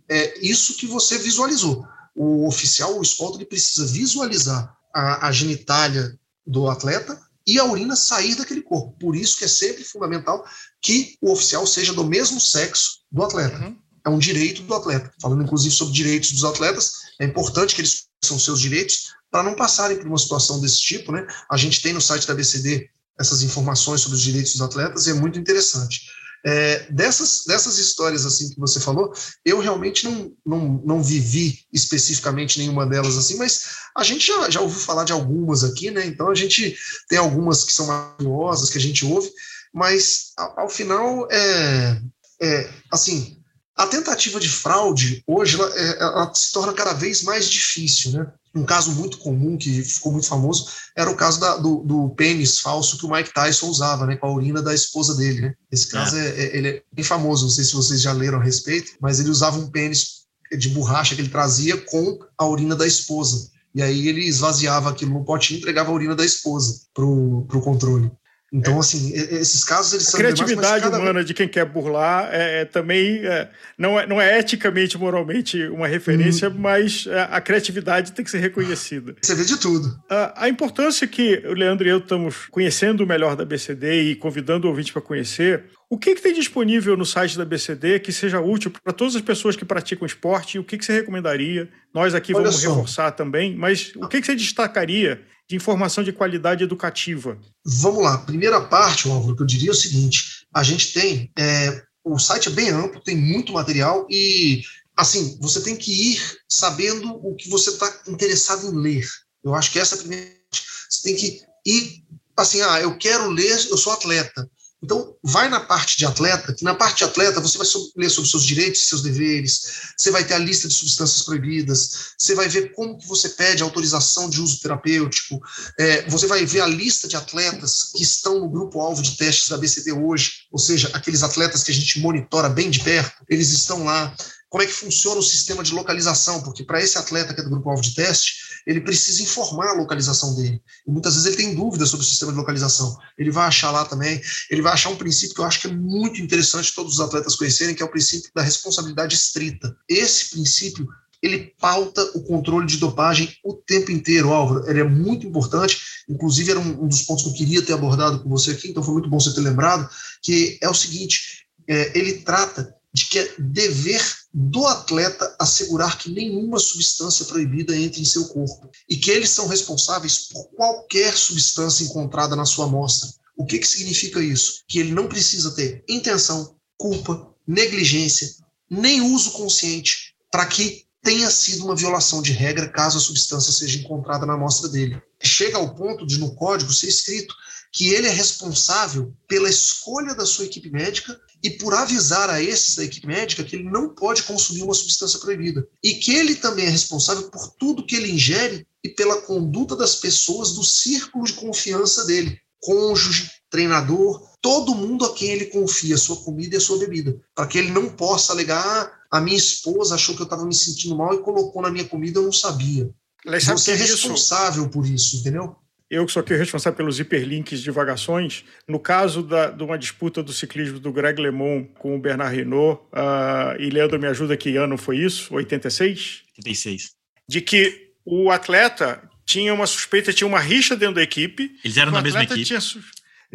é 0.09 0.39
isso 0.47 0.77
que 0.77 0.87
você 0.87 1.19
visualizou. 1.19 1.87
O 2.15 2.47
oficial, 2.47 2.99
o 2.99 3.03
escolta, 3.03 3.39
ele 3.39 3.47
precisa 3.47 3.87
visualizar 3.87 4.77
a, 4.95 5.29
a 5.29 5.33
genitália 5.33 6.19
do 6.47 6.69
atleta 6.69 7.21
e 7.47 7.59
a 7.59 7.65
urina 7.65 7.97
sair 7.97 8.35
daquele 8.35 8.63
corpo. 8.63 8.97
Por 8.99 9.17
isso 9.17 9.39
que 9.39 9.45
é 9.45 9.49
sempre 9.49 9.85
fundamental 9.85 10.45
que 10.81 11.17
o 11.21 11.33
oficial 11.33 11.67
seja 11.67 11.93
do 11.93 12.05
mesmo 12.05 12.41
sexo 12.41 13.01
do 13.11 13.23
atleta. 13.23 13.59
Uhum. 13.59 13.77
É 14.05 14.11
um 14.11 14.19
direito 14.19 14.63
do 14.63 14.75
atleta. 14.75 15.13
Falando 15.21 15.45
inclusive 15.45 15.75
sobre 15.75 15.95
direitos 15.95 16.33
dos 16.33 16.45
atletas, 16.45 16.93
é 17.21 17.25
importante 17.25 17.75
que 17.75 17.81
eles 17.81 18.07
são 18.23 18.39
seus 18.39 18.61
direitos 18.61 19.13
para 19.33 19.43
não 19.43 19.55
passarem 19.55 19.97
por 19.97 20.07
uma 20.07 20.19
situação 20.19 20.61
desse 20.61 20.79
tipo, 20.79 21.11
né? 21.11 21.27
A 21.51 21.57
gente 21.57 21.81
tem 21.81 21.95
no 21.95 22.03
site 22.03 22.29
da 22.29 22.35
BCD 22.35 22.91
essas 23.19 23.43
informações 23.43 24.03
sobre 24.03 24.17
os 24.17 24.23
direitos 24.23 24.53
dos 24.53 24.61
atletas 24.61 25.07
e 25.07 25.11
é 25.11 25.15
muito 25.15 25.39
interessante. 25.39 26.03
É, 26.45 26.91
dessas, 26.91 27.45
dessas 27.47 27.79
histórias 27.79 28.27
assim 28.27 28.51
que 28.51 28.61
você 28.61 28.79
falou, 28.79 29.13
eu 29.45 29.61
realmente 29.61 30.05
não, 30.05 30.33
não, 30.45 30.83
não 30.85 31.03
vivi 31.03 31.61
especificamente 31.73 32.59
nenhuma 32.59 32.85
delas 32.85 33.17
assim, 33.17 33.37
mas 33.37 33.77
a 33.97 34.03
gente 34.03 34.27
já, 34.27 34.51
já 34.51 34.61
ouviu 34.61 34.81
falar 34.81 35.05
de 35.05 35.13
algumas 35.13 35.65
aqui, 35.65 35.91
né? 35.91 36.05
Então 36.05 36.29
a 36.29 36.35
gente 36.35 36.77
tem 37.09 37.19
algumas 37.19 37.65
que 37.65 37.73
são 37.73 37.87
maravilhosas, 37.87 38.69
que 38.69 38.79
a 38.79 38.81
gente 38.81 39.05
ouve, 39.07 39.31
mas 39.73 40.33
ao, 40.37 40.61
ao 40.61 40.69
final 40.69 41.27
é, 41.31 42.03
é 42.43 42.71
assim. 42.91 43.42
A 43.83 43.87
tentativa 43.89 44.39
de 44.39 44.49
fraude 44.49 45.25
hoje 45.27 45.61
ela, 45.61 45.69
é, 45.77 46.03
ela 46.03 46.33
se 46.33 46.53
torna 46.53 46.73
cada 46.73 46.93
vez 46.93 47.25
mais 47.25 47.51
difícil, 47.51 48.13
né? 48.13 48.33
Um 48.55 48.65
caso 48.65 48.93
muito 48.93 49.19
comum, 49.19 49.57
que 49.57 49.83
ficou 49.83 50.13
muito 50.13 50.29
famoso, 50.29 50.69
era 50.97 51.11
o 51.11 51.17
caso 51.17 51.41
da, 51.41 51.57
do, 51.57 51.79
do, 51.79 52.11
pênis 52.11 52.61
falso 52.61 52.97
que 52.97 53.05
o 53.05 53.11
Mike 53.11 53.35
Tyson 53.35 53.67
usava, 53.67 54.07
né, 54.07 54.15
com 54.15 54.27
a 54.27 54.33
urina 54.33 54.63
da 54.63 54.73
esposa 54.73 55.17
dele. 55.17 55.41
Né? 55.41 55.55
Esse 55.73 55.89
caso 55.89 56.17
é. 56.17 56.29
É, 56.29 56.57
ele 56.57 56.69
é 56.69 56.83
bem 56.93 57.05
famoso, 57.05 57.45
não 57.45 57.51
sei 57.51 57.65
se 57.65 57.73
vocês 57.73 58.01
já 58.01 58.13
leram 58.13 58.39
a 58.39 58.45
respeito, 58.45 58.93
mas 59.01 59.19
ele 59.19 59.31
usava 59.31 59.59
um 59.59 59.69
pênis 59.69 60.27
de 60.57 60.69
borracha 60.69 61.17
que 61.17 61.21
ele 61.21 61.29
trazia 61.29 61.77
com 61.77 62.21
a 62.39 62.47
urina 62.47 62.77
da 62.77 62.87
esposa. 62.87 63.51
E 63.75 63.83
aí 63.83 64.07
ele 64.07 64.25
esvaziava 64.25 64.91
aquilo 64.91 65.13
no 65.13 65.25
potinho 65.25 65.59
e 65.59 65.61
entregava 65.61 65.91
a 65.91 65.95
urina 65.95 66.15
da 66.15 66.25
esposa 66.25 66.83
para 66.95 67.05
o 67.05 67.63
controle. 67.65 68.13
Então, 68.53 68.79
assim, 68.79 69.13
esses 69.15 69.65
casos 69.65 69.95
eles 69.95 70.09
a 70.09 70.11
são 70.11 70.21
criatividade 70.21 70.85
cada... 70.85 70.99
humana 70.99 71.25
de 71.25 71.33
quem 71.33 71.49
quer 71.49 71.65
burlar 71.65 72.29
é, 72.31 72.61
é 72.61 72.65
também 72.67 73.25
é, 73.25 73.49
não, 73.79 73.99
é, 73.99 74.07
não 74.07 74.21
é 74.21 74.39
eticamente, 74.39 74.99
moralmente 74.99 75.63
uma 75.69 75.87
referência, 75.87 76.51
hum. 76.51 76.57
mas 76.59 77.07
é, 77.09 77.29
a 77.31 77.41
criatividade 77.41 78.13
tem 78.13 78.23
que 78.23 78.31
ser 78.31 78.41
reconhecida. 78.41 79.17
Você 79.23 79.35
vê 79.35 79.45
de 79.45 79.57
tudo. 79.57 79.99
A, 80.11 80.45
a 80.45 80.49
importância 80.51 81.07
que 81.07 81.43
o 81.47 81.55
Leandro 81.55 81.87
e 81.87 81.91
eu 81.91 81.99
estamos 81.99 82.47
conhecendo 82.51 83.05
o 83.05 83.07
melhor 83.07 83.37
da 83.37 83.45
BCD 83.45 84.11
e 84.11 84.15
convidando 84.17 84.67
o 84.67 84.71
ouvinte 84.71 84.93
para 84.93 85.01
conhecer, 85.01 85.65
o 85.89 85.97
que, 85.97 86.15
que 86.15 86.23
tem 86.23 86.35
disponível 86.35 86.95
no 86.95 87.07
site 87.07 87.39
da 87.39 87.45
BCD 87.47 88.01
que 88.01 88.13
seja 88.13 88.41
útil 88.41 88.71
para 88.71 88.93
todas 88.93 89.17
as 89.17 89.23
pessoas 89.23 89.57
que 89.57 89.65
praticam 89.65 90.05
esporte? 90.05 90.59
O 90.59 90.65
que, 90.65 90.77
que 90.77 90.85
você 90.85 90.93
recomendaria? 90.93 91.71
Nós 91.95 92.15
aqui 92.15 92.35
Olha 92.35 92.45
vamos 92.45 92.61
só. 92.61 92.69
reforçar 92.69 93.13
também, 93.13 93.57
mas 93.57 93.93
o 93.97 94.09
que, 94.09 94.21
que 94.21 94.27
você 94.27 94.35
destacaria 94.35 95.23
de 95.53 95.57
informação 95.57 96.03
de 96.03 96.13
qualidade 96.13 96.65
educativa? 96.65 97.39
Vamos 97.65 98.03
lá. 98.03 98.19
Primeira 98.19 98.61
parte, 98.61 99.09
Álvaro, 99.09 99.37
que 99.37 99.43
eu 99.43 99.47
diria 99.47 99.69
é 99.69 99.73
o 99.73 99.75
seguinte: 99.75 100.47
a 100.53 100.63
gente 100.63 100.93
tem. 100.93 101.31
É, 101.39 101.83
o 102.05 102.19
site 102.19 102.49
é 102.49 102.53
bem 102.53 102.71
amplo, 102.71 103.03
tem 103.03 103.17
muito 103.17 103.53
material 103.53 104.07
e, 104.11 104.63
assim, 104.97 105.39
você 105.41 105.63
tem 105.63 105.77
que 105.77 106.13
ir 106.13 106.21
sabendo 106.49 107.15
o 107.25 107.37
que 107.37 107.49
você 107.49 107.71
está 107.71 108.03
interessado 108.09 108.67
em 108.67 108.75
ler. 108.75 109.07
Eu 109.45 109.55
acho 109.55 109.71
que 109.71 109.79
essa 109.79 109.95
é 109.95 109.99
a 109.99 110.01
primeira. 110.01 110.33
Você 110.51 111.03
tem 111.03 111.17
que 111.17 111.43
ir 111.67 112.03
assim, 112.37 112.61
ah, 112.63 112.81
eu 112.81 112.97
quero 112.97 113.29
ler, 113.31 113.67
eu 113.71 113.77
sou 113.77 113.93
atleta. 113.93 114.51
Então, 114.83 115.15
vai 115.23 115.49
na 115.49 115.61
parte 115.61 115.97
de 115.97 116.05
atleta, 116.05 116.53
que 116.53 116.65
na 116.65 116.75
parte 116.75 116.99
de 116.99 117.05
atleta 117.05 117.41
você 117.41 117.57
vai 117.57 117.67
ler 117.97 118.11
sobre 118.11 118.29
seus 118.29 118.45
direitos 118.45 118.83
e 118.83 118.89
seus 118.89 119.01
deveres, 119.01 119.63
você 119.97 120.11
vai 120.11 120.25
ter 120.25 120.35
a 120.35 120.39
lista 120.39 120.67
de 120.67 120.75
substâncias 120.75 121.23
proibidas, 121.23 122.13
você 122.19 122.35
vai 122.35 122.49
ver 122.49 122.73
como 122.75 122.99
que 122.99 123.07
você 123.07 123.29
pede 123.29 123.63
autorização 123.63 124.29
de 124.29 124.41
uso 124.41 124.61
terapêutico, 124.61 125.41
é, 125.79 126.03
você 126.09 126.27
vai 126.27 126.45
ver 126.45 126.63
a 126.63 126.67
lista 126.67 127.07
de 127.07 127.17
atletas 127.17 127.93
que 127.95 128.03
estão 128.03 128.41
no 128.41 128.49
grupo-alvo 128.49 129.03
de 129.03 129.17
testes 129.17 129.49
da 129.49 129.57
BCD 129.57 129.93
hoje, 129.93 130.33
ou 130.51 130.59
seja, 130.59 130.91
aqueles 130.93 131.23
atletas 131.23 131.63
que 131.63 131.71
a 131.71 131.75
gente 131.75 132.01
monitora 132.01 132.49
bem 132.49 132.69
de 132.69 132.81
perto, 132.81 133.25
eles 133.29 133.51
estão 133.53 133.85
lá 133.85 134.13
como 134.53 134.63
é 134.63 134.67
que 134.67 134.73
funciona 134.75 135.19
o 135.19 135.23
sistema 135.23 135.63
de 135.63 135.73
localização, 135.73 136.43
porque 136.43 136.63
para 136.63 136.79
esse 136.79 136.99
atleta 136.99 137.33
que 137.33 137.41
é 137.41 137.43
do 137.43 137.49
grupo-alvo 137.49 137.81
de 137.81 137.95
teste, 137.95 138.35
ele 138.67 138.83
precisa 138.83 139.23
informar 139.23 139.71
a 139.71 139.73
localização 139.73 140.35
dele. 140.35 140.61
E 140.87 140.91
muitas 140.91 141.15
vezes 141.15 141.27
ele 141.27 141.37
tem 141.43 141.55
dúvidas 141.55 141.89
sobre 141.89 142.05
o 142.05 142.09
sistema 142.09 142.33
de 142.33 142.37
localização. 142.37 142.95
Ele 143.17 143.31
vai 143.31 143.47
achar 143.47 143.71
lá 143.71 143.87
também, 143.87 144.21
ele 144.51 144.61
vai 144.61 144.75
achar 144.75 144.91
um 144.91 144.97
princípio 144.97 145.35
que 145.35 145.41
eu 145.41 145.47
acho 145.47 145.59
que 145.59 145.69
é 145.69 145.73
muito 145.73 146.21
interessante 146.21 146.75
todos 146.75 146.93
os 146.93 147.01
atletas 147.01 147.35
conhecerem, 147.35 147.75
que 147.75 147.83
é 147.83 147.87
o 147.87 147.91
princípio 147.91 148.31
da 148.35 148.43
responsabilidade 148.43 149.15
estrita. 149.15 149.75
Esse 149.89 150.29
princípio 150.29 150.87
ele 151.23 151.55
pauta 151.59 152.03
o 152.15 152.23
controle 152.23 152.67
de 152.67 152.77
dopagem 152.77 153.35
o 153.43 153.55
tempo 153.55 153.91
inteiro, 153.91 154.35
Álvaro. 154.35 154.69
Ele 154.69 154.81
é 154.81 154.85
muito 154.85 155.27
importante, 155.27 155.81
inclusive 156.07 156.51
era 156.51 156.61
um, 156.61 156.85
um 156.85 156.89
dos 156.89 157.01
pontos 157.05 157.25
que 157.25 157.31
eu 157.31 157.35
queria 157.35 157.63
ter 157.63 157.73
abordado 157.73 158.23
com 158.23 158.29
você 158.29 158.51
aqui, 158.51 158.69
então 158.69 158.83
foi 158.83 158.93
muito 158.93 159.09
bom 159.09 159.19
você 159.19 159.33
ter 159.33 159.41
lembrado, 159.41 159.89
que 160.21 160.59
é 160.61 160.69
o 160.69 160.75
seguinte, 160.75 161.47
é, 161.67 161.99
ele 161.99 162.19
trata 162.19 162.75
de 162.93 163.07
que 163.07 163.19
é 163.19 163.35
dever 163.39 164.22
do 164.33 164.67
atleta 164.67 165.37
assegurar 165.39 165.99
que 165.99 166.11
nenhuma 166.11 166.59
substância 166.59 167.27
proibida 167.27 167.77
entre 167.77 168.01
em 168.01 168.05
seu 168.05 168.29
corpo 168.29 168.71
e 168.89 168.97
que 168.97 169.11
eles 169.11 169.31
são 169.31 169.47
responsáveis 169.47 170.29
por 170.29 170.45
qualquer 170.51 171.17
substância 171.17 171.85
encontrada 171.85 172.35
na 172.35 172.47
sua 172.47 172.65
amostra. 172.65 173.11
O 173.37 173.45
que, 173.45 173.59
que 173.59 173.67
significa 173.67 174.23
isso? 174.23 174.63
Que 174.67 174.79
ele 174.79 174.93
não 174.93 175.07
precisa 175.07 175.55
ter 175.55 175.85
intenção, 175.89 176.57
culpa, 176.79 177.35
negligência, 177.47 178.35
nem 178.71 179.03
uso 179.03 179.33
consciente 179.33 180.15
para 180.31 180.47
que 180.47 180.87
tenha 181.03 181.31
sido 181.31 181.65
uma 181.65 181.75
violação 181.75 182.23
de 182.23 182.33
regra 182.33 182.69
caso 182.69 182.99
a 182.99 183.01
substância 183.01 183.53
seja 183.53 183.81
encontrada 183.81 184.25
na 184.25 184.35
amostra 184.35 184.69
dele. 184.69 185.03
Chega 185.21 185.59
ao 185.59 185.75
ponto 185.75 186.07
de, 186.07 186.19
no 186.19 186.35
código, 186.35 186.73
ser 186.73 186.89
escrito 186.89 187.35
que 187.73 187.89
ele 187.89 188.07
é 188.07 188.11
responsável 188.11 189.13
pela 189.27 189.49
escolha 189.49 190.15
da 190.15 190.27
sua 190.27 190.45
equipe 190.45 190.71
médica 190.71 191.19
e 191.43 191.51
por 191.51 191.75
avisar 191.75 192.29
a 192.31 192.41
esses 192.41 192.77
da 192.77 192.85
equipe 192.85 193.07
médica 193.07 193.43
que 193.43 193.57
ele 193.57 193.65
não 193.65 193.89
pode 193.95 194.23
consumir 194.23 194.63
uma 194.63 194.75
substância 194.75 195.19
proibida. 195.19 195.67
E 195.83 195.95
que 195.95 196.15
ele 196.15 196.37
também 196.37 196.67
é 196.67 196.71
responsável 196.71 197.31
por 197.31 197.49
tudo 197.59 197.85
que 197.85 197.97
ele 197.97 198.13
ingere 198.13 198.67
e 198.85 198.91
pela 198.91 199.23
conduta 199.23 199.75
das 199.75 199.97
pessoas 199.97 200.53
do 200.53 200.63
círculo 200.63 201.25
de 201.25 201.33
confiança 201.33 202.05
dele, 202.05 202.39
cônjuge, 202.61 203.31
treinador, 203.51 204.32
todo 204.43 204.75
mundo 204.75 205.07
a 205.07 205.15
quem 205.15 205.31
ele 205.31 205.47
confia 205.47 205.95
a 205.95 205.99
sua 205.99 206.17
comida 206.17 206.57
e 206.57 206.59
a 206.59 206.61
sua 206.61 206.79
bebida, 206.79 207.17
para 207.35 207.47
que 207.47 207.57
ele 207.57 207.71
não 207.71 207.89
possa 207.89 208.33
alegar 208.33 208.61
ah, 208.61 208.93
a 209.11 209.21
minha 209.21 209.37
esposa 209.37 209.95
achou 209.95 210.15
que 210.15 210.23
eu 210.23 210.25
estava 210.25 210.45
me 210.45 210.55
sentindo 210.55 210.97
mal 210.97 211.15
e 211.15 211.23
colocou 211.23 211.63
na 211.63 211.71
minha 211.71 211.85
comida, 211.85 212.19
eu 212.19 212.25
não 212.25 212.33
sabia. 212.33 212.91
Você 213.25 213.71
é 213.71 213.75
responsável 213.75 214.65
isso? 214.65 214.71
por 214.73 214.85
isso, 214.85 215.17
entendeu? 215.19 215.57
eu 215.93 216.07
que 216.07 216.13
sou 216.13 216.21
aqui 216.21 216.35
responsável 216.35 216.75
pelos 216.75 216.99
hiperlinks 216.99 217.59
de 217.59 217.65
divagações, 217.65 218.45
no 218.67 218.81
caso 218.81 219.23
da, 219.23 219.51
de 219.51 219.63
uma 219.63 219.77
disputa 219.77 220.23
do 220.23 220.33
ciclismo 220.33 220.81
do 220.81 220.91
Greg 220.91 221.21
LeMond 221.21 221.69
com 221.79 221.95
o 221.95 222.01
Bernard 222.01 222.41
Hinault, 222.41 222.81
uh, 222.95 223.61
e 223.61 223.69
Leandro 223.69 224.01
me 224.01 224.07
ajuda 224.07 224.35
que 224.35 224.57
ano 224.57 224.79
foi 224.79 224.97
isso? 224.97 225.35
86? 225.35 226.23
86. 226.39 226.93
De 227.29 227.43
que 227.43 227.91
o 228.07 228.31
atleta 228.31 229.03
tinha 229.27 229.53
uma 229.53 229.67
suspeita, 229.67 230.15
tinha 230.15 230.27
uma 230.27 230.41
rixa 230.41 230.75
dentro 230.75 230.95
da 230.95 231.03
equipe. 231.03 231.53
Eles 231.63 231.77
eram 231.77 231.93
da 231.93 232.01
mesma 232.01 232.23
equipe? 232.23 232.43
Tinha, 232.43 232.59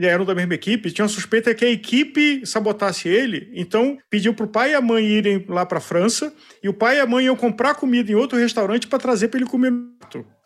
eram 0.05 0.25
da 0.25 0.35
mesma 0.35 0.53
equipe, 0.53 0.91
tinha 0.91 1.05
uma 1.05 1.09
suspeita 1.09 1.55
que 1.55 1.65
a 1.65 1.69
equipe 1.69 2.45
sabotasse 2.45 3.07
ele, 3.07 3.51
então 3.55 3.97
pediu 4.09 4.33
para 4.33 4.45
o 4.45 4.49
pai 4.49 4.71
e 4.71 4.75
a 4.75 4.81
mãe 4.81 5.03
irem 5.05 5.45
lá 5.47 5.65
para 5.65 5.79
a 5.79 5.81
França, 5.81 6.33
e 6.61 6.69
o 6.69 6.73
pai 6.73 6.97
e 6.97 6.99
a 6.99 7.05
mãe 7.05 7.25
iam 7.25 7.35
comprar 7.35 7.75
comida 7.75 8.11
em 8.11 8.15
outro 8.15 8.37
restaurante 8.37 8.87
para 8.87 8.99
trazer 8.99 9.29
para 9.29 9.39
ele 9.39 9.49
comer 9.49 9.71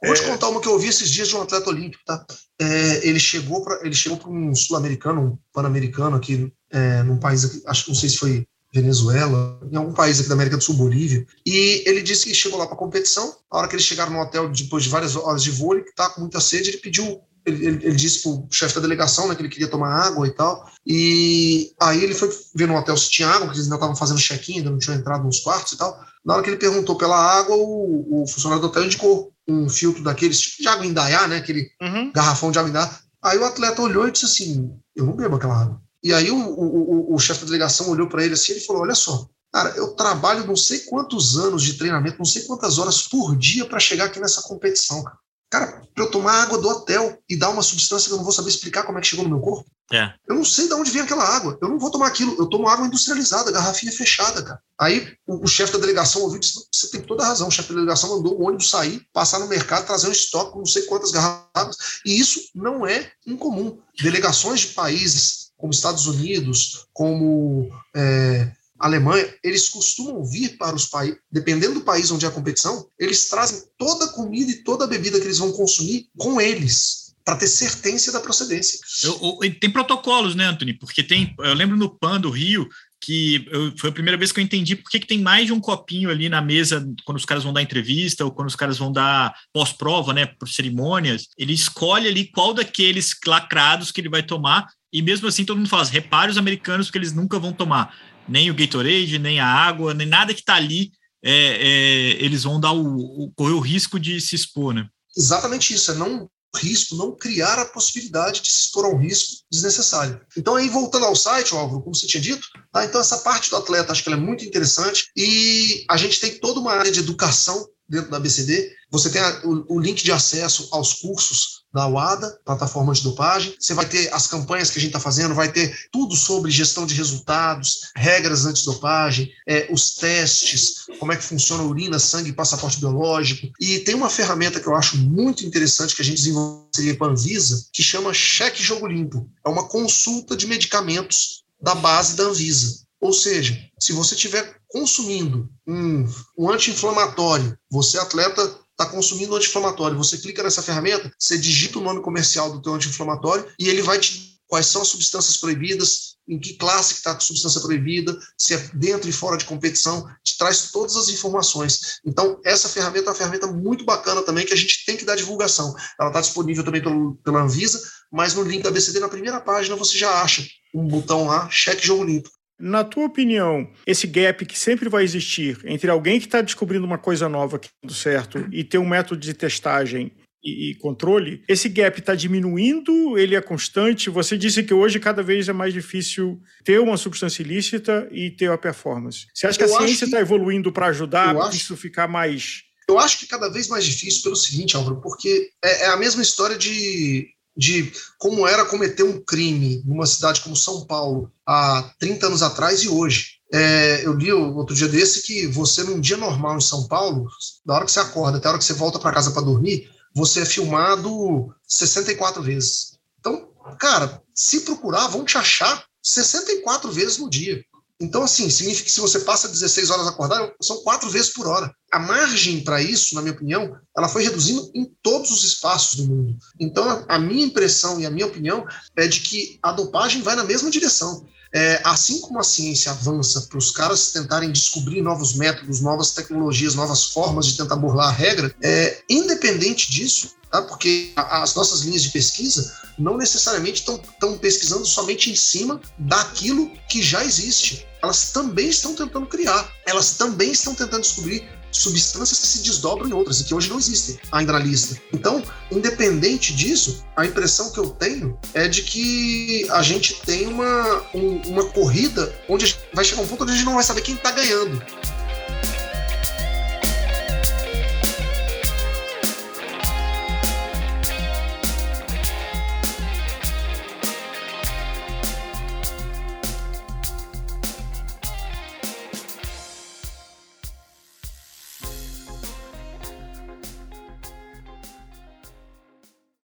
Vou 0.03 0.15
te 0.15 0.23
contar 0.23 0.49
uma 0.49 0.59
que 0.59 0.67
eu 0.67 0.71
ouvi 0.71 0.87
esses 0.87 1.09
dias 1.09 1.27
de 1.27 1.35
um 1.35 1.41
atleta 1.41 1.69
olímpico, 1.69 2.03
tá? 2.05 2.25
É, 2.59 3.07
ele 3.07 3.19
chegou 3.19 3.63
para 3.63 3.85
ele 3.85 3.93
chegou 3.93 4.17
para 4.17 4.31
um 4.31 4.55
sul-americano, 4.55 5.21
um 5.21 5.37
pan-americano 5.53 6.15
aqui, 6.15 6.51
é, 6.71 7.03
num 7.03 7.17
país, 7.17 7.45
aqui, 7.45 7.61
acho 7.67 7.83
que 7.83 7.89
não 7.91 7.95
sei 7.95 8.09
se 8.09 8.17
foi 8.17 8.47
Venezuela, 8.73 9.59
em 9.69 9.75
algum 9.75 9.93
país 9.93 10.19
aqui 10.19 10.29
da 10.29 10.35
América 10.35 10.57
do 10.57 10.63
Sul, 10.63 10.75
Bolívia, 10.75 11.25
e 11.45 11.83
ele 11.85 12.01
disse 12.01 12.25
que 12.25 12.33
chegou 12.33 12.57
lá 12.57 12.65
para 12.65 12.77
competição. 12.77 13.35
A 13.51 13.57
hora 13.57 13.67
que 13.67 13.75
eles 13.75 13.85
chegaram 13.85 14.13
no 14.13 14.19
hotel, 14.19 14.49
depois 14.49 14.83
de 14.83 14.89
várias 14.89 15.15
horas 15.15 15.43
de 15.43 15.51
voo, 15.51 15.75
ele 15.75 15.83
tá 15.93 16.09
com 16.09 16.21
muita 16.21 16.39
sede, 16.39 16.69
ele 16.69 16.77
pediu 16.77 17.21
ele, 17.45 17.65
ele, 17.65 17.85
ele 17.85 17.95
disse 17.95 18.21
pro 18.21 18.47
chefe 18.51 18.75
da 18.75 18.81
delegação 18.81 19.27
né, 19.27 19.35
que 19.35 19.41
ele 19.41 19.49
queria 19.49 19.67
tomar 19.67 19.93
água 19.93 20.27
e 20.27 20.31
tal. 20.31 20.69
E 20.85 21.73
aí 21.79 22.03
ele 22.03 22.13
foi 22.13 22.29
ver 22.55 22.67
no 22.67 22.75
hotel 22.75 22.95
se 22.97 23.09
tinha 23.09 23.27
água, 23.27 23.41
porque 23.45 23.57
eles 23.57 23.65
ainda 23.65 23.75
estavam 23.75 23.95
fazendo 23.95 24.19
check-in, 24.19 24.57
ainda 24.57 24.69
não 24.69 24.79
tinham 24.79 24.97
entrado 24.97 25.23
nos 25.23 25.39
quartos 25.39 25.73
e 25.73 25.77
tal. 25.77 25.99
Na 26.23 26.33
hora 26.33 26.43
que 26.43 26.49
ele 26.49 26.57
perguntou 26.57 26.95
pela 26.97 27.17
água, 27.17 27.55
o, 27.55 28.23
o 28.23 28.27
funcionário 28.27 28.61
do 28.61 28.67
hotel 28.67 28.85
indicou 28.85 29.33
um 29.47 29.67
filtro 29.67 30.03
daqueles, 30.03 30.39
tipo 30.39 30.61
de 30.61 30.67
água 30.67 30.85
indaiá, 30.85 31.27
né? 31.27 31.37
Aquele 31.37 31.69
uhum. 31.81 32.11
garrafão 32.11 32.51
de 32.51 32.59
água 32.59 32.69
indaiá. 32.69 32.99
Aí 33.23 33.37
o 33.37 33.45
atleta 33.45 33.81
olhou 33.81 34.07
e 34.07 34.11
disse 34.11 34.25
assim: 34.25 34.71
Eu 34.95 35.05
não 35.05 35.15
bebo 35.15 35.35
aquela 35.35 35.61
água. 35.61 35.81
E 36.03 36.13
aí 36.13 36.31
o, 36.31 36.37
o, 36.37 37.11
o, 37.11 37.15
o 37.15 37.19
chefe 37.19 37.41
da 37.41 37.45
delegação 37.47 37.89
olhou 37.89 38.07
para 38.07 38.23
ele 38.23 38.33
assim 38.33 38.53
e 38.53 38.59
falou: 38.59 38.83
Olha 38.83 38.95
só, 38.95 39.27
cara, 39.51 39.69
eu 39.71 39.89
trabalho 39.89 40.45
não 40.45 40.55
sei 40.55 40.79
quantos 40.79 41.37
anos 41.37 41.63
de 41.63 41.73
treinamento, 41.73 42.17
não 42.17 42.25
sei 42.25 42.43
quantas 42.43 42.77
horas 42.77 43.03
por 43.03 43.35
dia 43.35 43.65
para 43.65 43.79
chegar 43.79 44.05
aqui 44.05 44.19
nessa 44.19 44.41
competição, 44.43 45.03
cara. 45.03 45.17
Cara, 45.51 45.83
para 45.93 46.05
eu 46.05 46.09
tomar 46.09 46.43
água 46.43 46.57
do 46.57 46.69
hotel 46.69 47.21
e 47.29 47.35
dar 47.35 47.49
uma 47.49 47.61
substância 47.61 48.07
que 48.07 48.13
eu 48.13 48.17
não 48.17 48.23
vou 48.23 48.31
saber 48.31 48.47
explicar 48.47 48.83
como 48.83 48.97
é 48.97 49.01
que 49.01 49.07
chegou 49.07 49.25
no 49.25 49.29
meu 49.29 49.41
corpo. 49.41 49.69
É. 49.91 50.13
Eu 50.25 50.35
não 50.35 50.45
sei 50.45 50.69
de 50.69 50.73
onde 50.73 50.89
vem 50.89 51.01
aquela 51.01 51.25
água. 51.25 51.57
Eu 51.61 51.67
não 51.67 51.77
vou 51.77 51.91
tomar 51.91 52.07
aquilo. 52.07 52.37
Eu 52.39 52.47
tomo 52.47 52.69
água 52.69 52.87
industrializada, 52.87 53.51
garrafinha 53.51 53.91
fechada, 53.91 54.41
cara. 54.41 54.61
Aí 54.79 55.13
o, 55.27 55.43
o 55.43 55.47
chefe 55.47 55.73
da 55.73 55.79
delegação 55.79 56.21
ouviu 56.21 56.37
e 56.37 56.39
disse: 56.39 56.65
Você 56.73 56.89
tem 56.89 57.01
toda 57.01 57.23
a 57.23 57.27
razão. 57.27 57.49
O 57.49 57.51
chefe 57.51 57.67
da 57.67 57.75
delegação 57.75 58.15
mandou 58.15 58.39
o 58.39 58.47
ônibus 58.47 58.69
sair, 58.69 59.05
passar 59.11 59.39
no 59.39 59.47
mercado, 59.47 59.85
trazer 59.85 60.07
um 60.07 60.13
estoque 60.13 60.53
com 60.53 60.59
não 60.59 60.65
sei 60.65 60.83
quantas 60.83 61.11
garrafas. 61.11 61.75
E 62.05 62.17
isso 62.17 62.39
não 62.55 62.87
é 62.87 63.11
incomum. 63.27 63.77
Delegações 64.01 64.61
de 64.61 64.67
países 64.67 65.51
como 65.57 65.73
Estados 65.73 66.07
Unidos, 66.07 66.87
como 66.93 67.69
é, 67.93 68.51
Alemanha, 68.81 69.31
eles 69.43 69.69
costumam 69.69 70.23
vir 70.25 70.57
para 70.57 70.75
os 70.75 70.85
países, 70.85 71.17
dependendo 71.31 71.75
do 71.75 71.81
país 71.81 72.09
onde 72.11 72.25
é 72.25 72.27
a 72.27 72.31
competição, 72.31 72.87
eles 72.99 73.29
trazem 73.29 73.63
toda 73.77 74.05
a 74.05 74.09
comida 74.09 74.51
e 74.51 74.63
toda 74.63 74.85
a 74.85 74.87
bebida 74.87 75.19
que 75.19 75.25
eles 75.25 75.37
vão 75.37 75.51
consumir 75.51 76.07
com 76.17 76.41
eles, 76.41 77.13
para 77.23 77.35
ter 77.35 77.47
certeza 77.47 78.11
da 78.11 78.19
procedência. 78.19 78.79
Eu, 79.03 79.39
eu, 79.41 79.59
tem 79.59 79.69
protocolos, 79.69 80.33
né, 80.33 80.45
Anthony? 80.45 80.73
Porque 80.73 81.03
tem, 81.03 81.35
eu 81.39 81.53
lembro 81.53 81.77
no 81.77 81.89
PAN 81.89 82.19
do 82.19 82.31
Rio, 82.31 82.67
que 83.03 83.45
eu, 83.51 83.75
foi 83.77 83.89
a 83.89 83.93
primeira 83.93 84.17
vez 84.17 84.31
que 84.31 84.39
eu 84.39 84.43
entendi 84.43 84.75
por 84.75 84.89
que, 84.89 84.99
tem 84.99 85.19
mais 85.19 85.47
de 85.47 85.53
um 85.53 85.59
copinho 85.59 86.09
ali 86.09 86.29
na 86.29 86.41
mesa 86.41 86.87
quando 87.03 87.17
os 87.17 87.25
caras 87.25 87.43
vão 87.43 87.51
dar 87.51 87.61
entrevista 87.61 88.23
ou 88.23 88.31
quando 88.31 88.47
os 88.47 88.55
caras 88.55 88.77
vão 88.77 88.91
dar 88.91 89.33
pós-prova, 89.51 90.13
né, 90.13 90.25
por 90.25 90.47
cerimônias. 90.47 91.27
Ele 91.37 91.53
escolhe 91.53 92.07
ali 92.07 92.25
qual 92.25 92.53
daqueles 92.53 93.15
lacrados 93.25 93.91
que 93.91 94.01
ele 94.01 94.09
vai 94.09 94.23
tomar 94.23 94.67
e 94.93 95.01
mesmo 95.01 95.27
assim 95.27 95.45
todo 95.45 95.57
mundo 95.57 95.69
fala, 95.69 95.85
repare 95.85 96.31
os 96.31 96.37
americanos 96.37 96.87
porque 96.87 96.97
eles 96.97 97.13
nunca 97.13 97.39
vão 97.39 97.53
tomar 97.53 97.95
nem 98.31 98.49
o 98.49 98.55
Gatorade, 98.55 99.19
nem 99.19 99.39
a 99.39 99.45
água, 99.45 99.93
nem 99.93 100.07
nada 100.07 100.33
que 100.33 100.39
está 100.39 100.55
ali, 100.55 100.91
é, 101.23 101.33
é, 101.33 102.23
eles 102.23 102.43
vão 102.43 102.59
dar 102.59 102.71
o, 102.71 103.25
o, 103.25 103.31
correr 103.35 103.53
o 103.53 103.59
risco 103.59 103.99
de 103.99 104.19
se 104.19 104.35
expor, 104.35 104.73
né? 104.73 104.87
Exatamente 105.15 105.73
isso, 105.73 105.91
é 105.91 105.95
não 105.95 106.29
risco, 106.55 106.95
não 106.95 107.15
criar 107.15 107.59
a 107.59 107.65
possibilidade 107.65 108.41
de 108.41 108.51
se 108.51 108.61
expor 108.61 108.85
a 108.85 108.89
um 108.89 108.97
risco 108.97 109.43
desnecessário. 109.51 110.19
Então, 110.37 110.55
aí, 110.55 110.67
voltando 110.67 111.05
ao 111.05 111.15
site, 111.15 111.53
Álvaro, 111.53 111.81
como 111.81 111.95
você 111.95 112.07
tinha 112.07 112.21
dito, 112.21 112.45
tá? 112.71 112.83
então 112.83 112.99
essa 112.99 113.19
parte 113.19 113.49
do 113.49 113.55
atleta 113.55 113.91
acho 113.91 114.03
que 114.03 114.11
é 114.11 114.15
muito 114.15 114.43
interessante 114.43 115.05
e 115.15 115.85
a 115.89 115.95
gente 115.95 116.19
tem 116.19 116.39
toda 116.39 116.59
uma 116.59 116.73
área 116.73 116.91
de 116.91 116.99
educação 116.99 117.65
dentro 117.87 118.11
da 118.11 118.19
BCD. 118.19 118.73
Você 118.89 119.09
tem 119.09 119.21
a, 119.21 119.41
o, 119.45 119.75
o, 119.75 119.79
link 119.79 120.03
de 120.03 120.11
acesso 120.11 120.67
aos 120.71 120.93
cursos 120.95 121.60
da 121.73 121.87
UADA, 121.87 122.39
plataforma 122.45 122.93
de 122.93 123.03
dopagem. 123.03 123.55
Você 123.59 123.73
vai 123.73 123.87
ter 123.87 124.13
as 124.13 124.27
campanhas 124.27 124.69
que 124.69 124.77
a 124.77 124.81
gente 124.81 124.89
está 124.89 124.99
fazendo, 124.99 125.33
vai 125.33 125.51
ter 125.51 125.87
tudo 125.91 126.15
sobre 126.15 126.51
gestão 126.51 126.85
de 126.85 126.93
resultados, 126.93 127.91
regras 127.95 128.45
antidopagem, 128.45 129.31
é, 129.47 129.67
os 129.71 129.95
testes, 129.95 130.85
como 130.99 131.13
é 131.13 131.17
que 131.17 131.23
funciona 131.23 131.63
urina, 131.63 131.99
sangue, 131.99 132.33
passaporte 132.33 132.79
biológico. 132.79 133.47
E 133.59 133.79
tem 133.79 133.95
uma 133.95 134.09
ferramenta 134.09 134.59
que 134.59 134.67
eu 134.67 134.75
acho 134.75 134.97
muito 134.97 135.45
interessante 135.45 135.95
que 135.95 136.01
a 136.01 136.05
gente 136.05 136.17
desenvolveu 136.17 136.97
com 136.97 137.05
a 137.05 137.09
Anvisa, 137.09 137.65
que 137.71 137.83
chama 137.83 138.13
Cheque 138.13 138.61
Jogo 138.61 138.87
Limpo. 138.87 139.29
É 139.45 139.49
uma 139.49 139.67
consulta 139.67 140.35
de 140.35 140.47
medicamentos 140.47 141.43
da 141.61 141.75
base 141.75 142.15
da 142.15 142.23
Anvisa. 142.23 142.81
Ou 142.99 143.13
seja, 143.13 143.57
se 143.79 143.93
você 143.93 144.13
estiver 144.13 144.57
consumindo 144.67 145.49
um, 145.67 146.07
um 146.37 146.51
anti-inflamatório, 146.51 147.57
você 147.69 147.97
atleta 147.97 148.59
está 148.81 148.85
consumindo 148.91 149.33
um 149.33 149.37
anti-inflamatório, 149.37 149.97
você 149.97 150.17
clica 150.17 150.41
nessa 150.41 150.61
ferramenta, 150.61 151.11
você 151.17 151.37
digita 151.37 151.79
o 151.79 151.83
nome 151.83 152.01
comercial 152.01 152.51
do 152.51 152.61
teu 152.61 152.73
anti-inflamatório 152.73 153.45
e 153.59 153.69
ele 153.69 153.81
vai 153.81 153.99
te 153.99 154.31
quais 154.47 154.67
são 154.67 154.81
as 154.81 154.89
substâncias 154.89 155.37
proibidas, 155.37 156.17
em 156.27 156.37
que 156.37 156.55
classe 156.55 156.95
que 156.95 156.99
está 156.99 157.13
a 157.13 157.19
substância 157.21 157.61
proibida, 157.61 158.17
se 158.37 158.53
é 158.53 158.57
dentro 158.73 159.09
e 159.09 159.13
fora 159.13 159.37
de 159.37 159.45
competição, 159.45 160.05
te 160.21 160.37
traz 160.37 160.71
todas 160.71 160.97
as 160.97 161.07
informações. 161.07 162.01
Então, 162.05 162.37
essa 162.43 162.67
ferramenta 162.67 163.05
é 163.05 163.09
uma 163.09 163.15
ferramenta 163.15 163.47
muito 163.47 163.85
bacana 163.85 164.21
também, 164.21 164.45
que 164.45 164.53
a 164.53 164.57
gente 164.57 164.85
tem 164.85 164.97
que 164.97 165.05
dar 165.05 165.15
divulgação. 165.15 165.73
Ela 165.97 166.09
está 166.09 166.19
disponível 166.19 166.65
também 166.65 166.81
pelo, 166.81 167.15
pela 167.23 167.41
Anvisa, 167.41 167.81
mas 168.11 168.33
no 168.33 168.43
link 168.43 168.61
da 168.61 168.71
BCD, 168.71 168.99
na 168.99 169.07
primeira 169.07 169.39
página, 169.39 169.77
você 169.77 169.97
já 169.97 170.21
acha 170.21 170.45
um 170.73 170.85
botão 170.85 171.27
lá, 171.27 171.49
cheque 171.49 171.87
jogo 171.87 172.03
limpo. 172.03 172.29
Na 172.61 172.83
tua 172.83 173.05
opinião, 173.05 173.69
esse 173.85 174.05
gap 174.05 174.45
que 174.45 174.57
sempre 174.57 174.87
vai 174.87 175.03
existir 175.03 175.59
entre 175.65 175.89
alguém 175.89 176.19
que 176.19 176.27
está 176.27 176.41
descobrindo 176.41 176.85
uma 176.85 176.97
coisa 176.97 177.27
nova 177.27 177.57
que 177.57 177.69
está 177.83 177.95
certo 177.95 178.47
e 178.51 178.63
ter 178.63 178.77
um 178.77 178.87
método 178.87 179.19
de 179.19 179.33
testagem 179.33 180.11
e, 180.43 180.75
controle, 180.75 181.43
esse 181.47 181.69
gap 181.69 181.99
está 181.99 182.15
diminuindo, 182.15 183.17
ele 183.17 183.35
é 183.35 183.41
constante? 183.41 184.09
Você 184.09 184.37
disse 184.37 184.63
que 184.63 184.73
hoje 184.73 184.99
cada 184.99 185.21
vez 185.21 185.47
é 185.47 185.53
mais 185.53 185.73
difícil 185.73 186.41
ter 186.63 186.79
uma 186.79 186.97
substância 186.97 187.43
ilícita 187.43 188.07
e 188.11 188.31
ter 188.31 188.49
a 188.49 188.57
performance. 188.57 189.27
Você 189.33 189.47
acha 189.47 189.57
que 189.57 189.63
Eu 189.63 189.75
a 189.75 189.85
ciência 189.85 190.05
está 190.05 190.19
evoluindo 190.19 190.71
para 190.71 190.87
ajudar 190.87 191.35
acho... 191.37 191.55
isso 191.55 191.77
ficar 191.77 192.07
mais... 192.07 192.63
Eu 192.89 192.97
acho 192.97 193.19
que 193.19 193.27
cada 193.27 193.49
vez 193.49 193.67
mais 193.67 193.85
difícil 193.85 194.23
pelo 194.23 194.35
seguinte, 194.35 194.75
Álvaro, 194.75 194.99
porque 194.99 195.51
é, 195.63 195.83
é 195.83 195.87
a 195.87 195.97
mesma 195.97 196.21
história 196.21 196.57
de 196.57 197.27
de 197.55 197.91
como 198.17 198.47
era 198.47 198.65
cometer 198.65 199.03
um 199.03 199.21
crime 199.21 199.81
numa 199.85 200.05
cidade 200.05 200.41
como 200.41 200.55
São 200.55 200.85
Paulo 200.85 201.31
há 201.45 201.91
30 201.99 202.27
anos 202.27 202.41
atrás 202.41 202.81
e 202.83 202.89
hoje. 202.89 203.39
É, 203.53 204.05
eu 204.05 204.13
li 204.13 204.31
outro 204.31 204.73
dia 204.73 204.87
desse 204.87 205.23
que 205.23 205.45
você, 205.47 205.83
num 205.83 205.99
dia 205.99 206.15
normal 206.15 206.57
em 206.57 206.61
São 206.61 206.87
Paulo, 206.87 207.27
da 207.65 207.75
hora 207.75 207.85
que 207.85 207.91
você 207.91 207.99
acorda 207.99 208.37
até 208.37 208.47
a 208.47 208.51
hora 208.51 208.59
que 208.59 208.63
você 208.63 208.73
volta 208.73 208.97
para 208.97 209.11
casa 209.11 209.31
para 209.31 209.41
dormir, 209.41 209.89
você 210.15 210.41
é 210.41 210.45
filmado 210.45 211.53
64 211.67 212.41
vezes. 212.41 212.97
Então, 213.19 213.49
cara, 213.77 214.21
se 214.33 214.61
procurar, 214.61 215.07
vão 215.07 215.25
te 215.25 215.37
achar 215.37 215.85
64 216.01 216.91
vezes 216.91 217.17
no 217.17 217.29
dia. 217.29 217.63
Então, 218.01 218.23
assim, 218.23 218.49
significa 218.49 218.85
que 218.85 218.91
se 218.91 218.99
você 218.99 219.19
passa 219.19 219.47
16 219.47 219.91
horas 219.91 220.07
acordado, 220.07 220.51
são 220.59 220.81
quatro 220.81 221.07
vezes 221.09 221.31
por 221.31 221.47
hora. 221.47 221.71
A 221.91 221.99
margem 221.99 222.63
para 222.63 222.81
isso, 222.81 223.13
na 223.13 223.21
minha 223.21 223.33
opinião, 223.33 223.77
ela 223.95 224.09
foi 224.09 224.23
reduzindo 224.23 224.71
em 224.73 224.91
todos 225.03 225.29
os 225.29 225.43
espaços 225.43 225.97
do 225.97 226.07
mundo. 226.07 226.35
Então, 226.59 227.05
a 227.07 227.19
minha 227.19 227.45
impressão 227.45 227.99
e 227.99 228.05
a 228.05 228.09
minha 228.09 228.25
opinião 228.25 228.65
é 228.95 229.07
de 229.07 229.19
que 229.19 229.59
a 229.61 229.71
dopagem 229.71 230.23
vai 230.23 230.35
na 230.35 230.43
mesma 230.43 230.71
direção. 230.71 231.27
É, 231.53 231.81
assim 231.83 232.21
como 232.21 232.39
a 232.39 232.43
ciência 232.43 232.91
avança 232.91 233.41
para 233.41 233.57
os 233.57 233.71
caras 233.71 234.11
tentarem 234.11 234.51
descobrir 234.51 235.01
novos 235.01 235.33
métodos, 235.33 235.81
novas 235.81 236.11
tecnologias, 236.11 236.75
novas 236.75 237.05
formas 237.05 237.45
de 237.45 237.57
tentar 237.57 237.75
burlar 237.75 238.07
a 238.07 238.11
regra, 238.11 238.55
é, 238.63 239.03
independente 239.09 239.91
disso, 239.91 240.31
tá? 240.49 240.61
porque 240.61 241.11
as 241.15 241.53
nossas 241.55 241.81
linhas 241.81 242.03
de 242.03 242.09
pesquisa 242.09 242.73
não 242.97 243.17
necessariamente 243.17 243.81
estão 243.81 244.37
pesquisando 244.37 244.85
somente 244.85 245.29
em 245.29 245.35
cima 245.35 245.81
daquilo 245.97 246.71
que 246.89 247.01
já 247.01 247.23
existe 247.23 247.85
elas 248.01 248.31
também 248.31 248.69
estão 248.69 248.95
tentando 248.95 249.27
criar, 249.27 249.71
elas 249.85 250.13
também 250.13 250.51
estão 250.51 250.73
tentando 250.73 251.01
descobrir 251.01 251.47
substâncias 251.71 252.39
que 252.39 252.47
se 252.47 252.61
desdobram 252.61 253.07
em 253.07 253.13
outras 253.13 253.39
e 253.39 253.43
que 253.43 253.53
hoje 253.53 253.69
não 253.69 253.77
existem 253.77 254.19
ainda 254.31 254.53
na 254.53 254.59
lista. 254.59 254.99
Então, 255.13 255.43
independente 255.71 256.53
disso, 256.53 257.03
a 257.15 257.25
impressão 257.25 257.71
que 257.71 257.79
eu 257.79 257.89
tenho 257.89 258.37
é 258.53 258.67
de 258.67 258.83
que 258.83 259.67
a 259.69 259.81
gente 259.81 260.21
tem 260.25 260.47
uma, 260.47 261.03
um, 261.13 261.41
uma 261.47 261.65
corrida 261.65 262.33
onde 262.49 262.75
vai 262.93 263.05
chegar 263.05 263.21
um 263.21 263.27
ponto 263.27 263.43
onde 263.43 263.53
a 263.53 263.55
gente 263.55 263.65
não 263.65 263.75
vai 263.75 263.83
saber 263.83 264.01
quem 264.01 264.15
está 264.15 264.31
ganhando. 264.31 264.81